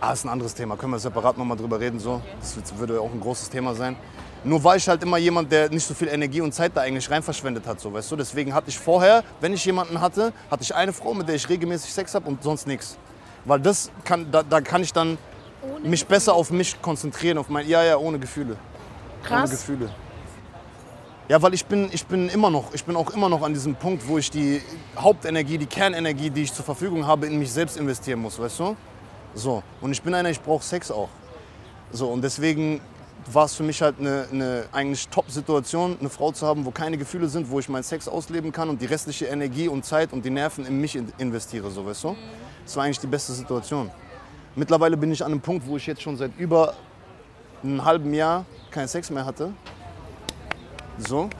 Ah, 0.00 0.12
ist 0.12 0.24
ein 0.24 0.28
anderes 0.28 0.54
Thema. 0.54 0.76
Können 0.76 0.92
wir 0.92 0.98
separat 0.98 1.38
nochmal 1.38 1.56
drüber 1.56 1.80
reden. 1.80 1.98
So. 1.98 2.20
Das 2.40 2.78
würde 2.78 3.00
auch 3.00 3.12
ein 3.12 3.20
großes 3.20 3.50
Thema 3.50 3.74
sein. 3.74 3.96
Nur 4.44 4.62
war 4.64 4.74
ich 4.74 4.88
halt 4.88 5.02
immer 5.02 5.16
jemand, 5.18 5.50
der 5.52 5.70
nicht 5.70 5.86
so 5.86 5.94
viel 5.94 6.08
Energie 6.08 6.40
und 6.40 6.52
Zeit 6.52 6.72
da 6.74 6.80
eigentlich 6.80 7.08
rein 7.08 7.22
verschwendet 7.22 7.66
hat. 7.66 7.80
So, 7.80 7.92
weißt 7.92 8.10
du? 8.10 8.16
Deswegen 8.16 8.52
hatte 8.52 8.68
ich 8.68 8.78
vorher, 8.78 9.22
wenn 9.40 9.52
ich 9.52 9.64
jemanden 9.64 10.00
hatte, 10.00 10.32
hatte 10.50 10.62
ich 10.64 10.74
eine 10.74 10.92
Frau, 10.92 11.14
mit 11.14 11.28
der 11.28 11.36
ich 11.36 11.48
regelmäßig 11.48 11.92
Sex 11.92 12.14
habe 12.14 12.28
und 12.28 12.42
sonst 12.42 12.66
nichts. 12.66 12.98
Weil 13.44 13.60
das 13.60 13.90
kann, 14.04 14.30
da, 14.30 14.42
da 14.42 14.60
kann 14.60 14.82
ich 14.82 14.92
dann 14.92 15.16
mich 15.84 16.04
besser 16.06 16.34
auf 16.34 16.50
mich 16.50 16.80
konzentrieren, 16.82 17.38
auf 17.38 17.48
mein, 17.48 17.68
ja, 17.68 17.84
ja, 17.84 17.96
ohne 17.96 18.18
Gefühle. 18.18 18.56
Ohne 18.56 19.28
Krass. 19.28 19.50
Gefühle. 19.50 19.90
Ja, 21.28 21.40
weil 21.40 21.54
ich 21.54 21.64
bin, 21.64 21.88
ich 21.92 22.04
bin 22.06 22.28
immer 22.28 22.50
noch, 22.50 22.74
ich 22.74 22.84
bin 22.84 22.96
auch 22.96 23.10
immer 23.10 23.28
noch 23.28 23.42
an 23.42 23.54
diesem 23.54 23.74
Punkt, 23.74 24.06
wo 24.06 24.18
ich 24.18 24.30
die 24.30 24.60
Hauptenergie, 24.98 25.56
die 25.56 25.66
Kernenergie, 25.66 26.30
die 26.30 26.42
ich 26.42 26.52
zur 26.52 26.64
Verfügung 26.64 27.06
habe, 27.06 27.26
in 27.26 27.38
mich 27.38 27.52
selbst 27.52 27.76
investieren 27.76 28.20
muss, 28.20 28.38
weißt 28.38 28.58
du? 28.58 28.76
So. 29.34 29.62
Und 29.80 29.92
ich 29.92 30.02
bin 30.02 30.12
einer, 30.14 30.30
ich 30.30 30.40
brauche 30.40 30.62
Sex 30.64 30.90
auch. 30.90 31.08
So, 31.92 32.08
und 32.08 32.22
deswegen 32.22 32.80
war 33.32 33.44
es 33.44 33.54
für 33.54 33.62
mich 33.62 33.80
halt 33.80 34.00
eine, 34.00 34.26
eine 34.32 34.64
eigentlich 34.72 35.08
Top-Situation, 35.08 35.96
eine 36.00 36.10
Frau 36.10 36.32
zu 36.32 36.44
haben, 36.46 36.66
wo 36.66 36.70
keine 36.72 36.98
Gefühle 36.98 37.28
sind, 37.28 37.48
wo 37.48 37.60
ich 37.60 37.68
meinen 37.68 37.84
Sex 37.84 38.08
ausleben 38.08 38.50
kann 38.50 38.68
und 38.68 38.82
die 38.82 38.86
restliche 38.86 39.26
Energie 39.26 39.68
und 39.68 39.84
Zeit 39.84 40.12
und 40.12 40.24
die 40.24 40.30
Nerven 40.30 40.66
in 40.66 40.80
mich 40.80 40.96
in- 40.96 41.12
investiere, 41.18 41.70
so, 41.70 41.86
weißt 41.86 42.04
du? 42.04 42.16
Das 42.64 42.76
war 42.76 42.84
eigentlich 42.84 42.98
die 42.98 43.06
beste 43.06 43.32
Situation. 43.32 43.90
Mittlerweile 44.56 44.96
bin 44.96 45.12
ich 45.12 45.24
an 45.24 45.30
einem 45.32 45.40
Punkt, 45.40 45.66
wo 45.66 45.76
ich 45.76 45.86
jetzt 45.86 46.02
schon 46.02 46.16
seit 46.16 46.32
über 46.36 46.74
einem 47.62 47.84
halben 47.84 48.12
Jahr 48.12 48.44
keinen 48.70 48.88
Sex 48.88 49.08
mehr 49.08 49.24
hatte. 49.24 49.52
So. 50.98 51.28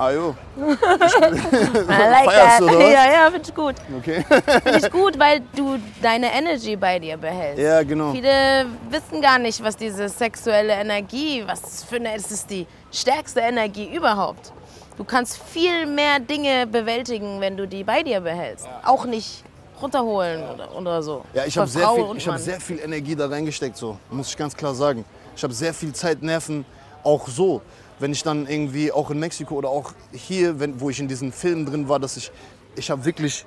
Ah 0.00 0.12
jo, 0.12 0.32
I 0.56 0.60
like 0.60 2.30
Feierst 2.30 2.58
that. 2.58 2.60
du, 2.60 2.66
oder? 2.66 2.88
Ja, 2.92 3.12
ja, 3.12 3.30
finde 3.32 3.48
ich 3.48 3.52
gut. 3.54 3.74
okay. 3.98 4.24
Finde 4.62 4.78
ich 4.78 4.92
gut, 4.92 5.18
weil 5.18 5.40
du 5.56 5.76
deine 6.00 6.32
Energy 6.32 6.76
bei 6.76 7.00
dir 7.00 7.16
behältst. 7.16 7.58
Ja, 7.60 7.82
genau. 7.82 8.12
Viele 8.12 8.66
wissen 8.90 9.20
gar 9.20 9.40
nicht, 9.40 9.60
was 9.60 9.76
diese 9.76 10.08
sexuelle 10.08 10.74
Energie, 10.74 11.42
was 11.44 11.82
für 11.82 11.96
eine, 11.96 12.14
es 12.14 12.30
ist 12.30 12.48
die 12.48 12.64
stärkste 12.92 13.40
Energie 13.40 13.92
überhaupt. 13.92 14.52
Du 14.96 15.02
kannst 15.02 15.42
viel 15.42 15.84
mehr 15.86 16.20
Dinge 16.20 16.68
bewältigen, 16.68 17.40
wenn 17.40 17.56
du 17.56 17.66
die 17.66 17.82
bei 17.82 18.04
dir 18.04 18.20
behältst. 18.20 18.68
Auch 18.84 19.04
nicht 19.04 19.42
runterholen 19.82 20.44
oder, 20.48 20.76
oder 20.76 21.02
so. 21.02 21.24
Ja, 21.34 21.44
ich 21.44 21.58
habe 21.58 21.66
sehr, 21.66 21.88
viel, 21.88 22.16
ich 22.16 22.28
hab 22.28 22.38
sehr 22.38 22.60
viel 22.60 22.78
Energie 22.78 23.16
da 23.16 23.26
reingesteckt, 23.26 23.76
so, 23.76 23.98
muss 24.12 24.28
ich 24.28 24.36
ganz 24.36 24.56
klar 24.56 24.76
sagen. 24.76 25.04
Ich 25.34 25.42
habe 25.42 25.52
sehr 25.52 25.74
viel 25.74 25.92
Zeit, 25.92 26.22
Nerven, 26.22 26.64
auch 27.02 27.26
so. 27.26 27.62
Wenn 27.98 28.12
ich 28.12 28.22
dann 28.22 28.46
irgendwie 28.46 28.92
auch 28.92 29.10
in 29.10 29.18
Mexiko 29.18 29.54
oder 29.54 29.70
auch 29.70 29.92
hier, 30.12 30.60
wenn, 30.60 30.80
wo 30.80 30.90
ich 30.90 31.00
in 31.00 31.08
diesen 31.08 31.32
Filmen 31.32 31.66
drin 31.66 31.88
war, 31.88 31.98
dass 31.98 32.16
ich, 32.16 32.30
ich 32.76 32.90
habe 32.90 33.04
wirklich 33.04 33.44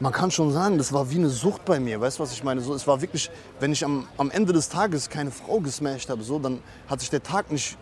man 0.00 0.12
kann 0.12 0.30
schon 0.30 0.50
sagen, 0.50 0.78
das 0.78 0.92
war 0.92 1.10
wie 1.10 1.16
eine 1.16 1.28
Sucht 1.28 1.66
bei 1.66 1.78
mir. 1.78 2.00
Weißt 2.00 2.18
du, 2.18 2.22
was 2.22 2.32
ich 2.32 2.42
meine? 2.42 2.62
So, 2.62 2.74
es 2.74 2.86
war 2.86 3.00
wirklich, 3.02 3.30
wenn 3.60 3.70
ich 3.70 3.84
am, 3.84 4.08
am 4.16 4.30
Ende 4.30 4.52
des 4.52 4.70
Tages 4.70 5.10
keine 5.10 5.30
Frau 5.30 5.60
gesmashed 5.60 6.08
habe, 6.08 6.22
so, 6.22 6.38
dann 6.38 6.60
hat 6.88 7.00
sich 7.00 7.10
der 7.10 7.22
Tag 7.22 7.52
nicht 7.52 7.76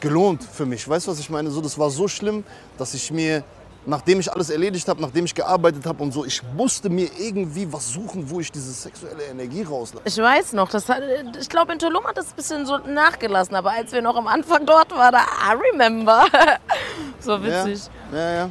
gelohnt 0.00 0.44
für 0.44 0.66
mich. 0.66 0.86
Weißt 0.86 1.06
du, 1.06 1.10
was 1.10 1.18
ich 1.18 1.30
meine? 1.30 1.50
So, 1.50 1.62
das 1.62 1.78
war 1.78 1.90
so 1.90 2.08
schlimm, 2.08 2.44
dass 2.76 2.92
ich 2.92 3.10
mir, 3.10 3.42
nachdem 3.86 4.20
ich 4.20 4.32
alles 4.32 4.50
erledigt 4.50 4.86
habe, 4.88 5.00
nachdem 5.00 5.24
ich 5.24 5.34
gearbeitet 5.34 5.86
habe 5.86 6.02
und 6.02 6.12
so, 6.12 6.24
ich 6.24 6.42
musste 6.56 6.90
mir 6.90 7.08
irgendwie 7.18 7.72
was 7.72 7.92
suchen, 7.92 8.28
wo 8.28 8.40
ich 8.40 8.50
diese 8.50 8.72
sexuelle 8.72 9.22
Energie 9.24 9.62
rauslasse. 9.62 10.02
Ich 10.06 10.18
weiß 10.18 10.52
noch, 10.54 10.68
das 10.68 10.88
hat, 10.88 11.02
ich 11.40 11.48
glaube, 11.48 11.72
in 11.72 11.78
Tulum 11.78 12.04
hat 12.04 12.16
das 12.16 12.30
ein 12.30 12.36
bisschen 12.36 12.66
so 12.66 12.78
nachgelassen, 12.78 13.54
aber 13.54 13.70
als 13.70 13.92
wir 13.92 14.02
noch 14.02 14.16
am 14.16 14.26
Anfang 14.26 14.66
dort 14.66 14.90
waren, 14.90 15.12
da, 15.12 15.20
I 15.20 15.56
remember. 15.72 16.26
so 17.20 17.42
witzig. 17.42 17.88
Ja, 18.12 18.18
ja, 18.18 18.34
ja. 18.34 18.50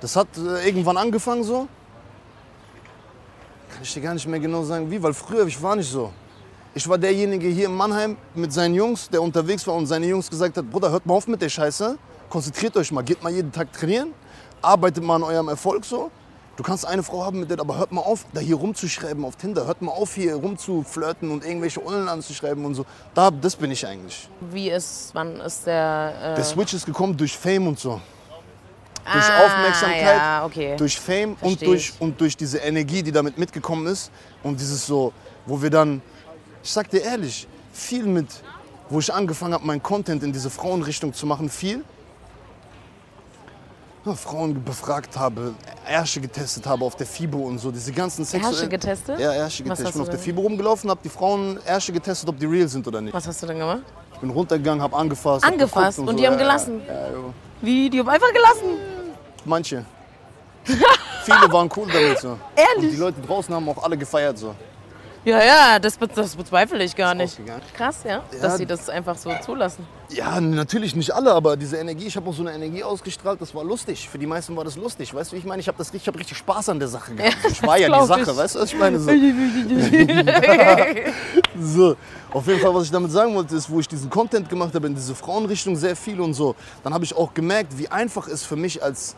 Das 0.00 0.16
hat 0.16 0.26
äh, 0.36 0.66
irgendwann 0.66 0.96
angefangen 0.96 1.44
so. 1.44 1.68
Kann 3.72 3.82
ich 3.82 3.94
dir 3.94 4.00
gar 4.00 4.14
nicht 4.14 4.26
mehr 4.26 4.40
genau 4.40 4.64
sagen, 4.64 4.90
wie, 4.90 5.00
weil 5.00 5.14
früher, 5.14 5.46
ich 5.46 5.62
war 5.62 5.76
nicht 5.76 5.90
so. 5.90 6.12
Ich 6.74 6.88
war 6.88 6.98
derjenige 6.98 7.48
hier 7.48 7.66
in 7.66 7.76
Mannheim 7.76 8.16
mit 8.34 8.52
seinen 8.52 8.74
Jungs, 8.74 9.08
der 9.08 9.22
unterwegs 9.22 9.66
war 9.66 9.74
und 9.74 9.86
seine 9.86 10.06
Jungs 10.06 10.28
gesagt 10.28 10.56
hat, 10.56 10.68
Bruder, 10.68 10.90
hört 10.90 11.06
mal 11.06 11.14
auf 11.14 11.28
mit 11.28 11.40
der 11.40 11.50
Scheiße, 11.50 11.98
konzentriert 12.30 12.76
euch 12.76 12.90
mal, 12.90 13.02
geht 13.02 13.22
mal 13.22 13.30
jeden 13.30 13.52
Tag 13.52 13.72
trainieren, 13.72 14.14
arbeitet 14.62 15.04
mal 15.04 15.16
an 15.16 15.22
eurem 15.24 15.48
Erfolg 15.48 15.84
so. 15.84 16.10
Du 16.56 16.62
kannst 16.62 16.86
eine 16.86 17.02
Frau 17.02 17.24
haben 17.24 17.40
mit 17.40 17.50
der, 17.50 17.58
aber 17.60 17.78
hört 17.78 17.92
mal 17.92 18.02
auf, 18.02 18.26
da 18.34 18.40
hier 18.40 18.56
rumzuschreiben 18.56 19.24
auf 19.24 19.36
Tinder, 19.36 19.66
hört 19.66 19.80
mal 19.80 19.92
auf, 19.92 20.14
hier 20.14 20.34
rumzuflirten 20.34 21.30
und 21.30 21.44
irgendwelche 21.46 21.80
Ullen 21.80 22.08
anzuschreiben 22.08 22.64
und 22.64 22.74
so. 22.74 22.84
Da, 23.14 23.30
das 23.30 23.56
bin 23.56 23.70
ich 23.70 23.86
eigentlich. 23.86 24.28
Wie 24.50 24.70
ist, 24.70 25.10
wann 25.14 25.40
ist 25.40 25.66
der... 25.66 26.12
Äh, 26.22 26.34
Der 26.34 26.44
Switch 26.44 26.74
ist 26.74 26.84
gekommen 26.84 27.16
durch 27.16 27.36
Fame 27.36 27.68
und 27.68 27.78
so. 27.78 28.00
Durch 29.10 29.24
ah, 29.24 29.44
Aufmerksamkeit, 29.46 30.16
Ja, 30.16 30.44
okay. 30.44 30.76
durch 30.76 31.00
Fame 31.00 31.36
und 31.40 31.60
durch, 31.62 31.88
ich. 31.88 32.00
und 32.00 32.20
durch 32.20 32.36
diese 32.36 32.58
Energie, 32.58 33.02
die 33.02 33.10
damit 33.12 33.38
mitgekommen 33.38 33.86
ist. 33.86 34.12
Und 34.42 34.60
dieses 34.60 34.86
so, 34.86 35.12
wo 35.46 35.60
wir 35.60 35.70
dann, 35.70 36.02
ich 36.62 36.70
sag 36.70 36.90
dir 36.90 37.02
ehrlich, 37.02 37.48
viel 37.72 38.04
mit, 38.04 38.28
wo 38.90 38.98
ich 39.00 39.12
angefangen 39.12 39.54
habe, 39.54 39.66
meinen 39.66 39.82
Content 39.82 40.22
in 40.22 40.32
diese 40.32 40.50
Frauenrichtung 40.50 41.14
zu 41.14 41.26
machen, 41.26 41.48
viel. 41.48 41.82
Ja, 44.04 44.14
Frauen 44.14 44.64
befragt 44.64 45.16
habe, 45.16 45.54
Ärsche 45.86 46.20
getestet 46.20 46.66
habe 46.66 46.84
auf 46.84 46.96
der 46.96 47.06
FIBO 47.06 47.38
und 47.38 47.58
so, 47.58 47.70
diese 47.70 47.92
ganzen 47.92 48.24
sexuellen... 48.24 48.56
Ärsche 48.56 48.68
getestet? 48.68 49.20
Ja, 49.20 49.32
Ärsche 49.32 49.62
getestet. 49.62 49.86
Ich 49.88 49.92
bin 49.92 50.02
auf 50.02 50.08
der? 50.08 50.18
FIBO 50.18 50.40
rumgelaufen, 50.40 50.90
habe 50.90 51.00
die 51.04 51.08
Frauen 51.08 51.60
Ärsche 51.64 51.92
getestet, 51.92 52.28
ob 52.28 52.36
die 52.36 52.46
real 52.46 52.66
sind 52.66 52.86
oder 52.88 53.00
nicht. 53.00 53.14
Was 53.14 53.28
hast 53.28 53.40
du 53.42 53.46
denn 53.46 53.58
gemacht? 53.58 53.82
Ich 54.14 54.18
bin 54.18 54.30
runtergegangen, 54.30 54.82
habe 54.82 54.96
angefasst. 54.96 55.44
hab 55.44 55.52
Angefasst 55.52 55.98
geguckt 55.98 56.10
und 56.10 56.16
so. 56.16 56.20
die 56.20 56.26
haben 56.26 56.34
Ja, 56.34 56.38
gelassen? 56.40 56.80
Ja, 56.84 56.92
ja, 56.92 57.12
jo. 57.12 57.34
Wie, 57.60 57.90
die 57.90 58.00
haben 58.00 58.08
einfach 58.08 58.32
gelassen? 58.32 58.78
Manche. 59.44 59.84
Viele 60.64 61.52
waren 61.52 61.70
cool 61.76 61.88
damit 61.92 62.18
so. 62.18 62.38
Ehrlich? 62.56 62.90
Und 62.90 62.90
die 62.90 62.96
Leute 62.96 63.20
draußen 63.20 63.54
haben 63.54 63.68
auch 63.68 63.82
alle 63.84 63.96
gefeiert 63.96 64.36
so. 64.36 64.54
Ja, 65.24 65.40
ja, 65.44 65.78
das, 65.78 65.96
be- 65.96 66.08
das 66.08 66.34
bezweifle 66.34 66.82
ich 66.82 66.96
gar 66.96 67.14
nicht. 67.14 67.38
Krass, 67.74 67.98
ja, 68.04 68.10
Ja. 68.10 68.22
dass 68.40 68.56
sie 68.58 68.66
das 68.66 68.88
einfach 68.88 69.16
so 69.16 69.30
zulassen. 69.44 69.86
Ja, 70.10 70.40
natürlich 70.40 70.96
nicht 70.96 71.12
alle, 71.12 71.32
aber 71.32 71.56
diese 71.56 71.76
Energie, 71.76 72.06
ich 72.08 72.16
habe 72.16 72.28
auch 72.28 72.34
so 72.34 72.42
eine 72.42 72.52
Energie 72.52 72.82
ausgestrahlt, 72.82 73.40
das 73.40 73.54
war 73.54 73.62
lustig. 73.62 74.08
Für 74.08 74.18
die 74.18 74.26
meisten 74.26 74.56
war 74.56 74.64
das 74.64 74.76
lustig. 74.76 75.14
Weißt 75.14 75.30
du, 75.30 75.36
wie 75.36 75.40
ich 75.40 75.46
meine? 75.46 75.60
Ich 75.60 75.68
habe 75.68 75.78
hab 75.82 76.18
richtig 76.18 76.36
Spaß 76.38 76.70
an 76.70 76.80
der 76.80 76.88
Sache 76.88 77.14
gehabt. 77.14 77.36
Ja, 77.44 77.50
ich 77.50 77.62
war 77.62 77.78
ja 77.78 78.00
die 78.00 78.06
Sache, 78.06 78.22
ich. 78.22 78.36
weißt 78.36 78.54
du, 78.56 78.60
was 78.60 78.72
ich 78.72 78.78
meine? 78.78 78.98
So. 78.98 79.10
so. 81.60 81.96
Auf 82.32 82.46
jeden 82.46 82.60
Fall, 82.60 82.74
was 82.74 82.84
ich 82.84 82.90
damit 82.90 83.10
sagen 83.12 83.34
wollte, 83.34 83.54
ist, 83.56 83.68
wo 83.70 83.78
ich 83.80 83.88
diesen 83.88 84.08
Content 84.10 84.48
gemacht 84.48 84.74
habe, 84.74 84.86
in 84.86 84.94
diese 84.94 85.14
Frauenrichtung 85.14 85.76
sehr 85.76 85.94
viel 85.94 86.20
und 86.20 86.34
so, 86.34 86.54
dann 86.82 86.94
habe 86.94 87.04
ich 87.04 87.14
auch 87.14 87.32
gemerkt, 87.34 87.76
wie 87.78 87.88
einfach 87.88 88.26
es 88.26 88.42
für 88.42 88.56
mich 88.56 88.82
als, 88.82 89.14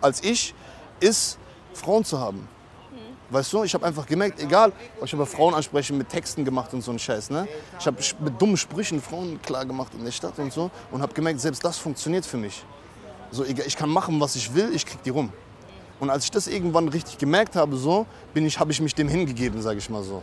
als 0.00 0.22
ich 0.22 0.54
ist, 1.00 1.38
Frauen 1.74 2.04
zu 2.04 2.20
haben. 2.20 2.46
Weißt 3.30 3.52
du, 3.52 3.62
ich 3.62 3.74
habe 3.74 3.84
einfach 3.84 4.06
gemerkt, 4.06 4.40
egal, 4.40 4.72
ich 5.04 5.12
habe 5.12 5.26
Frauen 5.26 5.54
ansprechen 5.54 5.98
mit 5.98 6.08
Texten 6.08 6.44
gemacht 6.44 6.72
und 6.72 6.80
so 6.80 6.90
einen 6.90 6.98
Scheiß, 6.98 7.28
ne? 7.28 7.46
Ich 7.78 7.86
habe 7.86 7.98
mit 8.20 8.40
dummen 8.40 8.56
Sprüchen 8.56 9.02
Frauen 9.02 9.40
klar 9.42 9.66
gemacht 9.66 9.92
in 9.96 10.02
der 10.04 10.12
Stadt 10.12 10.38
und 10.38 10.50
so 10.50 10.70
und 10.90 11.02
habe 11.02 11.12
gemerkt, 11.12 11.40
selbst 11.40 11.62
das 11.62 11.76
funktioniert 11.76 12.24
für 12.24 12.38
mich. 12.38 12.64
So, 13.30 13.44
ich 13.44 13.76
kann 13.76 13.90
machen, 13.90 14.18
was 14.18 14.34
ich 14.36 14.54
will, 14.54 14.70
ich 14.74 14.86
krieg 14.86 15.02
die 15.02 15.10
rum. 15.10 15.30
Und 16.00 16.08
als 16.08 16.24
ich 16.24 16.30
das 16.30 16.46
irgendwann 16.46 16.88
richtig 16.88 17.18
gemerkt 17.18 17.56
habe, 17.56 17.76
so, 17.76 18.06
bin 18.32 18.46
ich, 18.46 18.58
habe 18.58 18.72
ich 18.72 18.80
mich 18.80 18.94
dem 18.94 19.08
hingegeben, 19.08 19.60
sage 19.60 19.78
ich 19.78 19.90
mal 19.90 20.02
so. 20.02 20.22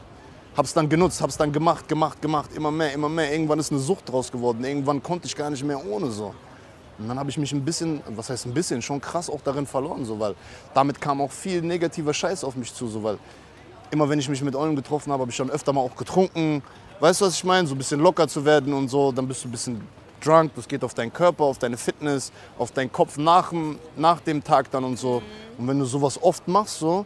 Hab's 0.58 0.74
dann 0.74 0.88
genutzt, 0.88 1.22
hab's 1.22 1.38
dann 1.38 1.52
gemacht, 1.52 1.88
gemacht, 1.88 2.22
gemacht, 2.22 2.50
immer 2.56 2.72
mehr, 2.72 2.94
immer 2.94 3.10
mehr. 3.10 3.32
Irgendwann 3.32 3.60
ist 3.60 3.72
eine 3.72 3.82
Sucht 3.82 4.10
draus 4.10 4.32
geworden. 4.32 4.64
Irgendwann 4.64 5.04
konnte 5.04 5.28
ich 5.28 5.36
gar 5.36 5.50
nicht 5.50 5.64
mehr 5.64 5.86
ohne 5.86 6.10
so. 6.10 6.34
Und 6.98 7.10
dann 7.10 7.20
habe 7.20 7.30
ich 7.30 7.38
mich 7.38 7.52
ein 7.52 7.64
bisschen, 7.66 8.02
was 8.08 8.30
heißt 8.30 8.46
ein 8.46 8.54
bisschen, 8.54 8.82
schon 8.82 9.02
krass 9.02 9.30
auch 9.30 9.42
darin 9.44 9.66
verloren, 9.66 10.06
so, 10.06 10.20
weil 10.20 10.34
damit 10.74 11.02
kam 11.02 11.20
auch 11.22 11.32
viel 11.32 11.62
negativer 11.62 12.14
Scheiß 12.14 12.44
auf 12.44 12.56
mich 12.56 12.74
zu, 12.74 12.88
so, 12.88 13.04
weil 13.04 13.18
immer 13.92 14.08
wenn 14.10 14.18
ich 14.20 14.30
mich 14.30 14.42
mit 14.42 14.56
Eulen 14.56 14.76
getroffen 14.76 15.12
habe, 15.12 15.22
habe 15.22 15.32
ich 15.32 15.38
dann 15.38 15.50
öfter 15.50 15.74
mal 15.74 15.82
auch 15.82 15.96
getrunken. 15.96 16.64
Weißt 17.02 17.20
du, 17.20 17.26
was 17.26 17.34
ich 17.36 17.44
meine? 17.44 17.68
So 17.68 17.76
ein 17.76 17.78
bisschen 17.78 18.00
locker 18.00 18.28
zu 18.28 18.46
werden 18.46 18.74
und 18.74 18.88
so, 18.88 19.12
dann 19.12 19.28
bist 19.28 19.44
du 19.44 19.50
ein 19.50 19.52
bisschen 19.52 19.82
drunk, 20.24 20.52
das 20.56 20.68
geht 20.68 20.84
auf 20.84 20.94
deinen 20.94 21.12
Körper, 21.12 21.44
auf 21.44 21.58
deine 21.58 21.76
Fitness, 21.78 22.32
auf 22.58 22.72
deinen 22.72 22.92
Kopf 22.92 23.18
nach, 23.18 23.50
dem- 23.50 23.78
nach 23.98 24.22
dem 24.22 24.42
Tag 24.44 24.72
dann 24.72 24.84
und 24.86 24.98
so. 24.98 25.22
Und 25.58 25.68
wenn 25.68 25.78
du 25.78 25.86
sowas 25.86 26.18
oft 26.24 26.48
machst, 26.48 26.80
so, 26.80 27.06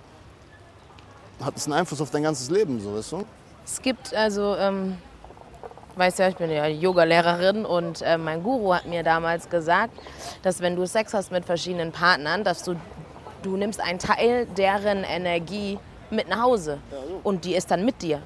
hat 1.42 1.56
es 1.58 1.66
einen 1.66 1.74
Einfluss 1.74 2.00
auf 2.02 2.12
dein 2.12 2.24
ganzes 2.24 2.50
Leben, 2.50 2.80
so, 2.80 2.96
weißt 2.96 3.12
du? 3.14 3.26
Es 3.66 3.82
gibt 3.82 4.14
also, 4.14 4.56
ähm, 4.56 4.98
weißt 6.00 6.20
ja, 6.20 6.30
ich 6.30 6.38
bin 6.38 6.50
ja 6.50 6.66
Yoga-Lehrerin 6.66 7.66
und 7.66 8.02
äh, 8.02 8.18
mein 8.18 8.42
Guru 8.42 8.74
hat 8.74 8.86
mir 8.86 9.04
damals 9.04 9.50
gesagt, 9.50 9.92
dass 10.42 10.62
wenn 10.62 10.76
du 10.76 10.88
Sex 10.88 11.14
hast 11.14 11.32
mit 11.32 11.44
verschiedenen 11.46 11.92
Partnern, 11.92 12.46
dass 12.46 12.64
du, 12.64 12.76
du 13.44 13.58
nimmst 13.58 13.82
einen 13.82 14.00
Teil 14.00 14.46
deren 14.58 15.04
Energie 15.04 15.78
mit 16.10 16.30
nach 16.30 16.42
Hause 16.42 16.80
und 17.24 17.44
die 17.44 17.54
ist 17.54 17.70
dann 17.70 17.84
mit 17.84 18.02
dir. 18.02 18.22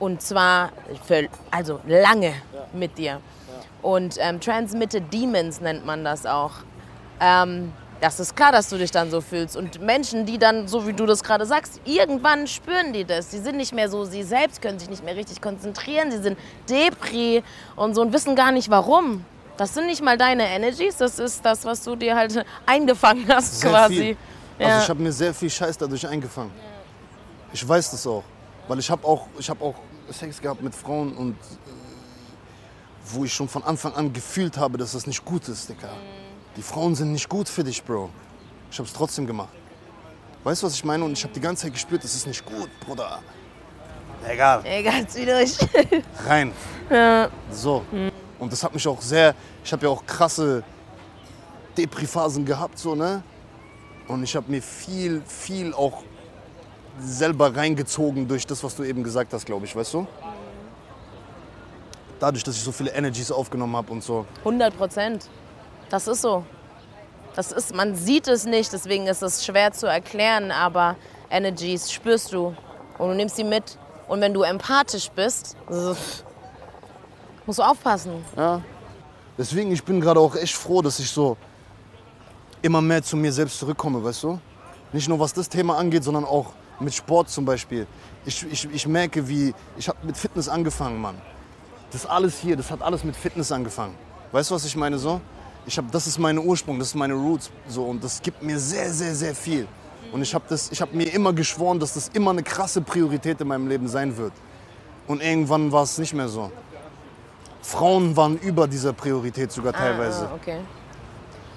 Und 0.00 0.20
zwar 0.20 0.72
für, 1.04 1.28
also 1.52 1.78
lange 1.86 2.34
mit 2.72 2.98
dir. 2.98 3.20
Und 3.82 4.16
ähm, 4.18 4.40
Transmitted 4.40 5.12
Demons 5.12 5.60
nennt 5.60 5.86
man 5.86 6.04
das 6.04 6.26
auch. 6.26 6.52
Ähm, 7.20 7.72
das 8.02 8.18
ist 8.18 8.34
klar, 8.34 8.50
dass 8.50 8.68
du 8.68 8.76
dich 8.76 8.90
dann 8.90 9.12
so 9.12 9.20
fühlst. 9.20 9.56
Und 9.56 9.80
Menschen, 9.80 10.26
die 10.26 10.36
dann, 10.36 10.66
so 10.66 10.88
wie 10.88 10.92
du 10.92 11.06
das 11.06 11.22
gerade 11.22 11.46
sagst, 11.46 11.80
irgendwann 11.84 12.48
spüren 12.48 12.92
die 12.92 13.04
das. 13.04 13.28
Die 13.28 13.38
sind 13.38 13.56
nicht 13.56 13.72
mehr 13.72 13.88
so 13.88 14.04
sie 14.04 14.24
selbst, 14.24 14.60
können 14.60 14.80
sich 14.80 14.90
nicht 14.90 15.04
mehr 15.04 15.14
richtig 15.14 15.40
konzentrieren. 15.40 16.10
Sie 16.10 16.18
sind 16.18 16.36
Depri 16.68 17.44
und 17.76 17.94
so 17.94 18.02
und 18.02 18.12
wissen 18.12 18.34
gar 18.34 18.50
nicht 18.50 18.68
warum. 18.70 19.24
Das 19.56 19.72
sind 19.74 19.86
nicht 19.86 20.02
mal 20.02 20.18
deine 20.18 20.48
Energies, 20.48 20.96
das 20.96 21.20
ist 21.20 21.44
das, 21.44 21.64
was 21.64 21.84
du 21.84 21.94
dir 21.94 22.16
halt 22.16 22.44
eingefangen 22.66 23.24
hast 23.28 23.60
Sehr 23.60 23.70
quasi. 23.70 23.94
viel. 23.94 24.16
Ja. 24.58 24.66
Also 24.66 24.82
ich 24.82 24.88
habe 24.90 25.02
mir 25.02 25.12
sehr 25.12 25.32
viel 25.32 25.50
Scheiß 25.50 25.78
dadurch 25.78 26.06
eingefangen. 26.06 26.50
Ich 27.52 27.66
weiß 27.66 27.92
das 27.92 28.04
auch. 28.06 28.24
Weil 28.66 28.80
ich 28.80 28.90
habe 28.90 29.06
auch, 29.06 29.28
ich 29.38 29.48
hab 29.48 29.62
auch 29.62 29.76
Sex 30.10 30.40
gehabt 30.40 30.60
mit 30.60 30.74
Frauen 30.74 31.12
und 31.12 31.34
äh, 31.34 31.70
wo 33.12 33.24
ich 33.24 33.32
schon 33.32 33.48
von 33.48 33.62
Anfang 33.62 33.94
an 33.94 34.12
gefühlt 34.12 34.56
habe, 34.56 34.76
dass 34.76 34.92
das 34.92 35.06
nicht 35.06 35.24
gut 35.24 35.48
ist, 35.48 35.68
Digga. 35.68 35.90
Die 36.56 36.62
Frauen 36.62 36.94
sind 36.94 37.12
nicht 37.12 37.28
gut 37.28 37.48
für 37.48 37.64
dich, 37.64 37.82
Bro. 37.82 38.10
Ich 38.70 38.78
habe 38.78 38.86
es 38.86 38.92
trotzdem 38.92 39.26
gemacht. 39.26 39.52
Weißt 40.44 40.62
du, 40.62 40.66
was 40.66 40.74
ich 40.74 40.84
meine? 40.84 41.04
Und 41.04 41.12
ich 41.12 41.22
habe 41.22 41.32
die 41.32 41.40
ganze 41.40 41.62
Zeit 41.64 41.72
gespürt, 41.72 42.04
das 42.04 42.14
ist 42.14 42.26
nicht 42.26 42.44
gut, 42.44 42.68
Bruder. 42.80 43.20
Egal. 44.28 44.62
Egal, 44.64 45.06
zieh 45.08 45.24
durch. 45.24 45.56
rein. 46.26 46.52
So. 47.50 47.84
Und 48.38 48.52
das 48.52 48.62
hat 48.62 48.74
mich 48.74 48.86
auch 48.86 49.00
sehr, 49.00 49.34
ich 49.64 49.72
habe 49.72 49.86
ja 49.86 49.92
auch 49.92 50.04
krasse 50.04 50.62
Depri-Phasen 51.76 52.44
gehabt, 52.44 52.78
so, 52.78 52.94
ne? 52.94 53.22
Und 54.08 54.22
ich 54.24 54.34
habe 54.36 54.50
mir 54.50 54.60
viel, 54.60 55.22
viel 55.26 55.72
auch 55.72 56.02
selber 57.00 57.54
reingezogen 57.54 58.28
durch 58.28 58.46
das, 58.46 58.62
was 58.62 58.76
du 58.76 58.82
eben 58.82 59.02
gesagt 59.02 59.32
hast, 59.32 59.46
glaube 59.46 59.64
ich, 59.64 59.74
weißt 59.74 59.94
du? 59.94 60.06
Dadurch, 62.20 62.44
dass 62.44 62.56
ich 62.56 62.62
so 62.62 62.72
viele 62.72 62.90
Energies 62.90 63.32
aufgenommen 63.32 63.74
habe 63.76 63.92
und 63.92 64.02
so. 64.02 64.26
100 64.40 64.76
Prozent. 64.76 65.28
Das 65.92 66.08
ist 66.08 66.22
so. 66.22 66.42
Das 67.36 67.52
ist, 67.52 67.74
man 67.74 67.94
sieht 67.94 68.26
es 68.26 68.46
nicht, 68.46 68.72
deswegen 68.72 69.06
ist 69.06 69.22
es 69.22 69.44
schwer 69.44 69.72
zu 69.72 69.86
erklären, 69.86 70.50
aber 70.50 70.96
Energies 71.28 71.92
spürst 71.92 72.32
du 72.32 72.54
und 72.96 73.08
du 73.10 73.14
nimmst 73.14 73.36
sie 73.36 73.44
mit. 73.44 73.76
Und 74.08 74.22
wenn 74.22 74.32
du 74.32 74.40
empathisch 74.40 75.10
bist, 75.10 75.54
musst 75.68 77.58
du 77.58 77.62
aufpassen. 77.62 78.24
Ja. 78.38 78.62
Deswegen, 79.36 79.70
ich 79.70 79.84
bin 79.84 80.00
gerade 80.00 80.18
auch 80.18 80.34
echt 80.34 80.54
froh, 80.54 80.80
dass 80.80 80.98
ich 80.98 81.10
so 81.10 81.36
immer 82.62 82.80
mehr 82.80 83.02
zu 83.02 83.14
mir 83.14 83.32
selbst 83.32 83.58
zurückkomme, 83.58 84.02
weißt 84.02 84.22
du? 84.22 84.40
Nicht 84.94 85.10
nur 85.10 85.20
was 85.20 85.34
das 85.34 85.46
Thema 85.46 85.76
angeht, 85.76 86.04
sondern 86.04 86.24
auch 86.24 86.54
mit 86.80 86.94
Sport 86.94 87.28
zum 87.28 87.44
Beispiel. 87.44 87.86
Ich, 88.24 88.42
ich, 88.50 88.66
ich 88.72 88.86
merke, 88.86 89.28
wie, 89.28 89.52
ich 89.76 89.88
habe 89.88 89.98
mit 90.04 90.16
Fitness 90.16 90.48
angefangen, 90.48 91.02
Mann. 91.02 91.20
Das 91.90 92.06
alles 92.06 92.38
hier, 92.38 92.56
das 92.56 92.70
hat 92.70 92.80
alles 92.80 93.04
mit 93.04 93.14
Fitness 93.14 93.52
angefangen. 93.52 93.94
Weißt 94.32 94.50
du, 94.50 94.54
was 94.54 94.64
ich 94.64 94.74
meine 94.74 94.98
so? 94.98 95.20
Ich 95.66 95.78
hab, 95.78 95.90
das 95.92 96.06
ist 96.06 96.18
meine 96.18 96.40
Ursprung, 96.40 96.78
das 96.78 96.88
ist 96.88 96.94
meine 96.94 97.14
Roots 97.14 97.50
so 97.68 97.84
und 97.84 98.02
das 98.02 98.20
gibt 98.20 98.42
mir 98.42 98.58
sehr, 98.58 98.92
sehr, 98.92 99.14
sehr 99.14 99.34
viel. 99.34 99.66
Und 100.12 100.20
ich 100.22 100.34
habe 100.34 100.54
hab 100.54 100.92
mir 100.92 101.12
immer 101.14 101.32
geschworen, 101.32 101.78
dass 101.80 101.94
das 101.94 102.08
immer 102.08 102.32
eine 102.32 102.42
krasse 102.42 102.80
Priorität 102.80 103.40
in 103.40 103.48
meinem 103.48 103.68
Leben 103.68 103.88
sein 103.88 104.16
wird. 104.16 104.32
Und 105.06 105.22
irgendwann 105.22 105.72
war 105.72 105.84
es 105.84 105.96
nicht 105.98 106.12
mehr 106.12 106.28
so. 106.28 106.50
Frauen 107.62 108.16
waren 108.16 108.36
über 108.38 108.66
dieser 108.66 108.92
Priorität 108.92 109.52
sogar 109.52 109.72
teilweise. 109.72 110.28
Ah, 110.28 110.34
okay. 110.34 110.58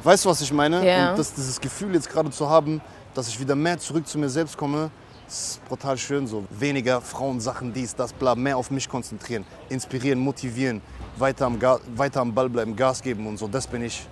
Weißt 0.03 0.23
du, 0.23 0.29
was 0.29 0.39
ich 0.41 0.53
meine? 0.53 0.87
Ja. 0.87 1.09
Und 1.09 1.19
das, 1.19 1.33
dieses 1.33 1.59
Gefühl 1.59 1.93
jetzt 1.95 2.09
gerade 2.09 2.29
zu 2.29 2.47
haben, 2.47 2.79
dass 3.13 3.27
ich 3.27 3.39
wieder 3.39 3.55
mehr 3.55 3.77
zurück 3.79 4.07
zu 4.07 4.19
mir 4.19 4.29
selbst 4.29 4.55
komme, 4.55 4.91
ist 5.27 5.65
brutal 5.67 5.97
schön 5.97 6.27
so. 6.27 6.45
Weniger 6.49 7.01
Frauensachen, 7.01 7.73
dies, 7.73 7.95
das, 7.95 8.13
bla, 8.13 8.35
mehr 8.35 8.57
auf 8.57 8.71
mich 8.71 8.87
konzentrieren, 8.87 9.45
inspirieren, 9.69 10.19
motivieren, 10.19 10.81
weiter 11.17 11.45
am, 11.45 11.59
Ga 11.59 11.79
weiter 11.95 12.21
am 12.21 12.33
Ball 12.33 12.49
bleiben, 12.49 12.75
Gas 12.75 13.01
geben 13.01 13.27
und 13.27 13.37
so. 13.37 13.47
Das 13.47 13.67
bin 13.67 13.83
ich. 13.83 14.07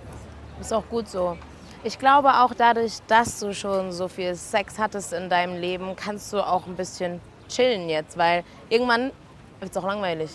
Ist 0.60 0.72
auch 0.72 0.88
gut 0.88 1.08
so. 1.08 1.36
Ich 1.82 1.98
glaube 1.98 2.32
auch 2.32 2.54
dadurch, 2.54 2.94
dass 3.06 3.40
du 3.40 3.52
schon 3.52 3.92
so 3.92 4.08
viel 4.08 4.34
Sex 4.34 4.78
hattest 4.78 5.12
in 5.12 5.28
deinem 5.28 5.60
Leben, 5.60 5.94
kannst 5.96 6.32
du 6.32 6.40
auch 6.40 6.66
ein 6.66 6.76
bisschen 6.76 7.20
chillen 7.48 7.88
jetzt, 7.88 8.16
weil 8.16 8.42
irgendwann 8.70 9.12
wird 9.60 9.70
es 9.70 9.76
auch 9.76 9.86
langweilig. 9.86 10.30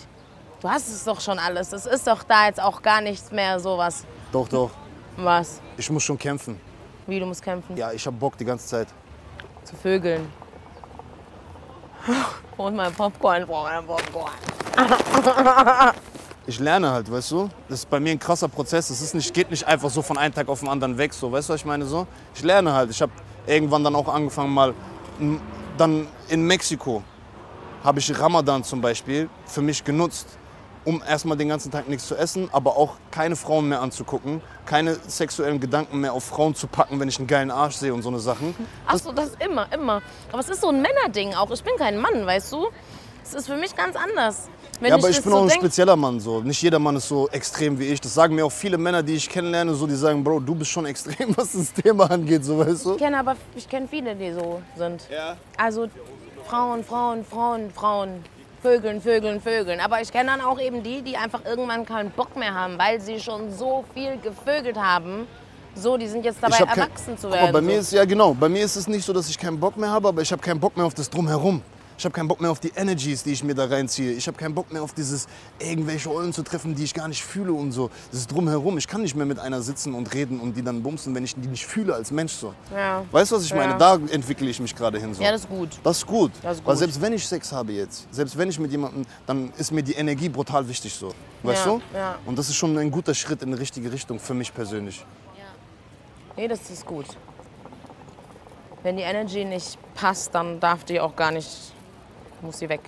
Du 0.60 0.68
hast 0.68 0.88
es 0.88 1.04
doch 1.04 1.20
schon 1.20 1.38
alles. 1.38 1.72
Es 1.72 1.86
ist 1.86 2.06
doch 2.06 2.22
da 2.22 2.46
jetzt 2.46 2.62
auch 2.62 2.82
gar 2.82 3.00
nichts 3.00 3.32
mehr 3.32 3.58
sowas. 3.58 4.04
Doch, 4.30 4.46
doch. 4.46 4.70
Was? 5.16 5.60
Ich 5.76 5.90
muss 5.90 6.02
schon 6.02 6.18
kämpfen. 6.18 6.60
Wie 7.06 7.18
du 7.18 7.26
musst 7.26 7.42
kämpfen? 7.42 7.76
Ja, 7.76 7.92
ich 7.92 8.06
hab 8.06 8.18
Bock 8.18 8.36
die 8.36 8.44
ganze 8.44 8.66
Zeit. 8.66 8.88
Zu 9.64 9.74
Vögeln. 9.76 10.30
Und 12.56 12.76
mein 12.76 12.92
Popcorn, 12.92 13.46
brauche 13.46 13.70
mein 13.70 13.86
Popcorn. 13.86 14.32
Ich 16.46 16.58
lerne 16.58 16.90
halt, 16.90 17.10
weißt 17.10 17.30
du? 17.30 17.48
Das 17.68 17.80
ist 17.80 17.90
bei 17.90 18.00
mir 18.00 18.10
ein 18.10 18.18
krasser 18.18 18.48
Prozess. 18.48 18.90
Es 18.90 19.00
ist 19.00 19.14
nicht, 19.14 19.32
geht 19.32 19.50
nicht 19.50 19.66
einfach 19.66 19.90
so 19.90 20.02
von 20.02 20.18
einem 20.18 20.34
Tag 20.34 20.48
auf 20.48 20.60
den 20.60 20.68
anderen 20.68 20.98
weg, 20.98 21.12
so, 21.12 21.30
weißt 21.30 21.48
du, 21.48 21.52
was 21.52 21.60
ich 21.60 21.66
meine? 21.66 21.84
So? 21.84 22.06
Ich 22.34 22.42
lerne 22.42 22.72
halt. 22.72 22.90
Ich 22.90 23.00
habe 23.00 23.12
irgendwann 23.46 23.84
dann 23.84 23.94
auch 23.94 24.08
angefangen, 24.08 24.52
mal 24.52 24.74
dann 25.76 26.08
in 26.28 26.46
Mexiko 26.46 27.02
habe 27.84 27.98
ich 27.98 28.18
Ramadan 28.18 28.64
zum 28.64 28.80
Beispiel 28.80 29.28
für 29.46 29.62
mich 29.62 29.84
genutzt, 29.84 30.26
um 30.84 31.02
erstmal 31.06 31.36
den 31.36 31.48
ganzen 31.48 31.70
Tag 31.70 31.88
nichts 31.88 32.06
zu 32.08 32.16
essen, 32.16 32.48
aber 32.52 32.76
auch 32.76 32.94
keine 33.10 33.36
Frauen 33.36 33.68
mehr 33.68 33.80
anzugucken, 33.82 34.40
keine 34.66 34.94
sexuellen 34.94 35.60
Gedanken 35.60 36.00
mehr 36.00 36.12
auf 36.12 36.24
Frauen 36.24 36.54
zu 36.54 36.66
packen, 36.66 36.98
wenn 37.00 37.08
ich 37.08 37.18
einen 37.18 37.26
geilen 37.26 37.50
Arsch 37.50 37.76
sehe 37.76 37.92
und 37.92 38.02
so 38.02 38.08
eine 38.08 38.18
Sachen. 38.20 38.54
Ach 38.86 38.96
so, 38.98 39.12
das 39.12 39.26
ist 39.30 39.42
immer, 39.44 39.66
immer. 39.72 40.02
Aber 40.32 40.40
es 40.40 40.48
ist 40.48 40.60
so 40.62 40.68
ein 40.68 40.80
Männerding 40.82 41.34
auch. 41.34 41.50
Ich 41.50 41.62
bin 41.62 41.74
kein 41.76 41.98
Mann, 41.98 42.26
weißt 42.26 42.52
du? 42.52 42.68
Es 43.22 43.34
ist 43.34 43.46
für 43.46 43.56
mich 43.56 43.76
ganz 43.76 43.94
anders. 43.96 44.48
Wenn 44.80 44.88
ja, 44.88 44.94
aber 44.96 45.10
ich 45.10 45.16
das 45.16 45.24
bin 45.24 45.32
so 45.32 45.38
auch 45.38 45.42
ein 45.42 45.48
denk- 45.48 45.60
spezieller 45.60 45.94
Mann. 45.94 46.18
So. 46.20 46.40
Nicht 46.40 46.62
jeder 46.62 46.78
Mann 46.78 46.96
ist 46.96 47.06
so 47.06 47.28
extrem 47.28 47.78
wie 47.78 47.84
ich. 47.88 48.00
Das 48.00 48.14
sagen 48.14 48.34
mir 48.34 48.46
auch 48.46 48.50
viele 48.52 48.78
Männer, 48.78 49.02
die 49.02 49.14
ich 49.14 49.28
kennenlerne, 49.28 49.74
so, 49.74 49.86
die 49.86 49.94
sagen, 49.94 50.24
Bro, 50.24 50.40
du 50.40 50.54
bist 50.54 50.70
schon 50.70 50.86
extrem, 50.86 51.36
was 51.36 51.52
das 51.52 51.72
Thema 51.74 52.10
angeht, 52.10 52.44
so 52.44 52.58
weißt 52.58 52.86
du? 52.86 52.92
Ich 52.92 52.98
kenne 52.98 53.18
aber 53.18 53.36
ich 53.54 53.68
kenne 53.68 53.86
viele, 53.86 54.16
die 54.16 54.32
so 54.32 54.62
sind. 54.76 55.02
Ja. 55.10 55.36
Also 55.58 55.88
Frauen, 56.46 56.82
Frauen, 56.82 57.24
Frauen, 57.24 57.70
Frauen. 57.70 58.24
Vögeln, 58.62 59.00
Vögeln, 59.00 59.40
Vögeln. 59.40 59.80
Aber 59.80 60.00
ich 60.00 60.12
kenne 60.12 60.30
dann 60.30 60.40
auch 60.40 60.60
eben 60.60 60.82
die, 60.82 61.02
die 61.02 61.16
einfach 61.16 61.44
irgendwann 61.44 61.84
keinen 61.86 62.10
Bock 62.10 62.36
mehr 62.36 62.54
haben, 62.54 62.78
weil 62.78 63.00
sie 63.00 63.18
schon 63.20 63.50
so 63.52 63.84
viel 63.94 64.18
gevögelt 64.18 64.76
haben. 64.76 65.26
So, 65.74 65.96
die 65.96 66.08
sind 66.08 66.24
jetzt 66.24 66.42
dabei, 66.42 66.56
hab 66.56 66.68
kein- 66.68 66.78
erwachsen 66.80 67.16
zu 67.16 67.30
werden. 67.30 67.46
Mal, 67.46 67.52
bei 67.52 67.60
mir 67.60 67.74
so. 67.74 67.80
ist 67.80 67.92
ja 67.92 68.04
genau, 68.04 68.34
bei 68.34 68.48
mir 68.48 68.64
ist 68.64 68.76
es 68.76 68.86
nicht 68.88 69.04
so, 69.04 69.12
dass 69.12 69.28
ich 69.30 69.38
keinen 69.38 69.58
Bock 69.58 69.76
mehr 69.76 69.90
habe, 69.90 70.08
aber 70.08 70.20
ich 70.20 70.30
habe 70.32 70.42
keinen 70.42 70.60
Bock 70.60 70.76
mehr 70.76 70.84
auf 70.84 70.94
das 70.94 71.08
drumherum. 71.08 71.62
Ich 72.00 72.04
habe 72.06 72.14
keinen 72.14 72.28
Bock 72.28 72.40
mehr 72.40 72.50
auf 72.50 72.60
die 72.60 72.72
Energies, 72.74 73.22
die 73.24 73.32
ich 73.32 73.44
mir 73.44 73.54
da 73.54 73.66
reinziehe. 73.66 74.12
Ich 74.12 74.26
habe 74.26 74.34
keinen 74.38 74.54
Bock 74.54 74.72
mehr 74.72 74.82
auf 74.82 74.94
dieses 74.94 75.28
irgendwelche 75.58 76.10
Eulen 76.10 76.32
zu 76.32 76.42
treffen, 76.42 76.74
die 76.74 76.84
ich 76.84 76.94
gar 76.94 77.06
nicht 77.08 77.22
fühle 77.22 77.52
und 77.52 77.72
so. 77.72 77.90
Das 78.10 78.20
ist 78.20 78.32
drumherum. 78.32 78.78
Ich 78.78 78.88
kann 78.88 79.02
nicht 79.02 79.14
mehr 79.14 79.26
mit 79.26 79.38
einer 79.38 79.60
sitzen 79.60 79.92
und 79.92 80.14
reden 80.14 80.40
und 80.40 80.56
die 80.56 80.62
dann 80.62 80.82
bumsen, 80.82 81.14
wenn 81.14 81.24
ich 81.24 81.34
die 81.34 81.46
nicht 81.46 81.66
fühle 81.66 81.92
als 81.94 82.10
Mensch 82.10 82.32
so. 82.32 82.54
Ja. 82.74 83.04
Weißt 83.10 83.32
du, 83.32 83.36
was 83.36 83.44
ich 83.44 83.52
meine? 83.52 83.72
Ja. 83.72 83.76
Da 83.78 83.98
entwickle 84.12 84.48
ich 84.48 84.58
mich 84.60 84.74
gerade 84.74 84.98
hin 84.98 85.12
so. 85.12 85.22
ja, 85.22 85.30
das 85.30 85.42
ist 85.42 85.50
gut. 85.50 85.68
Das 85.84 85.98
ist 85.98 86.06
gut. 86.06 86.32
Das 86.40 86.56
ist 86.56 86.64
Weil 86.64 86.72
gut. 86.72 86.78
selbst 86.78 87.02
wenn 87.02 87.12
ich 87.12 87.28
Sex 87.28 87.52
habe 87.52 87.72
jetzt, 87.72 88.06
selbst 88.10 88.38
wenn 88.38 88.48
ich 88.48 88.58
mit 88.58 88.70
jemandem, 88.70 89.04
dann 89.26 89.52
ist 89.58 89.70
mir 89.70 89.82
die 89.82 89.92
Energie 89.92 90.30
brutal 90.30 90.66
wichtig 90.66 90.94
so. 90.94 91.12
Weißt 91.42 91.66
Ja, 91.66 91.72
du? 91.72 91.82
ja. 91.94 92.18
Und 92.24 92.38
das 92.38 92.48
ist 92.48 92.56
schon 92.56 92.78
ein 92.78 92.90
guter 92.90 93.12
Schritt 93.12 93.42
in 93.42 93.50
die 93.52 93.58
richtige 93.58 93.92
Richtung 93.92 94.18
für 94.18 94.32
mich 94.32 94.54
persönlich. 94.54 95.04
Nee, 96.34 96.48
das 96.48 96.70
ist 96.70 96.86
gut. 96.86 97.04
Wenn 98.82 98.96
die 98.96 99.02
Energy 99.02 99.44
nicht 99.44 99.76
passt, 99.94 100.34
dann 100.34 100.58
darf 100.60 100.84
die 100.84 100.98
auch 100.98 101.14
gar 101.14 101.30
nicht, 101.30 101.74
muss 102.42 102.58
sie 102.58 102.68
weg. 102.68 102.80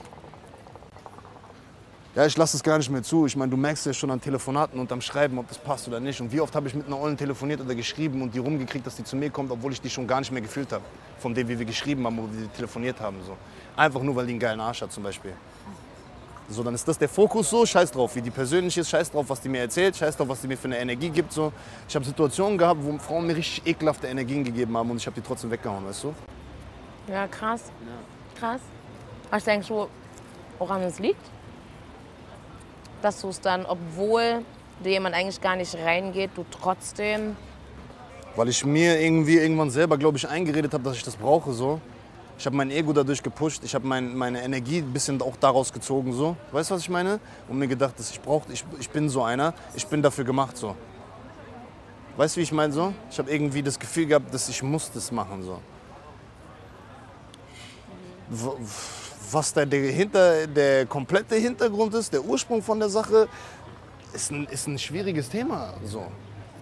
Ja, 2.14 2.26
ich 2.26 2.36
lasse 2.36 2.58
es 2.58 2.62
gar 2.62 2.76
nicht 2.76 2.90
mehr 2.90 3.02
zu. 3.02 3.24
Ich 3.24 3.36
meine, 3.36 3.50
du 3.50 3.56
merkst 3.56 3.86
ja 3.86 3.92
schon 3.94 4.10
an 4.10 4.20
Telefonaten 4.20 4.78
und 4.78 4.92
am 4.92 5.00
Schreiben, 5.00 5.38
ob 5.38 5.48
das 5.48 5.56
passt 5.56 5.88
oder 5.88 5.98
nicht. 5.98 6.20
Und 6.20 6.30
wie 6.30 6.42
oft 6.42 6.54
habe 6.54 6.68
ich 6.68 6.74
mit 6.74 6.86
einer 6.86 7.00
Ollen 7.00 7.16
telefoniert 7.16 7.62
oder 7.62 7.74
geschrieben 7.74 8.20
und 8.20 8.34
die 8.34 8.38
rumgekriegt, 8.38 8.86
dass 8.86 8.96
die 8.96 9.04
zu 9.04 9.16
mir 9.16 9.30
kommt, 9.30 9.50
obwohl 9.50 9.72
ich 9.72 9.80
die 9.80 9.88
schon 9.88 10.06
gar 10.06 10.20
nicht 10.20 10.30
mehr 10.30 10.42
gefühlt 10.42 10.70
habe. 10.72 10.84
Von 11.20 11.34
dem, 11.34 11.48
wie 11.48 11.58
wir 11.58 11.64
geschrieben 11.64 12.04
haben, 12.04 12.18
wo 12.18 12.28
wir 12.30 12.52
telefoniert 12.52 13.00
haben. 13.00 13.16
So. 13.24 13.34
Einfach 13.76 14.02
nur, 14.02 14.14
weil 14.14 14.26
die 14.26 14.32
einen 14.32 14.40
geilen 14.40 14.60
Arsch 14.60 14.82
hat 14.82 14.92
zum 14.92 15.04
Beispiel. 15.04 15.32
So, 16.50 16.62
dann 16.62 16.74
ist 16.74 16.86
das 16.86 16.98
der 16.98 17.08
Fokus 17.08 17.48
so, 17.48 17.64
scheiß 17.64 17.92
drauf, 17.92 18.14
wie 18.14 18.20
die 18.20 18.30
persönlich 18.30 18.76
ist, 18.76 18.90
scheiß 18.90 19.10
drauf, 19.10 19.24
was 19.28 19.40
die 19.40 19.48
mir 19.48 19.60
erzählt, 19.60 19.96
scheiß 19.96 20.14
drauf, 20.14 20.28
was 20.28 20.42
die 20.42 20.48
mir 20.48 20.58
für 20.58 20.68
eine 20.68 20.78
Energie 20.80 21.08
gibt. 21.08 21.32
So. 21.32 21.50
Ich 21.88 21.94
habe 21.94 22.04
Situationen 22.04 22.58
gehabt, 22.58 22.80
wo 22.82 22.98
Frauen 22.98 23.26
mir 23.26 23.36
richtig 23.36 23.66
ekelhafte 23.66 24.08
Energien 24.08 24.44
gegeben 24.44 24.76
haben 24.76 24.90
und 24.90 24.98
ich 24.98 25.06
habe 25.06 25.18
die 25.18 25.26
trotzdem 25.26 25.50
weggehauen, 25.50 25.86
weißt 25.86 26.04
du? 26.04 26.14
Ja, 27.08 27.26
krass. 27.26 27.62
Krass. 28.38 28.60
Was 29.32 29.44
denkst 29.44 29.68
du, 29.68 29.88
woran 30.58 30.82
es 30.82 30.98
liegt? 30.98 31.24
Dass 33.00 33.18
du 33.22 33.30
es 33.30 33.40
dann, 33.40 33.64
obwohl 33.64 34.44
dir 34.84 34.90
jemand 34.90 35.14
eigentlich 35.14 35.40
gar 35.40 35.56
nicht 35.56 35.74
reingeht, 35.74 36.32
du 36.34 36.44
trotzdem. 36.50 37.34
Weil 38.36 38.50
ich 38.50 38.62
mir 38.66 39.00
irgendwie 39.00 39.38
irgendwann 39.38 39.70
selber, 39.70 39.96
glaube 39.96 40.18
ich, 40.18 40.28
eingeredet 40.28 40.74
habe, 40.74 40.84
dass 40.84 40.98
ich 40.98 41.02
das 41.02 41.16
brauche. 41.16 41.54
So. 41.54 41.80
Ich 42.38 42.44
habe 42.44 42.54
mein 42.56 42.70
Ego 42.70 42.92
dadurch 42.92 43.22
gepusht. 43.22 43.62
Ich 43.64 43.74
habe 43.74 43.86
mein, 43.86 44.14
meine 44.14 44.42
Energie 44.42 44.80
ein 44.80 44.92
bisschen 44.92 45.22
auch 45.22 45.36
daraus 45.40 45.72
gezogen. 45.72 46.12
So. 46.12 46.36
Weißt 46.50 46.70
du, 46.70 46.74
was 46.74 46.82
ich 46.82 46.90
meine? 46.90 47.18
Und 47.48 47.58
mir 47.58 47.68
gedacht, 47.68 47.98
dass 47.98 48.10
ich 48.10 48.20
brauche, 48.20 48.52
ich, 48.52 48.66
ich 48.80 48.90
bin 48.90 49.08
so 49.08 49.22
einer. 49.22 49.54
Ich 49.74 49.86
bin 49.86 50.02
dafür 50.02 50.24
gemacht. 50.24 50.58
So. 50.58 50.76
Weißt 52.18 52.36
du, 52.36 52.40
wie 52.40 52.42
ich 52.44 52.52
meine? 52.52 52.70
So? 52.74 52.92
Ich 53.10 53.18
habe 53.18 53.30
irgendwie 53.30 53.62
das 53.62 53.78
Gefühl 53.78 54.04
gehabt, 54.04 54.34
dass 54.34 54.46
ich 54.50 54.62
muss 54.62 54.92
das 54.92 55.10
machen. 55.10 55.42
So. 55.42 55.58
W- 58.28 58.50
Was 59.32 59.54
da 59.54 59.64
der, 59.64 59.90
hinter, 59.90 60.46
der 60.46 60.84
komplette 60.84 61.36
Hintergrund 61.36 61.94
ist, 61.94 62.12
der 62.12 62.22
Ursprung 62.22 62.62
von 62.62 62.78
der 62.78 62.90
Sache, 62.90 63.28
ist 64.12 64.30
ein, 64.30 64.46
ist 64.46 64.66
ein 64.66 64.78
schwieriges 64.78 65.30
Thema. 65.30 65.72
So. 65.86 66.04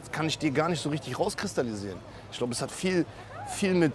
Das 0.01 0.13
kann 0.13 0.27
ich 0.29 0.39
dir 0.39 0.53
gar 0.53 0.69
nicht 0.69 0.81
so 0.81 0.89
richtig 0.89 1.19
rauskristallisieren. 1.19 1.99
Ich 2.31 2.39
glaube, 2.39 2.53
es 2.53 2.63
hat 2.63 2.71
viel, 2.71 3.05
viel 3.49 3.75
mit. 3.75 3.93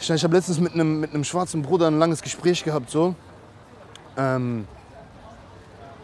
Ich, 0.00 0.10
ich 0.10 0.24
habe 0.24 0.34
letztens 0.34 0.58
mit 0.58 0.74
einem, 0.74 0.98
mit 0.98 1.14
einem 1.14 1.22
schwarzen 1.22 1.62
Bruder 1.62 1.86
ein 1.86 2.00
langes 2.00 2.20
Gespräch 2.20 2.64
gehabt. 2.64 2.90
So. 2.90 3.14
Ähm, 4.16 4.66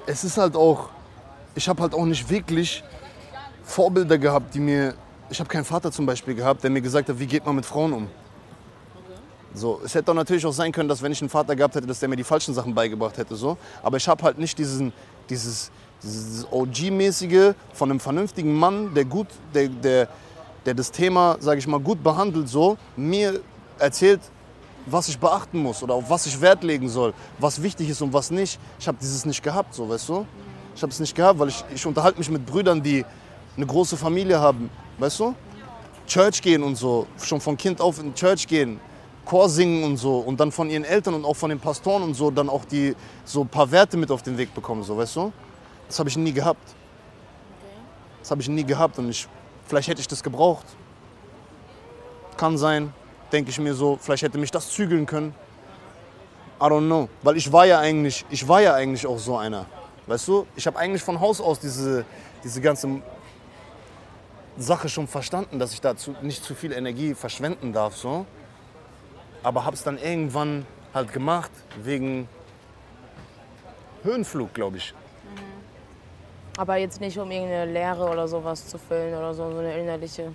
es 0.07 0.23
ist 0.23 0.39
halt 0.39 0.55
auch. 0.55 0.91
Ich 1.57 1.69
habe 1.69 1.83
halt 1.83 1.93
auch 1.93 2.05
nicht 2.05 2.31
wirklich 2.31 2.85
Vorbilder 3.65 4.17
gehabt, 4.17 4.55
die 4.55 4.61
mir. 4.61 4.95
Ich 5.29 5.41
habe 5.41 5.49
keinen 5.49 5.65
Vater 5.65 5.91
zum 5.91 6.07
Beispiel 6.07 6.37
gehabt, 6.37 6.63
der 6.63 6.71
mir 6.71 6.81
gesagt 6.81 7.09
hat, 7.09 7.19
wie 7.19 7.27
geht 7.27 7.45
man 7.45 7.57
mit 7.57 7.67
Frauen 7.67 7.93
um. 7.93 8.09
So, 9.57 9.81
es 9.83 9.95
hätte 9.95 10.05
doch 10.05 10.15
natürlich 10.15 10.45
auch 10.45 10.53
sein 10.53 10.71
können, 10.71 10.89
dass 10.89 11.01
wenn 11.01 11.13
ich 11.13 11.21
einen 11.23 11.31
Vater 11.31 11.57
gehabt 11.57 11.75
hätte, 11.75 11.87
dass 11.87 11.99
der 11.99 12.11
mir 12.11 12.17
die 12.17 12.25
falschen 12.25 12.53
Sachen 12.53 12.75
beigebracht 12.75 13.17
hätte. 13.17 13.37
So. 13.37 13.57
Aber 13.83 13.97
ich 13.97 14.07
habe 14.07 14.23
halt 14.23 14.39
nicht 14.39 14.59
diesen, 14.59 14.93
dieses, 15.31 15.71
dieses 16.03 16.47
OG-mäßige 16.53 17.55
von 17.73 17.91
einem 17.91 17.99
vernünftigen 17.99 18.55
Mann, 18.55 18.93
der 18.93 19.07
gut, 19.07 19.29
der, 19.55 19.69
der, 19.69 20.09
der 20.67 20.75
das 20.75 20.91
Thema, 20.91 21.39
sage 21.41 21.59
ich 21.59 21.67
mal, 21.67 21.81
gut 21.81 22.03
behandelt, 22.03 22.51
so 22.51 22.77
mir 22.97 23.41
erzählt, 23.79 24.21
was 24.85 25.09
ich 25.09 25.19
beachten 25.19 25.59
muss 25.59 25.83
oder 25.83 25.95
auf 25.95 26.11
was 26.11 26.27
ich 26.27 26.39
Wert 26.39 26.63
legen 26.63 26.91
soll, 26.91 27.15
was 27.39 27.63
wichtig 27.63 27.89
ist 27.89 28.03
und 28.03 28.13
was 28.13 28.31
nicht. 28.31 28.61
Ich 28.79 28.87
habe 28.87 28.99
dieses 29.01 29.25
nicht 29.25 29.43
gehabt, 29.43 29.75
so, 29.75 29.89
weißt 29.89 30.09
du? 30.11 30.27
Ich 30.75 30.83
habe 30.83 30.93
es 30.93 31.01
nicht 31.01 31.15
gehabt, 31.15 31.39
weil 31.39 31.49
ich, 31.49 31.65
ich 31.75 31.87
unterhalte 31.87 32.19
mich 32.19 32.31
mit 32.31 32.45
Brüdern, 32.45 32.83
die 32.83 33.07
eine 33.57 33.67
große 33.67 33.97
Familie 33.97 34.39
haben, 34.39 34.69
weißt 34.99 35.19
du? 35.19 35.35
Church 36.07 36.43
gehen 36.43 36.63
und 36.63 36.77
so, 36.77 37.07
schon 37.23 37.41
von 37.41 37.57
Kind 37.57 37.81
auf 37.81 37.99
in 37.99 38.15
Church 38.15 38.47
gehen, 38.47 38.79
Chor 39.27 39.49
singen 39.49 39.85
und 39.85 39.97
so 39.97 40.19
und 40.19 40.41
dann 40.41 40.53
von 40.53 40.71
ihren 40.71 40.85
Eltern 40.85 41.15
und 41.15 41.25
auch 41.25 41.35
von 41.35 41.51
den 41.51 41.59
Pastoren 41.61 42.03
und 42.03 42.15
so 42.15 42.31
dann 42.31 42.49
auch 42.49 42.65
die 42.65 42.95
so 43.25 43.43
ein 43.43 43.49
paar 43.49 43.71
Werte 43.71 43.97
mit 43.97 44.11
auf 44.11 44.23
den 44.23 44.39
Weg 44.39 44.55
bekommen, 44.55 44.85
so, 44.85 44.97
weißt 44.97 45.17
du? 45.17 45.33
Das 45.89 45.99
habe 45.99 46.09
ich 46.09 46.17
nie 46.17 46.33
gehabt. 46.33 46.75
Das 48.21 48.31
habe 48.31 48.41
ich 48.41 48.49
nie 48.49 48.65
gehabt 48.65 48.99
und 48.99 49.11
ich, 49.11 49.29
vielleicht 49.67 49.89
hätte 49.89 50.01
ich 50.01 50.09
das 50.09 50.23
gebraucht. 50.23 50.67
Kann 52.37 52.57
sein, 52.57 52.93
denke 53.33 53.51
ich 53.51 53.59
mir 53.59 53.75
so, 53.75 53.99
vielleicht 54.01 54.23
hätte 54.23 54.39
mich 54.39 54.51
das 54.51 54.71
zügeln 54.71 55.07
können. 55.07 55.35
I 56.61 56.65
don't 56.65 56.87
know, 56.87 57.09
weil 57.23 57.37
ich 57.37 57.53
war 57.53 57.67
ja 57.67 57.81
eigentlich, 57.81 58.25
ich 58.31 58.47
war 58.49 58.63
ja 58.63 58.75
eigentlich 58.75 59.07
auch 59.07 59.19
so 59.19 59.37
einer. 59.37 59.67
Weißt 60.07 60.27
du, 60.29 60.47
ich 60.55 60.67
habe 60.67 60.79
eigentlich 60.79 61.03
von 61.03 61.21
Haus 61.21 61.41
aus 61.41 61.59
diese, 61.59 62.05
diese 62.45 62.61
ganze 62.61 63.03
Sache 64.57 64.89
schon 64.89 65.09
verstanden, 65.09 65.59
dass 65.59 65.73
ich 65.73 65.81
dazu 65.81 66.15
nicht 66.23 66.45
zu 66.45 66.55
viel 66.55 66.73
Energie 66.73 67.15
verschwenden 67.15 67.73
darf, 67.73 67.97
so. 67.97 68.25
Aber 69.47 69.65
habe 69.65 69.77
es 69.77 69.85
dann 69.85 69.97
irgendwann 69.97 70.67
halt 70.93 71.13
gemacht 71.13 71.53
wegen 71.85 72.29
Höhenflug, 74.03 74.53
glaube 74.53 74.79
ich. 74.79 74.93
Aber 76.57 76.75
jetzt 76.79 77.01
nicht, 77.01 77.17
um 77.17 77.31
irgendeine 77.31 77.71
Lehre 77.71 78.11
oder 78.11 78.27
sowas 78.27 78.67
zu 78.67 78.77
füllen 78.77 79.17
oder 79.17 79.33
so, 79.35 79.49
so 79.53 79.59
eine 79.59 79.79
innerliche. 79.79 80.33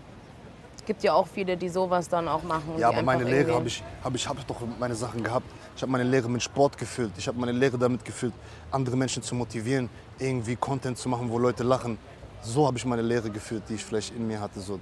Es 0.78 0.86
gibt 0.86 1.03
ja 1.03 1.12
auch 1.12 1.28
viele, 1.28 1.57
die 1.57 1.68
sowas 1.68 2.07
dann 2.07 2.30
auch 2.30 2.41
machen. 2.43 2.76
Ja, 2.78 2.88
aber 2.88 3.01
meine 3.01 3.26
Lehre 3.26 3.53
habe 3.53 3.68
ich, 3.68 3.84
hab 4.01 4.16
ich, 4.16 4.26
hab 4.26 4.47
doch 4.47 4.62
meine 4.80 4.95
Sachen 4.95 5.22
gehabt. 5.22 5.47
Ich 5.76 5.82
habe 5.82 5.91
meine 5.91 6.05
Lehre 6.05 6.30
mit 6.30 6.41
Sport 6.41 6.78
gefüllt. 6.78 7.12
Ich 7.18 7.28
habe 7.28 7.38
meine 7.38 7.51
Lehre 7.51 7.78
damit 7.78 8.05
gefüllt, 8.05 8.34
andere 8.72 8.95
Menschen 8.95 9.22
zu 9.22 9.36
motivieren, 9.36 9.89
irgendwie 10.20 10.55
Content 10.55 10.97
zu 10.97 11.09
machen, 11.09 11.30
wo 11.30 11.38
Leute 11.38 11.64
lachen. 11.64 11.97
So 12.43 12.66
habe 12.66 12.78
ich 12.78 12.86
meine 12.86 13.01
Lehre 13.01 13.30
gefüllt, 13.30 13.64
die 13.68 13.74
ich 13.74 13.84
vielleicht 13.84 14.16
in 14.16 14.26
mir 14.26 14.39
hatte. 14.39 14.62
So, 14.62 14.80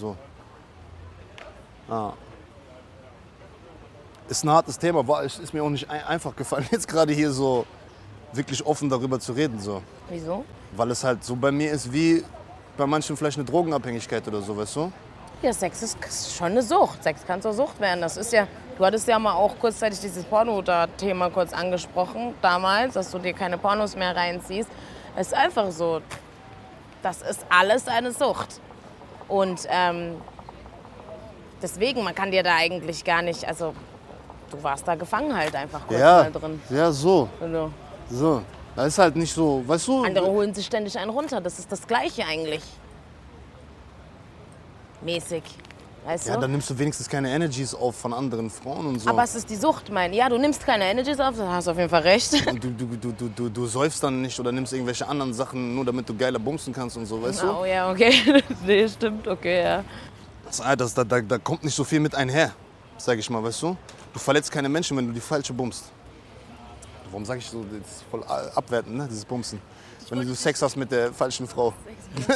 so. 0.00 0.16
Ist 4.28 4.44
ein 4.44 4.50
hartes 4.50 4.78
Thema, 4.78 5.06
war, 5.08 5.24
es 5.24 5.38
ist 5.38 5.54
mir 5.54 5.62
auch 5.62 5.70
nicht 5.70 5.88
ein, 5.88 6.04
einfach 6.04 6.36
gefallen, 6.36 6.66
jetzt 6.70 6.86
gerade 6.86 7.12
hier 7.12 7.30
so 7.30 7.64
wirklich 8.32 8.64
offen 8.64 8.88
darüber 8.90 9.18
zu 9.18 9.32
reden. 9.32 9.58
So. 9.58 9.82
Wieso? 10.08 10.44
Weil 10.76 10.90
es 10.90 11.02
halt 11.02 11.24
so 11.24 11.34
bei 11.34 11.50
mir 11.50 11.70
ist 11.70 11.92
wie 11.92 12.22
bei 12.76 12.86
manchen 12.86 13.16
vielleicht 13.16 13.38
eine 13.38 13.44
Drogenabhängigkeit 13.44 14.26
oder 14.28 14.40
so, 14.40 14.56
weißt 14.56 14.76
du? 14.76 14.92
Ja, 15.42 15.52
Sex 15.52 15.82
ist 15.82 16.36
schon 16.36 16.48
eine 16.48 16.62
Sucht. 16.62 17.02
Sex 17.02 17.24
kann 17.26 17.40
zur 17.40 17.52
Sucht 17.52 17.80
werden. 17.80 18.00
Das 18.00 18.16
ist 18.16 18.32
ja, 18.32 18.46
du 18.76 18.84
hattest 18.84 19.06
ja 19.06 19.18
mal 19.18 19.34
auch 19.34 19.58
kurzzeitig 19.58 20.00
dieses 20.00 20.24
Porno-Thema 20.24 21.30
kurz 21.30 21.52
angesprochen, 21.52 22.34
damals, 22.42 22.94
dass 22.94 23.10
du 23.10 23.18
dir 23.18 23.32
keine 23.32 23.56
Pornos 23.56 23.96
mehr 23.96 24.14
reinziehst. 24.14 24.68
Es 25.16 25.28
ist 25.28 25.34
einfach 25.34 25.70
so. 25.70 26.00
Das 27.02 27.22
ist 27.22 27.46
alles 27.48 27.86
eine 27.86 28.12
Sucht. 28.12 28.60
Und 29.28 29.66
ähm, 29.70 30.16
deswegen, 31.62 32.02
man 32.02 32.14
kann 32.14 32.30
dir 32.30 32.42
da 32.42 32.56
eigentlich 32.56 33.04
gar 33.04 33.22
nicht, 33.22 33.46
also 33.46 33.74
du 34.50 34.62
warst 34.62 34.86
da 34.86 34.94
gefangen 34.94 35.34
halt 35.36 35.54
einfach 35.54 35.86
kurz 35.86 36.00
Ja, 36.00 36.22
mal 36.24 36.32
drin. 36.32 36.60
ja, 36.70 36.90
so, 36.92 37.28
Also, 37.40 37.70
so. 38.10 38.42
Das 38.76 38.86
ist 38.88 38.98
halt 38.98 39.16
nicht 39.16 39.34
so, 39.34 39.62
weißt 39.66 39.88
du? 39.88 40.04
andere 40.04 40.26
holen 40.26 40.54
sich 40.54 40.66
ständig 40.66 40.96
einen 40.98 41.10
runter. 41.10 41.40
Das 41.40 41.58
ist 41.58 41.70
das 41.72 41.84
Gleiche 41.86 42.24
eigentlich. 42.24 42.62
Mäßig. 45.00 45.42
Weißt 46.04 46.28
Ja, 46.28 46.34
du? 46.36 46.40
dann 46.42 46.52
nimmst 46.52 46.70
du 46.70 46.78
wenigstens 46.78 47.08
keine 47.08 47.28
Energies 47.30 47.74
auf 47.74 47.96
von 47.96 48.14
anderen 48.14 48.48
Frauen 48.50 48.86
und 48.86 49.00
so. 49.00 49.10
Aber 49.10 49.24
es 49.24 49.34
ist 49.34 49.50
die 49.50 49.56
Sucht, 49.56 49.90
mein. 49.90 50.12
Ja, 50.12 50.28
du 50.28 50.38
nimmst 50.38 50.64
keine 50.64 50.84
Energies 50.84 51.18
auf, 51.18 51.36
da 51.36 51.48
hast 51.52 51.66
du 51.66 51.72
auf 51.72 51.76
jeden 51.76 51.90
Fall 51.90 52.02
recht. 52.02 52.32
und 52.46 52.62
du, 52.62 52.70
du, 52.70 52.86
du, 52.96 53.12
du, 53.12 53.28
du, 53.28 53.48
du 53.48 53.66
säufst 53.66 54.02
dann 54.02 54.22
nicht 54.22 54.38
oder 54.38 54.52
nimmst 54.52 54.72
irgendwelche 54.72 55.06
anderen 55.06 55.34
Sachen, 55.34 55.74
nur 55.74 55.84
damit 55.84 56.08
du 56.08 56.16
geiler 56.16 56.38
bumsen 56.38 56.72
kannst 56.72 56.96
und 56.96 57.06
so, 57.06 57.20
weißt 57.20 57.42
du? 57.42 57.50
Oh 57.60 57.64
ja, 57.64 57.90
okay. 57.90 58.12
nee, 58.64 58.88
stimmt, 58.88 59.26
okay, 59.26 59.62
ja. 59.62 59.84
Das, 60.46 60.62
das, 60.78 60.94
da, 60.94 61.04
da, 61.04 61.20
da 61.20 61.38
kommt 61.38 61.64
nicht 61.64 61.74
so 61.74 61.84
viel 61.84 62.00
mit 62.00 62.14
einher, 62.14 62.52
sag 62.96 63.18
ich 63.18 63.28
mal, 63.28 63.42
weißt 63.42 63.62
du? 63.62 63.76
Du 64.12 64.18
verletzt 64.18 64.50
keine 64.50 64.68
Menschen, 64.68 64.96
wenn 64.96 65.06
du 65.06 65.12
die 65.12 65.20
falsche 65.20 65.52
bummst. 65.52 65.90
Warum 67.10 67.24
sage 67.24 67.38
ich 67.38 67.48
so, 67.48 67.64
das 67.64 67.90
ist 67.90 68.04
voll 68.10 68.22
abwertend, 68.24 68.96
ne, 68.96 69.06
dieses 69.08 69.24
Bumsen. 69.24 69.60
Wenn 70.10 70.26
du 70.26 70.34
Sex 70.34 70.62
hast 70.62 70.76
mit 70.76 70.90
der 70.90 71.12
falschen 71.12 71.46
Frau. 71.46 71.74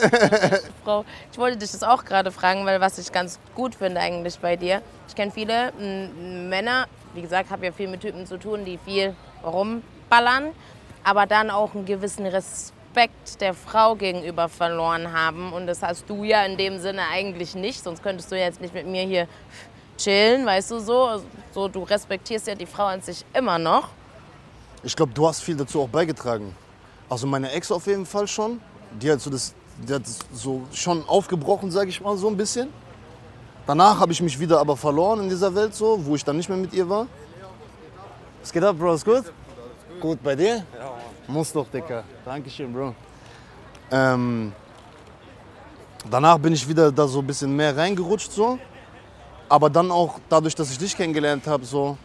Frau, 0.85 1.05
ich 1.31 1.39
wollte 1.39 1.57
dich 1.57 1.73
das 1.73 1.83
auch 1.83 2.05
gerade 2.05 2.31
fragen, 2.31 2.67
weil 2.67 2.81
was 2.81 2.99
ich 2.99 3.11
ganz 3.11 3.39
gut 3.55 3.75
finde 3.75 4.01
eigentlich 4.01 4.39
bei 4.39 4.57
dir. 4.57 4.83
Ich 5.09 5.15
kenne 5.15 5.31
viele 5.31 5.73
Männer, 5.73 6.87
wie 7.15 7.23
gesagt, 7.23 7.51
habe 7.51 7.65
ja 7.65 7.73
viel 7.73 7.89
mit 7.89 8.03
Typen 8.03 8.27
zu 8.27 8.39
tun, 8.39 8.67
die 8.67 8.79
viel 8.79 9.15
rumballern, 9.43 10.51
aber 11.03 11.25
dann 11.25 11.51
auch 11.51 11.75
einen 11.75 11.87
gewissen 11.87 12.27
Respekt 12.27 13.41
der 13.41 13.55
Frau 13.55 13.95
gegenüber 13.95 14.51
verloren 14.51 15.13
haben. 15.13 15.55
Und 15.55 15.67
das 15.67 15.83
hast 15.83 16.09
du 16.11 16.25
ja 16.25 16.45
in 16.45 16.59
dem 16.59 16.79
Sinne 16.79 17.03
eigentlich 17.11 17.55
nicht, 17.55 17.83
sonst 17.83 18.03
könntest 18.03 18.31
du 18.31 18.39
jetzt 18.39 18.61
nicht 18.61 18.75
mit 18.75 18.87
mir 18.87 19.05
hier 19.05 19.29
chillen, 20.03 20.47
weißt 20.47 20.71
du 20.71 20.79
so. 20.81 21.23
so 21.55 21.69
du 21.69 21.83
respektierst 21.83 22.47
ja 22.47 22.55
die 22.55 22.67
Frau 22.67 22.87
an 22.87 23.01
sich 23.01 23.25
immer 23.33 23.59
noch. 23.59 23.89
Ich 24.83 24.97
glaube, 24.97 25.13
du 25.13 25.29
hast 25.29 25.43
viel 25.43 25.57
dazu 25.57 25.83
auch 25.83 25.89
beigetragen. 25.89 26.55
Also 27.09 27.27
meine 27.27 27.51
Ex 27.53 27.71
auf 27.71 27.87
jeden 27.87 28.07
Fall 28.07 28.27
schon. 28.27 28.61
Die 29.01 29.11
hat 29.11 29.21
so 29.21 29.31
das, 29.31 29.55
die 29.79 29.93
hat 29.95 30.03
das 30.03 30.19
so 30.33 30.63
schon 30.73 31.07
aufgebrochen, 31.09 31.71
sage 31.71 31.91
ich 31.91 32.01
mal 32.01 32.17
so 32.17 32.29
ein 32.29 32.37
bisschen. 32.37 32.69
Danach 33.67 34.01
habe 34.01 34.13
ich 34.13 34.21
mich 34.21 34.39
wieder 34.39 34.59
aber 34.59 34.77
verloren 34.77 35.21
in 35.21 35.29
dieser 35.29 35.55
Welt 35.55 35.75
so, 35.75 36.05
wo 36.05 36.17
ich 36.17 36.25
dann 36.25 36.37
nicht 36.37 36.49
mehr 36.49 36.59
mit 36.59 36.73
ihr 36.73 36.89
war. 36.89 37.07
Was 38.41 38.53
geht 38.53 38.65
ab, 38.65 38.77
Bro? 38.77 38.95
Ist 38.95 39.05
gut? 39.05 39.25
Gut 40.01 40.21
bei 40.23 40.35
dir? 40.35 40.57
Ja. 40.57 40.65
Muss 41.29 41.53
doch, 41.53 41.69
Dicker. 41.69 42.03
Dankeschön, 42.25 42.73
Bro. 42.73 42.93
Ähm, 43.93 44.53
danach 46.11 46.39
bin 46.39 46.55
ich 46.55 46.69
wieder 46.69 46.91
da 46.91 47.07
so 47.07 47.21
ein 47.21 47.27
bisschen 47.27 47.55
mehr 47.55 47.77
reingerutscht 47.77 48.33
so. 48.33 48.59
Aber 49.53 49.69
dann 49.69 49.91
auch 49.91 50.19
dadurch, 50.31 50.55
dass 50.55 50.71
ich 50.71 50.79
dich 50.79 50.97
kennengelernt 50.97 51.47
habe 51.47 51.67
so 51.67 51.99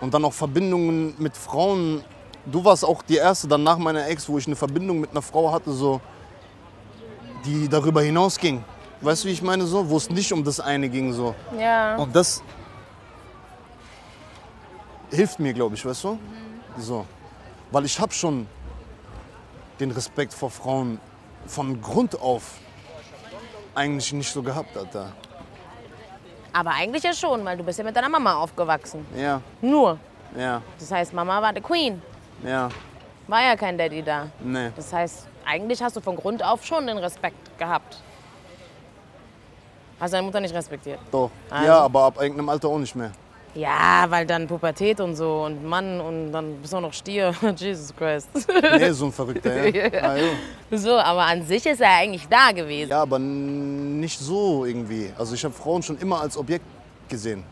und 0.00 0.14
dann 0.14 0.24
auch 0.24 0.32
Verbindungen 0.32 1.14
mit 1.18 1.36
Frauen. 1.36 2.02
Du 2.46 2.64
warst 2.64 2.86
auch 2.86 3.02
die 3.02 3.16
erste 3.16 3.46
dann 3.46 3.62
nach 3.62 3.76
meiner 3.76 4.08
Ex, 4.08 4.26
wo 4.30 4.38
ich 4.38 4.46
eine 4.46 4.56
Verbindung 4.56 5.00
mit 5.00 5.10
einer 5.10 5.20
Frau 5.20 5.52
hatte, 5.52 5.72
so, 5.72 6.00
die 7.44 7.68
darüber 7.68 8.00
hinausging. 8.00 8.64
Weißt 9.02 9.24
du, 9.24 9.28
wie 9.28 9.32
ich 9.32 9.42
meine 9.42 9.66
so? 9.66 9.86
Wo 9.90 9.98
es 9.98 10.08
nicht 10.08 10.32
um 10.32 10.42
das 10.42 10.58
eine 10.58 10.88
ging 10.88 11.12
so. 11.12 11.34
Ja. 11.58 11.96
Und 11.96 12.16
das 12.16 12.42
hilft 15.10 15.38
mir, 15.38 15.52
glaube 15.52 15.74
ich, 15.74 15.84
weißt 15.84 16.02
du? 16.02 16.18
So. 16.78 17.04
Weil 17.72 17.84
ich 17.84 18.00
habe 18.00 18.14
schon 18.14 18.46
den 19.80 19.90
Respekt 19.90 20.32
vor 20.32 20.50
Frauen 20.50 20.98
von 21.46 21.78
Grund 21.82 22.18
auf 22.18 22.54
eigentlich 23.74 24.14
nicht 24.14 24.32
so 24.32 24.42
gehabt, 24.42 24.74
Alter. 24.78 25.12
Aber 26.56 26.70
eigentlich 26.70 27.02
ja 27.02 27.12
schon, 27.12 27.44
weil 27.44 27.58
du 27.58 27.62
bist 27.62 27.78
ja 27.78 27.84
mit 27.84 27.94
deiner 27.94 28.08
Mama 28.08 28.34
aufgewachsen. 28.36 29.04
Ja, 29.14 29.42
Nur. 29.60 29.98
ja, 30.38 30.62
Das 30.78 30.90
heißt, 30.90 31.12
Mama 31.12 31.42
war 31.42 31.52
die 31.52 31.60
Queen. 31.60 32.00
ja, 32.42 32.70
War 33.28 33.42
ja 33.42 33.56
kein 33.56 33.76
Daddy 33.76 34.02
da. 34.02 34.28
nee. 34.40 34.70
Das 34.74 34.90
heißt, 34.90 35.26
eigentlich 35.44 35.82
hast 35.82 35.96
du 35.96 36.00
von 36.00 36.16
Grund 36.16 36.42
auf 36.42 36.64
schon 36.64 36.86
den 36.86 36.96
Respekt 36.96 37.58
gehabt. 37.58 37.98
Hast 40.00 40.14
deine 40.14 40.22
Mutter 40.24 40.40
nicht 40.40 40.54
respektiert? 40.54 40.98
Doch. 41.10 41.30
Also. 41.50 41.66
Ja, 41.66 41.80
aber 41.80 42.04
ab 42.04 42.16
irgendeinem 42.22 42.48
Alter 42.48 42.68
auch 42.68 42.78
nicht 42.78 42.96
mehr. 42.96 43.10
Ja, 43.56 44.04
weil 44.08 44.26
dann 44.26 44.46
Pubertät 44.46 45.00
und 45.00 45.16
so 45.16 45.44
und 45.44 45.64
Mann 45.64 45.98
und 45.98 46.30
dann 46.30 46.56
bist 46.60 46.74
du 46.74 46.76
auch 46.76 46.82
noch 46.82 46.92
Stier. 46.92 47.34
Jesus 47.56 47.94
Christ. 47.96 48.28
Nee, 48.78 48.90
so 48.90 49.06
ein 49.06 49.12
Verrückter, 49.12 49.66
ja. 49.68 49.86
Ah. 50.02 50.76
So, 50.76 50.98
aber 50.98 51.22
an 51.22 51.44
sich 51.46 51.64
ist 51.64 51.80
er 51.80 51.90
eigentlich 51.90 52.28
da 52.28 52.52
gewesen. 52.52 52.90
Ja, 52.90 53.02
aber 53.02 53.18
nicht 53.18 54.18
so 54.18 54.66
irgendwie. 54.66 55.10
Also 55.16 55.34
ich 55.34 55.42
habe 55.44 55.54
Frauen 55.54 55.82
schon 55.82 55.96
immer 55.98 56.20
als 56.20 56.36
Objekt 56.36 56.66
gesehen. 57.08 57.44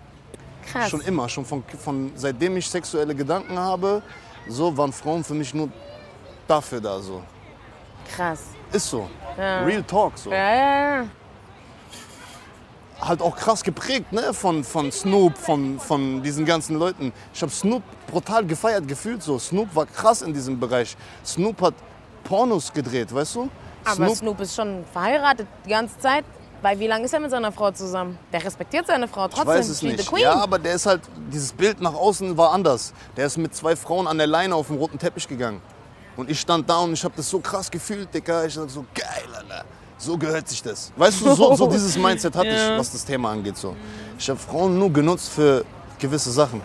Krass. 0.71 0.91
Schon 0.91 1.01
immer, 1.01 1.29
schon 1.29 1.45
von, 1.45 1.65
von 1.83 2.13
seitdem 2.15 2.57
ich 2.59 2.69
sexuelle 2.69 3.15
Gedanken 3.15 3.59
habe, 3.59 4.03
so 4.49 4.77
waren 4.77 4.93
Frauen 4.93 5.25
für 5.25 5.35
mich 5.35 5.55
nur 5.55 5.71
dafür 6.47 6.81
da 6.81 7.01
so. 7.01 7.23
Krass. 8.15 8.41
Ist 8.73 8.91
so. 8.91 9.09
Ja. 9.39 9.65
Real 9.65 9.83
Talk 9.83 10.19
so. 10.19 10.31
Ja, 10.31 10.37
ja, 10.37 10.97
ja. 10.97 11.07
Halt 13.07 13.21
auch 13.21 13.37
krass 13.37 13.63
geprägt, 13.63 14.13
ne, 14.13 14.33
von, 14.33 14.65
von 14.65 14.91
Snoop, 14.91 15.37
von, 15.37 15.79
von 15.79 16.23
diesen 16.23 16.45
ganzen 16.45 16.79
Leuten. 16.79 17.13
Ich 17.33 17.43
habe 17.43 17.53
Snoop 17.53 17.83
brutal 18.07 18.45
gefeiert, 18.47 18.89
gefühlt 18.89 19.23
so. 19.23 19.39
Snoop 19.39 19.75
war 19.75 19.87
krass 19.87 20.23
in 20.23 20.33
diesem 20.33 20.59
Bereich. 20.59 20.97
Snoop 21.25 21.61
hat 21.61 21.75
Pornos 22.25 22.73
gedreht, 22.73 23.15
weißt 23.15 23.35
du? 23.35 23.49
Aber 23.85 24.15
Snoop, 24.15 24.41
ist 24.41 24.55
schon 24.57 24.85
verheiratet 24.93 25.47
die 25.65 25.71
ganze 25.71 25.99
Zeit. 25.99 26.25
Weil 26.63 26.79
wie 26.79 26.87
lange 26.87 27.05
ist 27.05 27.13
er 27.13 27.21
mit 27.21 27.31
seiner 27.31 27.53
Frau 27.53 27.73
zusammen? 27.73 28.19
Der 28.33 28.43
respektiert 28.43 28.87
seine 28.87 29.07
Frau 29.07 29.29
trotzdem. 29.29 29.53
Ich 29.53 29.59
weiß 29.59 29.69
es 29.69 29.83
nicht. 29.83 30.13
Ja, 30.19 30.37
aber 30.37 30.59
der 30.59 30.77
ist 30.77 30.87
halt, 30.87 31.03
dieses 31.31 31.53
Bild 31.53 31.83
nach 31.83 31.93
außen 31.93 32.39
war 32.39 32.53
anders. 32.53 32.95
Der 33.19 33.27
ist 33.27 33.37
mit 33.37 33.55
zwei 33.55 33.77
Frauen 33.77 34.07
an 34.07 34.17
der 34.17 34.27
Leine 34.27 34.55
auf 34.55 34.69
den 34.69 34.79
roten 34.79 34.99
Teppich 34.99 35.29
gegangen. 35.29 35.61
Und 36.17 36.31
ich 36.31 36.41
stand 36.41 36.71
da 36.71 36.79
und 36.79 36.95
ich 36.95 37.05
habe 37.05 37.13
das 37.19 37.29
so 37.29 37.39
krass 37.41 37.71
gefühlt, 37.71 38.15
Digga. 38.15 38.47
Ich 38.47 38.55
dachte 38.55 38.71
so, 38.71 38.87
geil, 38.95 39.29
Alter. 39.37 39.67
So 39.99 40.19
gehört 40.19 40.49
sich 40.49 40.63
das. 40.63 40.93
Weißt 40.97 41.21
du, 41.21 41.35
so, 41.35 41.55
so 41.55 41.67
dieses 41.67 41.97
Mindset 41.97 42.35
hatte 42.37 42.49
Ja. 42.55 42.73
ich, 42.75 42.79
was 42.79 42.93
das 42.93 43.05
Thema 43.05 43.31
angeht. 43.31 43.57
So. 43.57 43.75
Ich 44.19 44.29
habe 44.29 44.39
Frauen 44.39 44.79
nur 44.79 44.93
genutzt 44.93 45.31
für 45.31 45.65
gewisse 45.99 46.31
Sachen. 46.31 46.61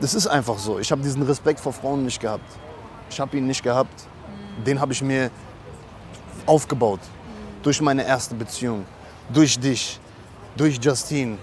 Das 0.00 0.14
ist 0.14 0.26
einfach 0.26 0.58
so. 0.58 0.78
Ich 0.78 0.90
habe 0.92 1.02
diesen 1.02 1.22
Respekt 1.22 1.58
vor 1.60 1.72
Frauen 1.72 2.04
nicht 2.04 2.20
gehabt. 2.20 2.44
Ich 3.10 3.18
habe 3.18 3.36
ihn 3.36 3.46
nicht 3.46 3.62
gehabt. 3.62 4.04
Den 4.66 4.80
habe 4.80 4.92
ich 4.92 5.02
mir 5.02 5.30
aufgebaut. 6.46 7.00
Durch 7.62 7.80
meine 7.80 8.06
erste 8.06 8.34
Beziehung. 8.34 8.84
Durch 9.32 9.58
dich. 9.58 9.98
Durch 10.56 10.78
Justine. 10.80 11.38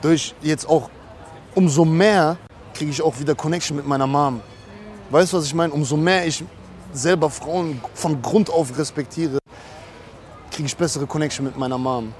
Durch 0.00 0.34
jetzt 0.42 0.68
auch 0.68 0.90
umso 1.54 1.84
mehr 1.84 2.36
kriege 2.74 2.90
ich 2.90 3.00
auch 3.00 3.18
wieder 3.18 3.34
Connection 3.34 3.76
mit 3.76 3.86
meiner 3.86 4.06
Mom. 4.06 4.40
Weißt 5.10 5.32
du, 5.32 5.36
was 5.36 5.46
ich 5.46 5.54
meine? 5.54 5.72
Umso 5.72 5.96
mehr 5.96 6.26
ich 6.26 6.42
selber 6.94 7.28
Frauen 7.28 7.80
von 7.92 8.22
Grund 8.22 8.48
auf 8.48 8.78
respektiere, 8.78 9.38
kriege 10.50 10.66
ich 10.66 10.76
bessere 10.76 11.06
Connection 11.06 11.44
mit 11.44 11.58
meiner 11.58 11.76
Mom. 11.76 12.14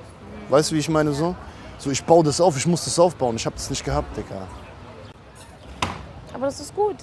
Weißt 0.51 0.70
du, 0.70 0.75
wie 0.75 0.81
ich 0.81 0.89
meine 0.89 1.12
so? 1.12 1.35
So, 1.79 1.91
ich 1.91 2.05
baue 2.05 2.25
das 2.25 2.41
auf, 2.41 2.57
ich 2.57 2.66
muss 2.66 2.85
das 2.85 2.99
aufbauen. 2.99 3.37
Ich 3.37 3.47
habe 3.47 3.57
das 3.57 3.70
nicht 3.70 3.85
gehabt, 3.85 4.16
Digga. 4.16 4.47
Aber 6.33 6.47
das 6.47 6.61
ist 6.61 6.75
gut. 6.75 6.97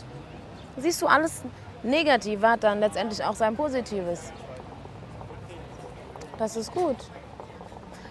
Siehst 0.78 1.02
du, 1.02 1.08
alles 1.08 1.42
Negative 1.84 2.48
hat 2.48 2.64
dann 2.64 2.80
letztendlich 2.80 3.24
auch 3.24 3.36
sein 3.36 3.56
Positives. 3.56 4.32
Das 6.38 6.56
ist 6.56 6.72
gut. 6.74 6.98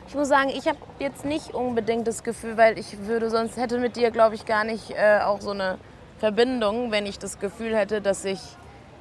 Ich 0.08 0.14
muss 0.14 0.28
sagen, 0.28 0.48
ich 0.48 0.66
habe 0.66 0.78
jetzt 0.98 1.24
nicht 1.24 1.54
unbedingt 1.54 2.06
das 2.06 2.24
Gefühl, 2.24 2.56
weil 2.56 2.78
ich 2.78 3.06
würde 3.06 3.30
sonst 3.30 3.56
hätte 3.56 3.78
mit 3.78 3.96
dir, 3.96 4.10
glaube 4.10 4.34
ich, 4.34 4.44
gar 4.44 4.64
nicht 4.64 4.90
äh, 4.90 5.20
auch 5.20 5.40
so 5.40 5.50
eine 5.50 5.78
Verbindung, 6.18 6.90
wenn 6.90 7.06
ich 7.06 7.18
das 7.18 7.38
Gefühl 7.38 7.76
hätte, 7.76 8.00
dass 8.00 8.24
ich 8.24 8.40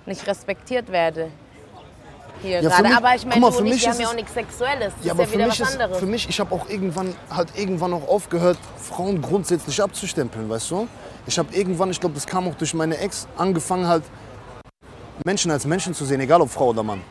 nicht 0.05 0.25
respektiert 0.27 0.91
werde. 0.91 1.29
Hier 2.41 2.61
Ja, 2.61 2.69
gerade. 2.69 2.83
mich- 2.87 2.97
Aber 2.97 3.15
ich 3.15 3.25
meine, 3.25 3.41
mal, 3.41 3.51
du 3.51 3.57
für 3.57 3.63
mich 3.63 3.73
ist 3.85 3.87
haben 3.89 3.99
ja 3.99 4.07
auch 4.07 4.13
nichts 4.15 4.33
Sexuelles. 4.33 4.93
Das 4.97 5.05
Ja, 5.05 5.07
ist 5.07 5.11
aber 5.11 5.21
ja 5.23 5.27
für 5.27 5.33
wieder 5.35 5.47
mich 5.47 5.59
was 5.59 5.69
ist, 5.69 5.73
anderes. 5.79 5.99
für 5.99 6.05
mich, 6.05 6.29
ich 6.29 6.39
habe 6.39 6.55
auch 6.55 6.69
irgendwann, 6.69 7.13
halt 7.29 7.49
irgendwann 7.57 7.93
auch 7.93 8.07
aufgehört, 8.07 8.57
Frauen 8.77 9.21
grundsätzlich 9.21 9.81
abzustempeln, 9.81 10.49
weißt 10.49 10.71
du? 10.71 10.87
Ich 11.27 11.37
habe 11.37 11.53
irgendwann, 11.53 11.91
ich 11.91 11.99
glaube, 11.99 12.15
das 12.15 12.25
kam 12.25 12.47
auch 12.47 12.55
durch 12.55 12.73
meine 12.73 12.97
Ex, 12.97 13.27
angefangen 13.37 13.87
halt 13.87 14.03
Menschen 15.25 15.51
als 15.51 15.65
Menschen 15.65 15.93
zu 15.93 16.05
sehen, 16.05 16.21
egal 16.21 16.41
ob 16.41 16.49
Frau 16.49 16.69
oder 16.69 16.81
Mann. 16.83 17.01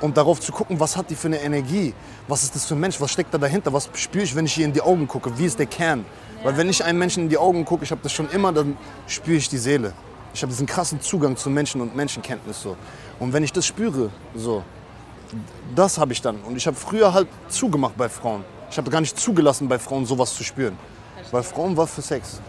und 0.00 0.16
darauf 0.16 0.38
zu 0.40 0.52
gucken, 0.52 0.78
was 0.80 0.96
hat 0.96 1.08
die 1.08 1.14
für 1.14 1.28
eine 1.28 1.40
Energie, 1.40 1.94
was 2.28 2.42
ist 2.42 2.54
das 2.54 2.66
für 2.66 2.74
ein 2.74 2.80
Mensch, 2.80 3.00
was 3.00 3.10
steckt 3.12 3.32
da 3.32 3.38
dahinter, 3.38 3.72
was 3.72 3.88
spüre 3.94 4.24
ich, 4.24 4.34
wenn 4.34 4.44
ich 4.44 4.58
ihr 4.58 4.66
in 4.66 4.72
die 4.72 4.82
Augen 4.82 5.06
gucke, 5.08 5.38
wie 5.38 5.46
ist 5.46 5.58
der 5.58 5.66
Kern. 5.66 6.04
Weil 6.42 6.56
wenn 6.58 6.68
ich 6.68 6.84
einem 6.84 6.98
Menschen 6.98 7.22
in 7.22 7.28
die 7.30 7.38
Augen 7.38 7.64
gucke, 7.64 7.84
ich 7.84 7.90
habe 7.90 8.00
das 8.02 8.12
schon 8.12 8.28
immer, 8.30 8.52
dann 8.52 8.76
spüre 9.06 9.36
ich 9.38 9.48
die 9.48 9.56
Seele. 9.56 9.94
Ich 10.34 10.42
habe 10.42 10.50
diesen 10.50 10.66
krassen 10.66 11.00
Zugang 11.00 11.36
zu 11.36 11.48
Menschen 11.48 11.80
und 11.80 11.94
Menschenkenntnis 11.94 12.60
so. 12.60 12.76
Und 13.20 13.32
wenn 13.32 13.44
ich 13.44 13.52
das 13.52 13.64
spüre, 13.64 14.10
so, 14.34 14.64
das 15.74 15.96
habe 15.96 16.12
ich 16.12 16.20
dann. 16.20 16.40
Und 16.40 16.56
ich 16.56 16.66
habe 16.66 16.76
früher 16.76 17.14
halt 17.14 17.28
zugemacht 17.48 17.96
bei 17.96 18.08
Frauen. 18.08 18.44
Ich 18.68 18.76
habe 18.76 18.90
gar 18.90 19.00
nicht 19.00 19.18
zugelassen, 19.18 19.68
bei 19.68 19.78
Frauen 19.78 20.04
sowas 20.04 20.34
zu 20.34 20.42
spüren. 20.42 20.76
Weil 21.30 21.44
Frauen 21.44 21.76
war 21.76 21.86
für 21.86 22.02
Sex. 22.02 22.40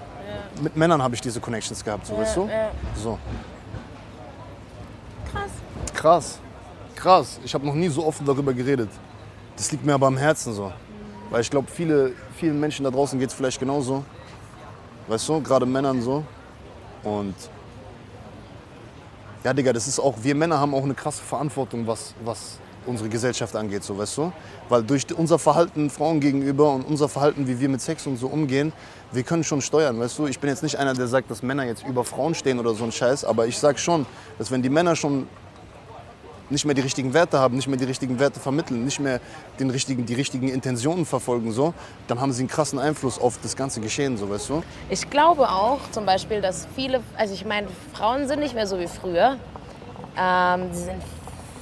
Mit 0.62 0.76
Männern 0.76 1.02
habe 1.02 1.14
ich 1.14 1.22
diese 1.22 1.40
Connections 1.40 1.84
gehabt, 1.84 2.08
so, 2.08 2.18
weißt 2.18 2.38
du? 2.38 2.48
ja. 2.48 2.72
So. 2.96 3.20
Krass. 5.32 5.52
Krass. 5.94 6.40
Krass. 6.96 7.40
Ich 7.44 7.54
habe 7.54 7.66
noch 7.66 7.76
nie 7.76 7.90
so 7.90 8.06
offen 8.06 8.26
darüber 8.26 8.54
geredet. 8.54 8.90
Das 9.58 9.72
liegt 9.72 9.86
mir 9.86 9.94
aber 9.94 10.08
am 10.08 10.18
Herzen 10.18 10.54
so. 10.54 10.74
Weil 11.30 11.42
ich 11.42 11.52
glaube, 11.52 11.68
viele, 11.72 12.14
vielen 12.36 12.60
Menschen 12.60 12.84
da 12.84 12.90
draußen 12.90 13.20
geht 13.20 13.30
es 13.30 13.36
vielleicht 13.36 13.60
genauso. 13.60 14.04
Weißt 15.08 15.30
du, 15.30 15.42
gerade 15.42 15.66
Männern 15.68 16.02
so. 16.02 16.24
Und 17.04 17.36
ja, 19.46 19.54
Digga, 19.54 19.72
das 19.72 19.88
ist 19.88 20.00
auch, 20.00 20.16
wir 20.24 20.34
Männer 20.34 20.60
haben 20.60 20.74
auch 20.74 20.84
eine 20.84 20.96
krasse 20.96 21.22
Verantwortung, 21.22 21.86
was, 21.86 22.16
was 22.24 22.58
unsere 22.88 23.10
Gesellschaft 23.10 23.56
angeht, 23.56 23.84
so, 23.84 23.96
weißt 23.96 24.18
du? 24.18 24.34
Weil 24.70 24.82
durch 24.82 25.06
unser 25.16 25.38
Verhalten 25.38 25.91
Frauen 25.91 26.20
gegenüber 26.20 26.74
und 26.74 26.82
unser 26.82 27.08
Verhalten, 27.08 27.48
wie 27.48 27.60
wir 27.60 27.70
mit 27.70 27.80
Sex 27.80 28.08
und 28.08 28.18
so 28.18 28.26
umgehen, 28.26 28.74
wir 29.12 29.22
können 29.22 29.43
schon 29.43 29.62
steuern, 29.62 30.00
weißt 30.00 30.18
du? 30.18 30.26
Ich 30.26 30.39
bin 30.39 30.50
jetzt 30.50 30.64
nicht 30.64 30.78
einer, 30.78 30.96
der 30.96 31.06
sagt, 31.06 31.30
dass 31.30 31.43
Männer 31.43 31.64
jetzt 31.64 31.86
über 31.86 32.04
Frauen 32.04 32.34
stehen 32.34 32.58
oder 32.58 32.74
so 32.74 32.86
ein 32.86 32.91
Scheiß, 32.91 33.24
aber 33.24 33.46
ich 33.46 33.60
sag 33.60 33.78
schon, 33.78 34.08
dass 34.39 34.50
wenn 34.50 34.64
die 34.64 34.70
Männer 34.70 34.96
schon 34.96 35.28
nicht 36.50 36.66
mehr 36.66 36.76
die 36.76 36.82
richtigen 36.82 37.14
Werte 37.14 37.39
haben, 37.39 37.56
nicht 37.56 37.68
mehr 37.68 37.78
die 37.78 37.86
richtigen 37.86 38.20
Werte 38.20 38.39
vermitteln, 38.39 38.86
nicht 38.86 39.00
mehr 39.00 39.20
den 39.60 39.70
richtigen, 39.70 40.06
die 40.06 40.14
richtigen 40.14 40.48
Intentionen 40.50 41.06
verfolgen, 41.06 41.52
so, 41.52 41.74
dann 42.08 42.20
haben 42.22 42.32
sie 42.32 42.41
einen 42.41 42.50
krassen 42.50 42.80
Einfluss 42.80 43.20
auf 43.20 43.39
das 43.41 43.56
ganze 43.56 43.82
Geschehen, 43.82 44.18
so, 44.18 44.30
weißt 44.30 44.50
du? 44.50 44.64
Ich 44.89 45.10
glaube 45.10 45.50
auch 45.50 45.80
zum 45.91 46.06
Beispiel, 46.06 46.41
dass 46.41 46.68
viele, 46.76 47.02
also 47.18 47.34
ich 47.34 47.46
meine, 47.46 47.68
Frauen 47.93 48.28
sind 48.28 48.39
nicht 48.39 48.56
mehr 48.56 48.68
so 48.68 48.80
wie 48.80 48.88
früher. 48.88 49.38
Ähm, 50.18 50.70
sie 50.72 50.84
sind 50.84 51.02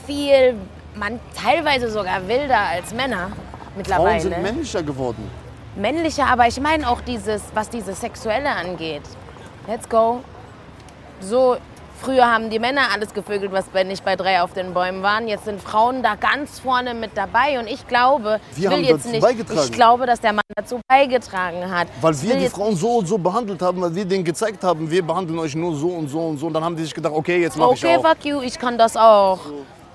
viel, 0.06 0.56
man 0.96 1.20
teilweise 1.36 1.90
sogar 1.90 2.28
wilder 2.28 2.60
als 2.60 2.94
Männer 2.94 3.32
mittlerweile. 3.76 4.20
Frauen 4.20 4.22
sind 4.22 4.42
männlicher 4.42 4.84
geworden. 4.84 5.30
männlicher, 5.76 6.28
aber 6.28 6.48
ich 6.48 6.60
meine 6.60 6.88
auch 6.90 7.02
dieses, 7.02 7.42
was 7.54 7.70
dieses 7.70 8.00
Sexuelle 8.00 8.50
angeht. 8.50 9.04
Let's 9.68 9.88
go. 9.88 10.22
So, 11.22 11.56
früher 12.04 12.30
haben 12.32 12.49
die 12.49 12.60
Männer 12.60 12.82
alles 12.93 13.14
gevögelt, 13.14 13.51
was 13.51 13.66
bei- 13.66 13.84
nicht 13.84 14.04
bei 14.04 14.16
drei 14.16 14.41
auf 14.41 14.54
den 14.54 14.74
Bäumen 14.74 15.01
waren. 15.04 15.28
Jetzt 15.28 15.45
sind 15.45 15.62
Frauen 15.62 16.04
da 16.04 16.16
ganz 16.16 16.60
vorne 16.60 16.93
mit 16.93 17.12
dabei 17.16 17.60
und 17.60 17.68
ich 17.68 17.88
glaube, 17.88 18.39
Wir 18.56 18.72
ich 18.72 18.78
will 18.78 18.86
jetzt 18.86 19.06
nicht, 19.06 19.26
ich 19.26 19.72
glaube, 19.72 20.06
dass 20.06 20.20
der 20.20 20.34
Mann 20.34 20.41
dazu 20.56 20.80
beigetragen 20.88 21.70
hat. 21.74 21.88
Weil 22.01 22.22
wir 22.22 22.36
die 22.36 22.49
Frauen 22.49 22.76
so 22.76 22.97
und 22.97 23.08
so 23.08 23.18
behandelt 23.18 23.62
haben, 23.62 23.82
weil 23.82 23.95
wir 23.95 24.06
denen 24.06 24.24
gezeigt 24.24 24.64
haben, 24.64 24.89
wir 24.91 25.01
behandeln 25.06 25.39
euch 25.39 25.56
nur 25.56 25.76
so 25.76 25.88
und 25.88 26.10
so 26.10 26.20
und 26.20 26.38
so. 26.38 26.47
Und 26.47 26.54
dann 26.54 26.64
haben 26.64 26.76
die 26.76 26.84
sich 26.84 26.93
gedacht, 26.93 27.14
okay, 27.16 27.41
jetzt 27.41 27.58
mach 27.58 27.68
Okay, 27.68 27.93
ich 27.93 27.97
auch. 27.97 28.10
fuck 28.10 28.26
you, 28.26 28.41
ich 28.41 28.60
kann 28.60 28.78
das 28.78 28.97
auch. 28.97 29.39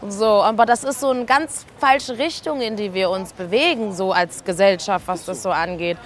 So, 0.08 0.26
aber 0.26 0.64
das 0.64 0.84
ist 0.84 1.00
so 1.00 1.10
eine 1.10 1.24
ganz 1.24 1.66
falsche 1.78 2.16
Richtung, 2.18 2.60
in 2.60 2.76
die 2.76 2.94
wir 2.94 3.10
uns 3.10 3.32
bewegen, 3.32 3.92
so 3.94 4.12
als 4.12 4.44
Gesellschaft, 4.44 5.08
was 5.08 5.24
das 5.24 5.42
so 5.42 5.50
angeht. 5.50 5.98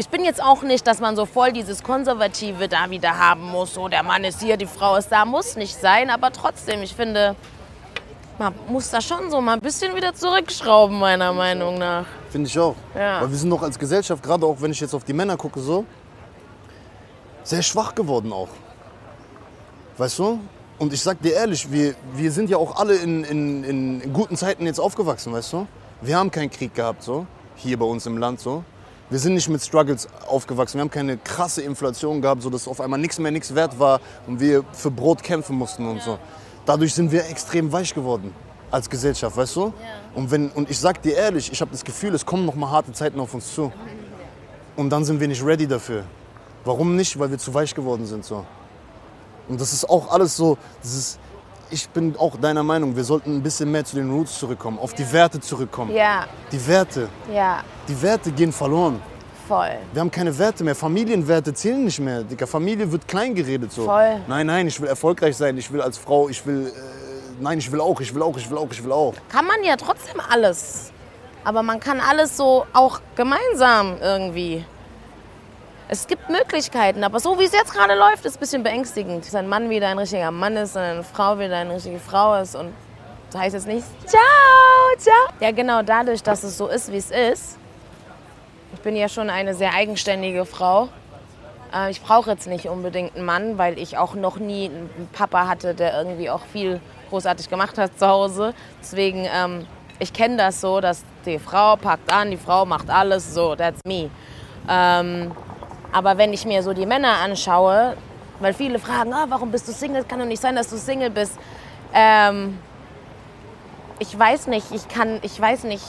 Ich 0.00 0.08
bin 0.08 0.24
jetzt 0.24 0.42
auch 0.42 0.62
nicht, 0.62 0.86
dass 0.86 0.98
man 0.98 1.14
so 1.14 1.26
voll 1.26 1.52
dieses 1.52 1.82
Konservative 1.82 2.68
da 2.68 2.88
wieder 2.88 3.18
haben 3.18 3.42
muss. 3.42 3.74
So, 3.74 3.86
der 3.86 4.02
Mann 4.02 4.24
ist 4.24 4.40
hier, 4.40 4.56
die 4.56 4.64
Frau 4.64 4.96
ist 4.96 5.12
da, 5.12 5.26
muss 5.26 5.56
nicht 5.56 5.78
sein. 5.78 6.08
Aber 6.08 6.32
trotzdem, 6.32 6.80
ich 6.80 6.94
finde, 6.94 7.36
man 8.38 8.54
muss 8.66 8.88
da 8.88 9.02
schon 9.02 9.30
so 9.30 9.42
mal 9.42 9.52
ein 9.52 9.60
bisschen 9.60 9.94
wieder 9.94 10.14
zurückschrauben, 10.14 10.98
meiner 10.98 11.34
Meinung 11.34 11.76
nach. 11.76 12.06
Finde 12.30 12.48
ich 12.48 12.58
auch. 12.58 12.76
Ja. 12.94 13.20
Weil 13.20 13.30
wir 13.30 13.36
sind 13.36 13.50
noch 13.50 13.62
als 13.62 13.78
Gesellschaft, 13.78 14.22
gerade 14.22 14.46
auch 14.46 14.62
wenn 14.62 14.70
ich 14.70 14.80
jetzt 14.80 14.94
auf 14.94 15.04
die 15.04 15.12
Männer 15.12 15.36
gucke, 15.36 15.60
so, 15.60 15.84
sehr 17.42 17.60
schwach 17.60 17.94
geworden 17.94 18.32
auch. 18.32 18.48
Weißt 19.98 20.18
du? 20.18 20.40
Und 20.78 20.94
ich 20.94 21.02
sag 21.02 21.20
dir 21.20 21.34
ehrlich, 21.34 21.70
wir, 21.70 21.94
wir 22.14 22.32
sind 22.32 22.48
ja 22.48 22.56
auch 22.56 22.76
alle 22.76 22.94
in, 22.94 23.22
in, 23.24 23.64
in 23.64 24.12
guten 24.14 24.38
Zeiten 24.38 24.64
jetzt 24.64 24.80
aufgewachsen, 24.80 25.34
weißt 25.34 25.52
du? 25.52 25.66
Wir 26.00 26.16
haben 26.16 26.30
keinen 26.30 26.50
Krieg 26.50 26.74
gehabt, 26.74 27.02
so, 27.02 27.26
hier 27.56 27.78
bei 27.78 27.84
uns 27.84 28.06
im 28.06 28.16
Land, 28.16 28.40
so. 28.40 28.64
Wir 29.10 29.18
sind 29.18 29.34
nicht 29.34 29.48
mit 29.48 29.60
Struggles 29.60 30.06
aufgewachsen. 30.28 30.74
Wir 30.74 30.82
haben 30.82 30.90
keine 30.90 31.16
krasse 31.16 31.62
Inflation 31.62 32.22
gehabt, 32.22 32.42
so 32.42 32.48
dass 32.50 32.68
auf 32.68 32.80
einmal 32.80 33.00
nichts 33.00 33.18
mehr 33.18 33.32
nichts 33.32 33.52
wert 33.56 33.76
war 33.80 34.00
und 34.28 34.38
wir 34.38 34.64
für 34.72 34.90
Brot 34.90 35.24
kämpfen 35.24 35.56
mussten 35.56 35.84
und 35.84 36.00
so. 36.00 36.16
Dadurch 36.64 36.94
sind 36.94 37.10
wir 37.10 37.28
extrem 37.28 37.72
weich 37.72 37.92
geworden 37.92 38.32
als 38.70 38.88
Gesellschaft, 38.88 39.36
weißt 39.36 39.56
du? 39.56 39.74
Und, 40.14 40.30
wenn, 40.30 40.50
und 40.50 40.70
ich 40.70 40.78
sag 40.78 41.02
dir 41.02 41.16
ehrlich, 41.16 41.50
ich 41.50 41.60
habe 41.60 41.72
das 41.72 41.84
Gefühl, 41.84 42.14
es 42.14 42.24
kommen 42.24 42.46
noch 42.46 42.54
mal 42.54 42.70
harte 42.70 42.92
Zeiten 42.92 43.18
auf 43.18 43.34
uns 43.34 43.52
zu. 43.52 43.72
Und 44.76 44.90
dann 44.90 45.04
sind 45.04 45.18
wir 45.18 45.26
nicht 45.26 45.44
ready 45.44 45.66
dafür. 45.66 46.04
Warum 46.64 46.94
nicht? 46.94 47.18
Weil 47.18 47.32
wir 47.32 47.38
zu 47.38 47.52
weich 47.52 47.74
geworden 47.74 48.06
sind 48.06 48.24
so. 48.24 48.44
Und 49.48 49.60
das 49.60 49.72
ist 49.72 49.90
auch 49.90 50.12
alles 50.12 50.36
so, 50.36 50.56
das 50.82 50.94
ist, 50.94 51.18
ich 51.70 51.88
bin 51.90 52.16
auch 52.18 52.36
deiner 52.36 52.62
Meinung, 52.62 52.94
wir 52.96 53.04
sollten 53.04 53.36
ein 53.36 53.42
bisschen 53.42 53.70
mehr 53.70 53.84
zu 53.84 53.96
den 53.96 54.10
Roots 54.10 54.38
zurückkommen, 54.38 54.78
auf 54.78 54.94
die 54.94 55.10
Werte 55.12 55.40
zurückkommen. 55.40 55.94
Ja, 55.94 56.26
Die 56.52 56.66
Werte, 56.66 57.08
ja, 57.32 57.60
die 57.88 58.00
Werte 58.02 58.30
gehen 58.32 58.52
verloren. 58.52 59.00
voll. 59.48 59.70
Wir 59.92 60.00
haben 60.00 60.10
keine 60.10 60.36
Werte 60.38 60.62
mehr. 60.62 60.74
Familienwerte 60.76 61.52
zählen 61.52 61.84
nicht 61.84 61.98
mehr. 61.98 62.22
Digga, 62.22 62.46
Familie 62.46 62.90
wird 62.92 63.08
klein 63.08 63.34
geredet 63.34 63.72
so. 63.72 63.84
Voll. 63.84 64.20
Nein, 64.28 64.46
nein, 64.46 64.66
ich 64.68 64.80
will 64.80 64.88
erfolgreich 64.88 65.36
sein. 65.36 65.56
Ich 65.58 65.72
will 65.72 65.80
als 65.80 65.98
Frau, 65.98 66.28
ich 66.28 66.44
will, 66.46 66.68
äh, 66.68 67.42
nein, 67.42 67.58
ich 67.58 67.70
will 67.72 67.80
auch, 67.80 68.00
ich 68.00 68.14
will 68.14 68.22
auch, 68.22 68.36
ich 68.36 68.48
will 68.48 68.58
auch, 68.58 68.68
ich 68.70 68.84
will 68.84 68.92
auch. 68.92 69.14
Kann 69.28 69.46
man 69.46 69.62
ja 69.64 69.74
trotzdem 69.76 70.20
alles. 70.30 70.92
Aber 71.42 71.62
man 71.64 71.80
kann 71.80 71.98
alles 72.00 72.36
so 72.36 72.64
auch 72.72 73.00
gemeinsam 73.16 73.96
irgendwie. 74.00 74.64
Es 75.92 76.06
gibt 76.06 76.30
Möglichkeiten, 76.30 77.02
aber 77.02 77.18
so 77.18 77.36
wie 77.40 77.44
es 77.44 77.52
jetzt 77.52 77.74
gerade 77.74 77.94
läuft, 77.96 78.24
ist 78.24 78.36
ein 78.36 78.38
bisschen 78.40 78.62
beängstigend. 78.62 79.26
Dass 79.26 79.34
ein 79.34 79.48
Mann 79.48 79.68
wieder 79.70 79.88
ein 79.88 79.98
richtiger 79.98 80.30
Mann 80.30 80.56
ist 80.56 80.76
und 80.76 80.82
eine 80.82 81.02
Frau 81.02 81.36
wieder 81.36 81.56
eine 81.56 81.74
richtige 81.74 81.98
Frau 81.98 82.36
ist. 82.40 82.54
Und 82.54 82.72
das 83.32 83.40
heißt 83.40 83.54
jetzt 83.54 83.66
nicht, 83.66 83.84
ciao, 84.06 84.20
ciao. 84.98 85.34
Ja, 85.40 85.50
genau 85.50 85.82
dadurch, 85.82 86.22
dass 86.22 86.44
es 86.44 86.56
so 86.56 86.68
ist, 86.68 86.92
wie 86.92 86.96
es 86.96 87.10
ist. 87.10 87.58
Ich 88.72 88.78
bin 88.82 88.94
ja 88.94 89.08
schon 89.08 89.30
eine 89.30 89.52
sehr 89.52 89.74
eigenständige 89.74 90.44
Frau. 90.46 90.90
Äh, 91.74 91.90
Ich 91.90 92.00
brauche 92.00 92.30
jetzt 92.30 92.46
nicht 92.46 92.68
unbedingt 92.68 93.16
einen 93.16 93.24
Mann, 93.24 93.58
weil 93.58 93.76
ich 93.76 93.98
auch 93.98 94.14
noch 94.14 94.36
nie 94.36 94.66
einen 94.66 95.08
Papa 95.12 95.48
hatte, 95.48 95.74
der 95.74 95.98
irgendwie 95.98 96.30
auch 96.30 96.42
viel 96.52 96.80
großartig 97.08 97.50
gemacht 97.50 97.78
hat 97.78 97.98
zu 97.98 98.06
Hause. 98.06 98.54
Deswegen, 98.80 99.26
ähm, 99.34 99.66
ich 99.98 100.12
kenne 100.12 100.36
das 100.36 100.60
so, 100.60 100.80
dass 100.80 101.02
die 101.26 101.40
Frau 101.40 101.74
packt 101.74 102.12
an, 102.12 102.30
die 102.30 102.36
Frau 102.36 102.64
macht 102.64 102.88
alles, 102.90 103.34
so, 103.34 103.56
that's 103.56 103.80
me. 103.84 104.08
Ähm, 104.68 105.32
aber 105.92 106.18
wenn 106.18 106.32
ich 106.32 106.44
mir 106.44 106.62
so 106.62 106.72
die 106.72 106.86
Männer 106.86 107.18
anschaue, 107.22 107.96
weil 108.40 108.54
viele 108.54 108.78
fragen, 108.78 109.12
ah, 109.12 109.26
warum 109.28 109.50
bist 109.50 109.68
du 109.68 109.72
Single? 109.72 110.04
Kann 110.04 110.18
doch 110.18 110.26
nicht 110.26 110.40
sein, 110.40 110.56
dass 110.56 110.68
du 110.68 110.78
Single 110.78 111.10
bist. 111.10 111.34
Ähm, 111.92 112.58
ich 113.98 114.18
weiß 114.18 114.46
nicht, 114.46 114.72
ich 114.72 114.88
kann, 114.88 115.18
ich 115.22 115.38
weiß 115.38 115.64
nicht. 115.64 115.84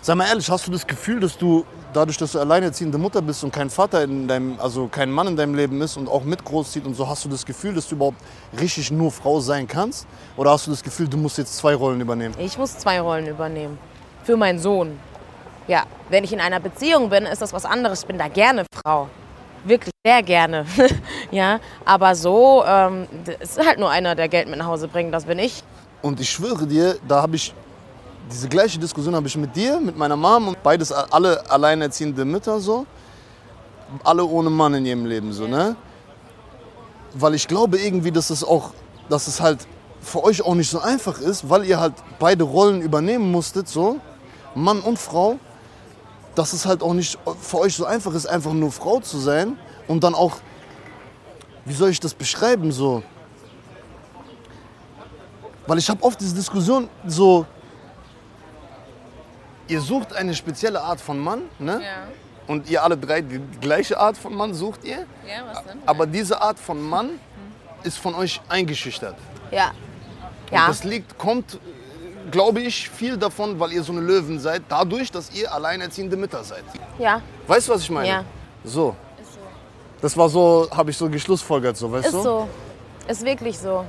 Sag 0.00 0.16
mal 0.16 0.26
ehrlich, 0.28 0.50
hast 0.50 0.66
du 0.66 0.70
das 0.70 0.86
Gefühl, 0.86 1.20
dass 1.20 1.36
du 1.36 1.64
dadurch, 1.92 2.16
dass 2.16 2.32
du 2.32 2.38
alleinerziehende 2.38 2.98
Mutter 2.98 3.20
bist 3.20 3.44
und 3.44 3.52
kein 3.52 3.68
Vater 3.68 4.02
in 4.04 4.28
deinem, 4.28 4.58
also 4.60 4.86
kein 4.86 5.10
Mann 5.10 5.26
in 5.26 5.36
deinem 5.36 5.54
Leben 5.54 5.80
ist 5.82 5.96
und 5.96 6.08
auch 6.08 6.24
mit 6.24 6.44
großzieht 6.44 6.86
und 6.86 6.94
so, 6.94 7.08
hast 7.08 7.24
du 7.24 7.28
das 7.28 7.44
Gefühl, 7.44 7.74
dass 7.74 7.88
du 7.88 7.96
überhaupt 7.96 8.18
richtig 8.58 8.90
nur 8.90 9.10
Frau 9.10 9.40
sein 9.40 9.66
kannst? 9.66 10.06
Oder 10.36 10.52
hast 10.52 10.66
du 10.66 10.70
das 10.70 10.82
Gefühl, 10.82 11.08
du 11.08 11.16
musst 11.16 11.38
jetzt 11.38 11.56
zwei 11.56 11.74
Rollen 11.74 12.00
übernehmen? 12.00 12.34
Ich 12.38 12.56
muss 12.56 12.78
zwei 12.78 13.00
Rollen 13.00 13.26
übernehmen. 13.26 13.78
Für 14.22 14.36
meinen 14.36 14.58
Sohn. 14.58 14.98
Ja, 15.68 15.84
wenn 16.08 16.24
ich 16.24 16.32
in 16.32 16.40
einer 16.40 16.60
Beziehung 16.60 17.10
bin, 17.10 17.24
ist 17.24 17.42
das 17.42 17.52
was 17.52 17.64
anderes. 17.66 18.00
Ich 18.00 18.06
bin 18.06 18.18
da 18.18 18.28
gerne 18.28 18.64
Frau. 18.74 19.08
Wirklich 19.64 19.92
sehr 20.04 20.22
gerne. 20.22 20.64
ja, 21.30 21.60
aber 21.84 22.14
so 22.14 22.64
ähm, 22.66 23.06
es 23.38 23.58
ist 23.58 23.66
halt 23.66 23.78
nur 23.78 23.90
einer, 23.90 24.14
der 24.14 24.28
Geld 24.28 24.48
mit 24.48 24.58
nach 24.58 24.66
Hause 24.66 24.88
bringt. 24.88 25.12
Das 25.12 25.26
bin 25.26 25.38
ich. 25.38 25.62
Und 26.00 26.20
ich 26.20 26.30
schwöre 26.30 26.66
dir, 26.66 26.96
da 27.06 27.20
habe 27.20 27.36
ich 27.36 27.54
diese 28.30 28.48
gleiche 28.48 28.78
Diskussion 28.78 29.14
habe 29.14 29.26
ich 29.26 29.36
mit 29.36 29.54
dir, 29.56 29.80
mit 29.80 29.96
meiner 29.96 30.16
Mom 30.16 30.48
und 30.48 30.62
beides 30.62 30.92
alle 30.92 31.50
alleinerziehende 31.50 32.24
Mütter 32.24 32.60
so, 32.60 32.86
alle 34.04 34.24
ohne 34.24 34.50
Mann 34.50 34.74
in 34.74 34.86
ihrem 34.86 35.06
Leben 35.06 35.32
so, 35.32 35.46
ne? 35.46 35.76
Weil 37.14 37.34
ich 37.34 37.48
glaube 37.48 37.78
irgendwie, 37.78 38.12
dass 38.12 38.30
es 38.30 38.44
auch, 38.44 38.72
dass 39.08 39.28
es 39.28 39.40
halt 39.40 39.66
für 40.00 40.22
euch 40.24 40.42
auch 40.42 40.54
nicht 40.54 40.70
so 40.70 40.78
einfach 40.78 41.20
ist, 41.20 41.48
weil 41.48 41.64
ihr 41.64 41.80
halt 41.80 41.94
beide 42.18 42.44
Rollen 42.44 42.82
übernehmen 42.82 43.32
musstet 43.32 43.68
so, 43.68 43.96
Mann 44.54 44.80
und 44.80 44.98
Frau, 44.98 45.38
dass 46.38 46.52
es 46.52 46.64
halt 46.66 46.82
auch 46.84 46.94
nicht 46.94 47.18
für 47.42 47.58
euch 47.58 47.74
so 47.74 47.84
einfach 47.84 48.14
ist, 48.14 48.26
einfach 48.26 48.52
nur 48.52 48.70
Frau 48.70 49.00
zu 49.00 49.18
sein 49.18 49.58
und 49.88 50.04
dann 50.04 50.14
auch, 50.14 50.36
wie 51.64 51.72
soll 51.74 51.90
ich 51.90 51.98
das 51.98 52.14
beschreiben 52.14 52.70
so? 52.70 53.02
Weil 55.66 55.78
ich 55.78 55.90
habe 55.90 56.00
oft 56.04 56.20
diese 56.20 56.36
Diskussion 56.36 56.88
so, 57.04 57.44
ihr 59.66 59.80
sucht 59.80 60.12
eine 60.14 60.32
spezielle 60.32 60.80
Art 60.80 61.00
von 61.00 61.18
Mann, 61.18 61.42
ne? 61.58 61.80
Und 62.46 62.70
ihr 62.70 62.82
alle 62.84 62.96
drei 62.96 63.20
die 63.20 63.40
gleiche 63.60 63.98
Art 63.98 64.16
von 64.16 64.32
Mann 64.34 64.54
sucht 64.54 64.84
ihr. 64.84 64.98
Ja, 65.26 65.44
was 65.52 65.64
denn? 65.64 65.80
Aber 65.86 66.06
diese 66.06 66.40
Art 66.40 66.58
von 66.58 66.80
Mann 66.80 67.10
ist 67.82 67.98
von 67.98 68.14
euch 68.14 68.40
eingeschüchtert. 68.48 69.16
Ja. 69.50 69.72
Und 70.50 70.56
Ja. 70.56 70.68
das 70.68 70.84
liegt, 70.84 71.18
kommt, 71.18 71.58
glaube 72.30 72.60
ich, 72.60 72.88
viel 72.88 73.16
davon, 73.16 73.58
weil 73.58 73.72
ihr 73.72 73.82
so 73.82 73.92
eine 73.92 74.00
Löwen 74.00 74.38
seid, 74.38 74.62
dadurch, 74.68 75.10
dass 75.10 75.30
ihr 75.34 75.52
alleinerziehende 75.52 76.16
Mütter 76.16 76.42
seid. 76.44 76.64
Ja, 76.98 77.20
Weißt 77.46 77.68
du, 77.68 77.72
was 77.72 77.82
ich 77.82 77.90
meine? 77.90 78.08
Ja. 78.08 78.24
So. 78.64 78.94
Das 80.00 80.16
war 80.16 80.28
so, 80.28 80.68
habe 80.70 80.90
ich 80.90 80.96
so 80.96 81.08
geschlussfolgert, 81.08 81.76
so, 81.76 81.90
weißt 81.90 82.06
ist 82.06 82.14
du? 82.14 82.22
so. 82.22 82.48
Ist 83.08 83.24
wirklich 83.24 83.58
so. 83.58 83.84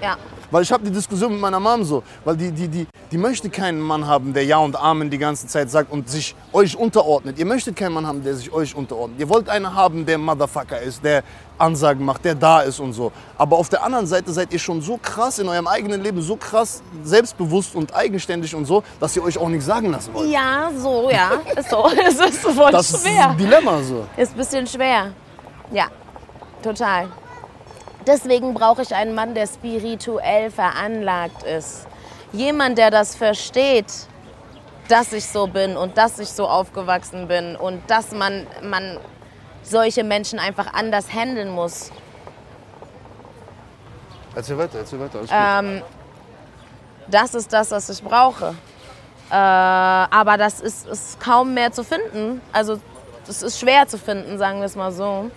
Ja. 0.00 0.16
Weil 0.54 0.62
ich 0.62 0.70
habe 0.70 0.84
die 0.84 0.92
Diskussion 0.92 1.32
mit 1.32 1.40
meiner 1.40 1.58
Mom 1.58 1.82
so, 1.82 2.04
weil 2.24 2.36
die, 2.36 2.52
die, 2.52 2.68
die, 2.68 2.86
die 3.10 3.18
möchte 3.18 3.50
keinen 3.50 3.80
Mann 3.80 4.06
haben, 4.06 4.32
der 4.32 4.44
Ja 4.44 4.58
und 4.58 4.76
Amen 4.76 5.10
die 5.10 5.18
ganze 5.18 5.48
Zeit 5.48 5.68
sagt 5.68 5.90
und 5.90 6.08
sich 6.08 6.36
euch 6.52 6.76
unterordnet. 6.76 7.40
Ihr 7.40 7.44
möchtet 7.44 7.74
keinen 7.74 7.92
Mann 7.92 8.06
haben, 8.06 8.22
der 8.22 8.36
sich 8.36 8.52
euch 8.52 8.72
unterordnet. 8.72 9.18
Ihr 9.18 9.28
wollt 9.28 9.48
einen 9.48 9.74
haben, 9.74 10.06
der 10.06 10.16
Motherfucker 10.16 10.80
ist, 10.80 11.02
der 11.02 11.24
Ansagen 11.58 12.04
macht, 12.04 12.24
der 12.24 12.36
da 12.36 12.60
ist 12.60 12.78
und 12.78 12.92
so. 12.92 13.10
Aber 13.36 13.56
auf 13.58 13.68
der 13.68 13.82
anderen 13.82 14.06
Seite 14.06 14.32
seid 14.32 14.52
ihr 14.52 14.60
schon 14.60 14.80
so 14.80 14.96
krass 14.96 15.40
in 15.40 15.48
eurem 15.48 15.66
eigenen 15.66 16.00
Leben, 16.00 16.22
so 16.22 16.36
krass 16.36 16.84
selbstbewusst 17.02 17.74
und 17.74 17.92
eigenständig 17.92 18.54
und 18.54 18.64
so, 18.64 18.84
dass 19.00 19.16
ihr 19.16 19.24
euch 19.24 19.36
auch 19.36 19.48
nichts 19.48 19.66
sagen 19.66 19.90
lassen 19.90 20.14
wollt. 20.14 20.30
Ja, 20.30 20.70
so, 20.78 21.10
ja. 21.10 21.32
Ist 21.56 21.68
so. 21.68 21.90
Es 22.00 22.14
ist 22.20 22.38
voll 22.38 22.70
Das 22.70 22.88
ist 22.92 23.04
schwer. 23.04 23.30
ein 23.30 23.36
Dilemma 23.36 23.82
so. 23.82 24.06
Ist 24.16 24.30
ein 24.30 24.36
bisschen 24.38 24.68
schwer. 24.68 25.10
Ja, 25.72 25.86
total. 26.62 27.08
Deswegen 28.06 28.54
brauche 28.54 28.82
ich 28.82 28.94
einen 28.94 29.14
Mann, 29.14 29.34
der 29.34 29.46
spirituell 29.46 30.50
veranlagt 30.50 31.42
ist. 31.42 31.86
Jemand, 32.32 32.76
der 32.78 32.90
das 32.90 33.14
versteht, 33.14 33.86
dass 34.88 35.12
ich 35.12 35.26
so 35.26 35.46
bin 35.46 35.76
und 35.76 35.96
dass 35.96 36.18
ich 36.18 36.28
so 36.28 36.46
aufgewachsen 36.46 37.28
bin 37.28 37.56
und 37.56 37.82
dass 37.88 38.12
man, 38.12 38.46
man 38.62 38.98
solche 39.62 40.04
Menschen 40.04 40.38
einfach 40.38 40.74
anders 40.74 41.12
handeln 41.12 41.50
muss. 41.50 41.90
Erzähl 44.34 44.58
weiter, 44.58 44.78
erzähl 44.78 45.00
weiter. 45.00 45.20
Gut. 45.20 45.30
Das 47.06 47.34
ist 47.34 47.52
das, 47.52 47.70
was 47.70 47.88
ich 47.88 48.02
brauche. 48.02 48.54
Äh, 49.30 49.34
aber 49.34 50.36
das 50.36 50.60
ist, 50.60 50.86
ist 50.86 51.20
kaum 51.20 51.54
mehr 51.54 51.72
zu 51.72 51.84
finden. 51.84 52.40
Also 52.52 52.80
es 53.28 53.42
ist 53.42 53.58
schwer 53.58 53.86
zu 53.86 53.98
finden, 53.98 54.38
sagen 54.38 54.58
wir 54.58 54.66
es 54.66 54.76
mal 54.76 54.92
so. 54.92 55.30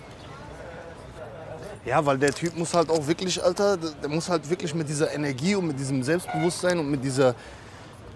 Ja, 1.88 2.04
weil 2.04 2.18
der 2.18 2.34
Typ 2.34 2.54
muss 2.54 2.74
halt 2.74 2.90
auch 2.90 3.06
wirklich, 3.06 3.42
Alter, 3.42 3.78
der 3.78 4.10
muss 4.10 4.28
halt 4.28 4.48
wirklich 4.50 4.74
mit 4.74 4.86
dieser 4.90 5.10
Energie 5.14 5.54
und 5.54 5.68
mit 5.68 5.78
diesem 5.78 6.02
Selbstbewusstsein 6.02 6.78
und 6.78 6.90
mit 6.90 7.02
dieser 7.02 7.34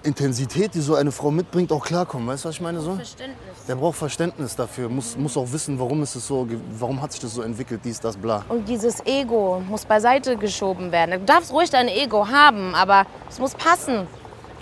Intensität, 0.03 0.75
die 0.75 0.81
so 0.81 0.95
eine 0.95 1.11
Frau 1.11 1.31
mitbringt, 1.31 1.73
auch 1.73 1.83
klarkommen. 1.83 2.29
Weißt 2.29 2.45
du, 2.45 2.49
was 2.51 2.57
ich 2.57 2.61
meine 2.61 2.81
so? 2.81 2.97
Verständnis. 2.97 3.65
Der 3.67 3.77
braucht 3.77 3.97
Verständnis 3.97 4.57
dafür, 4.57 4.91
muss, 4.91 5.17
muss 5.17 5.39
auch 5.39 5.51
wissen, 5.51 5.79
warum 5.79 6.03
ist 6.03 6.15
es 6.17 6.27
so, 6.27 6.47
warum 6.79 7.01
hat 7.01 7.13
sich 7.13 7.23
das 7.23 7.33
so 7.33 7.41
entwickelt, 7.41 7.81
dies, 7.83 7.99
das, 7.99 8.15
bla. 8.15 8.45
Und 8.51 8.69
dieses 8.69 9.01
Ego 9.07 9.63
muss 9.67 9.87
beiseite 9.87 10.37
geschoben 10.37 10.93
werden. 10.93 11.21
Du 11.21 11.25
darfst 11.25 11.51
ruhig 11.51 11.71
dein 11.71 11.89
Ego 11.89 12.29
haben, 12.29 12.75
aber 12.75 13.07
es 13.31 13.39
muss 13.39 13.55
passen. 13.55 14.07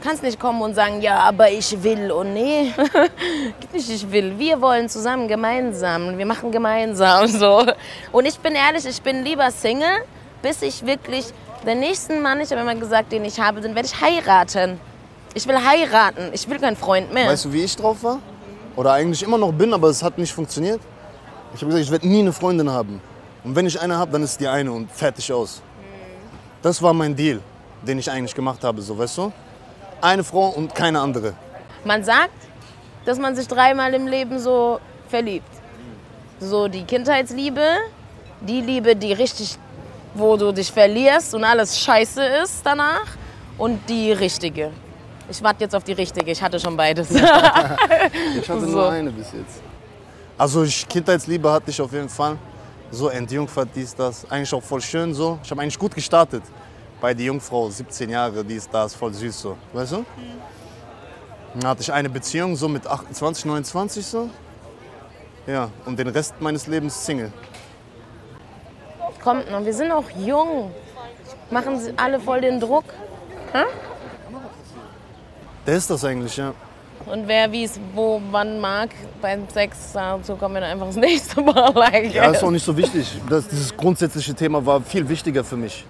Du 0.00 0.08
kannst 0.08 0.22
nicht 0.22 0.40
kommen 0.40 0.62
und 0.62 0.74
sagen, 0.74 1.02
ja, 1.02 1.18
aber 1.18 1.50
ich 1.50 1.82
will. 1.82 2.10
Und 2.10 2.32
nee, 2.32 2.72
Gibt 3.60 3.74
nicht, 3.74 3.90
ich 3.90 4.10
will. 4.10 4.38
Wir 4.38 4.58
wollen 4.58 4.88
zusammen, 4.88 5.28
gemeinsam. 5.28 6.16
Wir 6.16 6.24
machen 6.24 6.50
gemeinsam 6.50 7.26
so. 7.26 7.66
Und 8.10 8.24
ich 8.24 8.38
bin 8.38 8.54
ehrlich, 8.54 8.86
ich 8.86 9.02
bin 9.02 9.22
lieber 9.22 9.50
Single, 9.50 10.04
bis 10.40 10.62
ich 10.62 10.86
wirklich 10.86 11.26
den 11.66 11.80
nächsten 11.80 12.22
Mann, 12.22 12.40
ich 12.40 12.50
habe 12.50 12.62
immer 12.62 12.74
gesagt, 12.76 13.12
den 13.12 13.26
ich 13.26 13.38
habe, 13.38 13.60
den 13.60 13.74
werde 13.74 13.88
ich 13.92 14.00
heiraten. 14.00 14.80
Ich 15.34 15.46
will 15.46 15.56
heiraten. 15.62 16.30
Ich 16.32 16.48
will 16.48 16.58
keinen 16.58 16.76
Freund 16.76 17.12
mehr. 17.12 17.28
Weißt 17.28 17.44
du, 17.44 17.52
wie 17.52 17.62
ich 17.62 17.76
drauf 17.76 18.02
war? 18.02 18.20
Oder 18.76 18.92
eigentlich 18.92 19.22
immer 19.22 19.36
noch 19.36 19.52
bin, 19.52 19.74
aber 19.74 19.88
es 19.88 20.02
hat 20.02 20.16
nicht 20.16 20.32
funktioniert? 20.32 20.80
Ich 21.54 21.60
habe 21.60 21.66
gesagt, 21.66 21.84
ich 21.84 21.90
werde 21.90 22.08
nie 22.08 22.20
eine 22.20 22.32
Freundin 22.32 22.70
haben. 22.70 23.02
Und 23.44 23.54
wenn 23.54 23.66
ich 23.66 23.78
eine 23.78 23.98
habe, 23.98 24.12
dann 24.12 24.22
ist 24.22 24.40
die 24.40 24.48
eine 24.48 24.72
und 24.72 24.90
fertig 24.90 25.30
aus. 25.30 25.60
Das 26.62 26.80
war 26.80 26.94
mein 26.94 27.14
Deal, 27.14 27.40
den 27.82 27.98
ich 27.98 28.10
eigentlich 28.10 28.34
gemacht 28.34 28.64
habe, 28.64 28.80
so, 28.80 28.96
weißt 28.96 29.18
du? 29.18 29.32
Eine 30.00 30.24
Frau 30.24 30.48
und 30.48 30.74
keine 30.74 31.00
andere. 31.00 31.34
Man 31.84 32.02
sagt, 32.04 32.30
dass 33.04 33.18
man 33.18 33.34
sich 33.36 33.46
dreimal 33.48 33.92
im 33.94 34.06
Leben 34.06 34.38
so 34.38 34.80
verliebt. 35.08 35.48
So 36.38 36.68
die 36.68 36.84
Kindheitsliebe, 36.84 37.64
die 38.40 38.60
Liebe, 38.60 38.96
die 38.96 39.12
richtig, 39.12 39.58
wo 40.14 40.36
du 40.36 40.52
dich 40.52 40.70
verlierst 40.72 41.34
und 41.34 41.44
alles 41.44 41.78
scheiße 41.80 42.22
ist 42.42 42.60
danach 42.64 43.04
und 43.58 43.78
die 43.88 44.12
richtige. 44.12 44.70
Ich 45.28 45.42
warte 45.42 45.64
jetzt 45.64 45.74
auf 45.76 45.84
die 45.84 45.92
richtige, 45.92 46.30
ich 46.30 46.42
hatte 46.42 46.58
schon 46.58 46.76
beides. 46.76 47.08
Ich 48.40 48.48
hatte 48.48 48.60
So. 48.60 48.66
nur 48.66 48.90
eine 48.90 49.10
bis 49.10 49.26
jetzt. 49.32 49.62
Also 50.36 50.64
ich, 50.64 50.88
Kindheitsliebe 50.88 51.50
hatte 51.52 51.70
ich 51.70 51.80
auf 51.80 51.92
jeden 51.92 52.08
Fall. 52.08 52.36
So 52.90 53.08
entjungfert, 53.08 53.68
dies, 53.74 53.94
das. 53.94 54.28
Eigentlich 54.30 54.52
auch 54.54 54.62
voll 54.62 54.80
schön 54.80 55.14
so. 55.14 55.38
Ich 55.44 55.50
habe 55.50 55.60
eigentlich 55.60 55.78
gut 55.78 55.94
gestartet. 55.94 56.42
Bei 57.00 57.14
die 57.14 57.24
Jungfrau, 57.24 57.70
17 57.70 58.10
Jahre, 58.10 58.44
dies, 58.44 58.68
das, 58.68 58.94
voll 58.94 59.14
süß 59.14 59.40
so. 59.40 59.56
Weißt 59.72 59.92
du? 59.92 60.04
Dann 61.54 61.70
hatte 61.70 61.82
ich 61.82 61.92
eine 61.92 62.10
Beziehung 62.10 62.54
so 62.56 62.68
mit 62.68 62.86
28, 62.86 63.44
29 63.46 64.06
so. 64.06 64.30
Ja, 65.46 65.70
und 65.86 65.98
den 65.98 66.08
Rest 66.08 66.34
meines 66.40 66.66
Lebens 66.66 67.04
Single. 67.04 67.32
Kommt 69.22 69.50
noch, 69.50 69.64
wir 69.64 69.74
sind 69.74 69.90
auch 69.90 70.08
jung. 70.18 70.70
Machen 71.50 71.80
sie 71.80 71.92
alle 71.96 72.20
voll 72.20 72.40
den 72.42 72.60
Druck. 72.60 72.84
Der 75.66 75.76
ist 75.76 75.90
das 75.90 76.04
eigentlich, 76.04 76.36
ja. 76.36 76.52
Und 77.06 77.26
wer 77.26 77.50
wie 77.50 77.64
es 77.64 77.80
wo 77.94 78.20
wann 78.30 78.60
mag 78.60 78.90
beim 79.20 79.48
Sex, 79.48 79.92
dazu 79.92 80.36
kommen 80.36 80.54
wir 80.54 80.60
dann 80.60 80.70
einfach 80.70 80.86
das 80.86 80.96
nächste 81.08 81.40
Mal. 81.40 81.72
Like. 81.74 82.14
Ja, 82.14 82.30
ist 82.30 82.44
auch 82.44 82.50
nicht 82.50 82.64
so 82.64 82.76
wichtig. 82.76 83.20
Das, 83.28 83.48
dieses 83.48 83.76
grundsätzliche 83.76 84.34
Thema 84.34 84.64
war 84.64 84.80
viel 84.80 85.08
wichtiger 85.08 85.42
für 85.42 85.56
mich. 85.56 85.84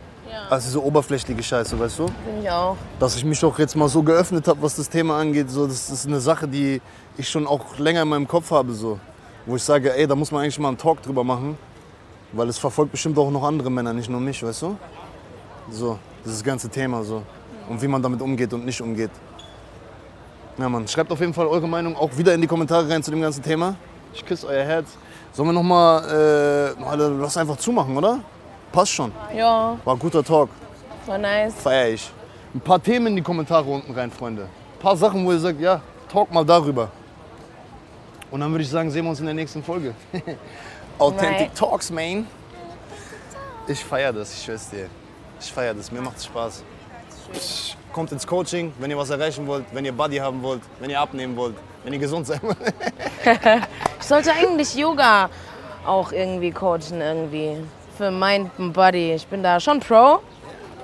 Als 0.48 0.64
diese 0.64 0.82
oberflächliche 0.82 1.42
Scheiße, 1.42 1.78
weißt 1.78 1.98
du? 1.98 2.06
Finde 2.06 2.42
ich 2.42 2.50
auch. 2.50 2.76
dass 2.98 3.16
ich 3.16 3.24
mich 3.24 3.44
auch 3.44 3.58
jetzt 3.58 3.76
mal 3.76 3.88
so 3.88 4.02
geöffnet 4.02 4.46
habe, 4.48 4.60
was 4.62 4.76
das 4.76 4.88
Thema 4.88 5.18
angeht. 5.18 5.50
So, 5.50 5.66
das 5.66 5.90
ist 5.90 6.06
eine 6.06 6.20
Sache, 6.20 6.48
die 6.48 6.80
ich 7.16 7.28
schon 7.28 7.46
auch 7.46 7.78
länger 7.78 8.02
in 8.02 8.08
meinem 8.08 8.28
Kopf 8.28 8.50
habe. 8.50 8.72
So. 8.72 8.98
Wo 9.46 9.56
ich 9.56 9.62
sage, 9.62 9.94
ey, 9.94 10.06
da 10.06 10.14
muss 10.14 10.30
man 10.32 10.42
eigentlich 10.42 10.58
mal 10.58 10.68
einen 10.68 10.78
Talk 10.78 11.02
drüber 11.02 11.24
machen. 11.24 11.56
Weil 12.32 12.48
es 12.48 12.58
verfolgt 12.58 12.92
bestimmt 12.92 13.18
auch 13.18 13.30
noch 13.30 13.42
andere 13.42 13.70
Männer, 13.70 13.92
nicht 13.92 14.08
nur 14.08 14.20
mich, 14.20 14.42
weißt 14.42 14.62
du? 14.62 14.76
So, 15.70 15.98
dieses 16.24 16.42
ganze 16.44 16.68
Thema 16.68 17.02
so. 17.02 17.22
Und 17.68 17.80
wie 17.82 17.88
man 17.88 18.02
damit 18.02 18.20
umgeht 18.20 18.52
und 18.52 18.64
nicht 18.64 18.80
umgeht. 18.80 19.10
Ja, 20.58 20.68
Mann, 20.68 20.86
schreibt 20.86 21.10
auf 21.10 21.20
jeden 21.20 21.34
Fall 21.34 21.46
eure 21.46 21.66
Meinung 21.66 21.96
auch 21.96 22.16
wieder 22.16 22.34
in 22.34 22.40
die 22.40 22.46
Kommentare 22.46 22.88
rein 22.88 23.02
zu 23.02 23.10
dem 23.10 23.20
ganzen 23.20 23.42
Thema. 23.42 23.74
Ich 24.12 24.24
küsse 24.24 24.46
euer 24.46 24.64
Herz. 24.64 24.88
Sollen 25.32 25.48
wir 25.48 25.52
nochmal, 25.52 26.74
äh, 26.76 27.00
lass 27.20 27.36
einfach 27.36 27.56
zumachen, 27.56 27.96
oder? 27.96 28.18
Passt 28.72 28.92
schon. 28.92 29.12
Ja, 29.36 29.76
War 29.84 29.94
ein 29.94 29.98
guter 29.98 30.22
Talk. 30.22 30.48
war 31.06 31.18
nice. 31.18 31.54
Feier 31.54 31.88
ich. 31.88 32.10
Ein 32.54 32.60
paar 32.60 32.82
Themen 32.82 33.08
in 33.08 33.16
die 33.16 33.22
Kommentare 33.22 33.64
unten 33.68 33.92
rein, 33.92 34.10
Freunde. 34.10 34.42
Ein 34.42 34.78
paar 34.80 34.96
Sachen, 34.96 35.24
wo 35.24 35.32
ihr 35.32 35.38
sagt, 35.38 35.60
ja, 35.60 35.80
talk 36.10 36.32
mal 36.32 36.44
darüber. 36.44 36.88
Und 38.30 38.40
dann 38.40 38.50
würde 38.52 38.62
ich 38.64 38.70
sagen, 38.70 38.90
sehen 38.90 39.04
wir 39.04 39.10
uns 39.10 39.20
in 39.20 39.26
der 39.26 39.34
nächsten 39.34 39.62
Folge. 39.62 39.94
Authentic 40.98 41.48
Right. 41.48 41.54
Talks, 41.56 41.90
man. 41.90 42.26
Ich 43.66 43.84
feiere 43.84 44.12
das, 44.12 44.32
ich 44.34 44.44
schwör's 44.44 44.68
dir. 44.70 44.88
Ich 45.40 45.52
feiere 45.52 45.74
das, 45.74 45.90
mir 45.90 46.00
macht's 46.00 46.26
Spaß. 46.26 46.64
Kommt 47.92 48.12
ins 48.12 48.26
Coaching, 48.26 48.72
wenn 48.78 48.90
ihr 48.90 48.98
was 48.98 49.10
erreichen 49.10 49.46
wollt, 49.46 49.64
wenn 49.72 49.84
ihr 49.84 49.92
Buddy 49.92 50.16
haben 50.18 50.42
wollt, 50.42 50.62
wenn 50.80 50.90
ihr 50.90 51.00
abnehmen 51.00 51.36
wollt, 51.36 51.56
wenn 51.84 51.92
ihr 51.92 51.98
gesund 51.98 52.26
sein 52.26 52.40
wollt. 52.42 52.56
Ich 54.00 54.06
sollte 54.06 54.32
eigentlich 54.32 54.74
Yoga 54.74 55.28
auch 55.86 56.10
irgendwie 56.10 56.50
coachen 56.50 57.00
irgendwie. 57.00 57.58
Für 58.00 58.10
Mind 58.10 58.50
and 58.58 58.72
Body. 58.72 59.12
Ich 59.12 59.26
bin 59.26 59.42
da 59.42 59.60
schon 59.60 59.78
Pro, 59.78 60.20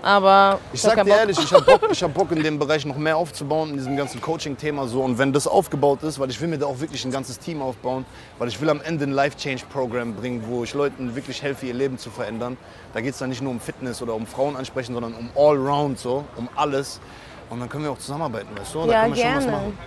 aber 0.03 0.59
Ich 0.75 0.83
sag 0.83 1.03
dir 1.03 1.17
ehrlich, 1.17 1.39
ich 1.39 1.51
habe 1.51 1.65
Bock, 1.65 1.89
ich 1.91 2.03
hab 2.03 2.13
Bock 2.13 2.31
in 2.31 2.43
dem 2.43 2.59
Bereich 2.59 2.85
noch 2.85 2.99
mehr 2.99 3.17
aufzubauen, 3.17 3.71
in 3.71 3.77
diesem 3.79 3.97
ganzen 3.97 4.21
Coaching-Thema 4.21 4.87
so. 4.87 5.01
Und 5.01 5.17
wenn 5.17 5.33
das 5.33 5.47
aufgebaut 5.47 6.03
ist, 6.03 6.21
weil 6.21 6.29
ich 6.29 6.39
will 6.43 6.49
mir 6.49 6.59
da 6.59 6.67
auch 6.67 6.79
wirklich 6.79 7.07
ein 7.07 7.11
ganzes 7.11 7.39
Team 7.39 7.63
aufbauen, 7.63 8.05
weil 8.39 8.49
ich 8.49 8.61
will 8.61 8.69
am 8.69 8.83
Ende 8.83 9.05
ein 9.07 9.13
Life-Change-Programm 9.13 10.13
bringen, 10.15 10.45
wo 10.47 10.63
ich 10.63 10.75
Leuten 10.75 11.17
wirklich 11.17 11.43
helfe, 11.43 11.65
ihr 11.65 11.73
Leben 11.73 11.97
zu 11.97 12.11
verändern. 12.11 12.59
Da 12.93 13.01
geht 13.01 13.15
es 13.15 13.19
dann 13.19 13.31
nicht 13.31 13.41
nur 13.41 13.53
um 13.53 13.61
Fitness 13.61 14.03
oder 14.03 14.13
um 14.13 14.27
Frauen 14.27 14.55
ansprechen, 14.55 14.93
sondern 14.93 15.15
um 15.15 15.31
Allround 15.35 15.99
so, 15.99 16.23
um 16.37 16.51
alles. 16.55 17.01
Und 17.49 17.61
dann 17.61 17.71
können 17.71 17.85
wir 17.85 17.93
auch 17.93 17.99
zusammenarbeiten, 17.99 18.49
weißt 18.59 18.75
du? 18.75 18.85
Da 18.85 18.93
Ja, 18.93 19.03
können 19.05 19.17
wir 19.17 19.23
schon 19.25 19.35
was 19.37 19.45
gerne. 19.45 19.57
machen. 19.57 19.79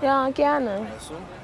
Ja, 0.00 0.28
gerne. 0.30 0.70
Weißt 0.70 1.10
du? 1.10 1.41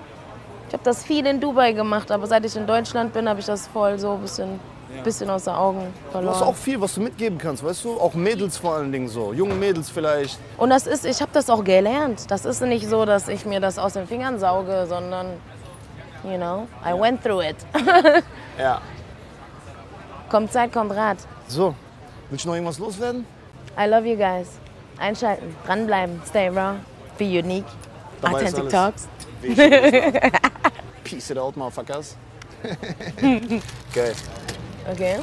Ich 0.69 0.75
habe 0.75 0.85
das 0.85 1.03
viel 1.05 1.27
in 1.27 1.41
Dubai 1.41 1.73
gemacht, 1.73 2.11
aber 2.11 2.27
seit 2.27 2.45
ich 2.45 2.55
in 2.57 2.67
Deutschland 2.67 3.13
bin, 3.13 3.29
habe 3.29 3.41
ich 3.41 3.47
das 3.47 3.67
voll 3.69 3.99
so 3.99 4.13
ein 4.13 4.21
bisschen, 4.21 4.61
bisschen 5.03 5.31
aus 5.31 5.45
den 5.45 5.55
Augen 5.55 5.81
Du 5.81 6.05
hast 6.05 6.13
verloren. 6.13 6.43
auch 6.43 6.55
viel, 6.55 6.79
was 6.81 6.95
du 6.95 7.01
mitgeben 7.01 7.39
kannst, 7.39 7.65
weißt 7.65 7.85
du? 7.85 7.99
Auch 7.99 8.13
Mädels 8.15 8.59
vor 8.59 8.75
allen 8.75 8.93
Dingen 8.93 9.09
so, 9.09 9.33
junge 9.33 9.55
Mädels 9.55 9.89
vielleicht. 9.89 10.39
Und 10.59 10.71
das 10.71 10.87
ist, 10.87 11.07
ich 11.07 11.21
habe 11.23 11.31
das 11.33 11.49
auch 11.49 11.65
gelernt. 11.65 12.31
Das 12.31 12.45
ist 12.45 12.61
nicht 12.63 12.87
so, 12.87 13.05
dass 13.07 13.29
ich 13.29 13.47
mir 13.47 13.61
das 13.61 13.79
aus 13.79 13.95
den 13.95 14.07
Fingern 14.07 14.39
sauge, 14.39 14.85
sondern, 14.87 15.29
you 16.23 16.37
know, 16.37 16.67
I 16.85 16.93
went 16.99 17.23
through 17.23 17.43
it. 17.43 17.57
Ja. 18.59 18.81
kommt 20.29 20.53
Zeit, 20.53 20.73
kommt 20.73 20.93
Rat. 20.95 21.19
So, 21.47 21.75
willst 22.29 22.45
du 22.45 22.49
noch 22.49 22.57
irgendwas 22.57 22.79
loswerden? 22.79 23.25
I 23.81 23.87
love 23.89 24.05
you 24.07 24.17
guys. 24.17 24.49
Einschalten, 24.99 25.55
dranbleiben, 25.65 26.21
stay 26.27 26.49
raw, 26.49 26.75
be 27.17 27.25
unique. 27.25 27.65
Dabei 28.21 28.35
Authentic. 28.47 28.69
Talks. 28.69 29.09
Wie 29.41 29.49
ich 29.49 29.57
schon 29.57 29.71
gesagt 29.71 30.15
habe. 30.15 30.33
Peace 31.05 31.31
it 31.31 31.39
out, 31.39 31.57
motherfuckers. 31.57 32.17
Geil. 33.95 34.15
Okay. 34.91 35.19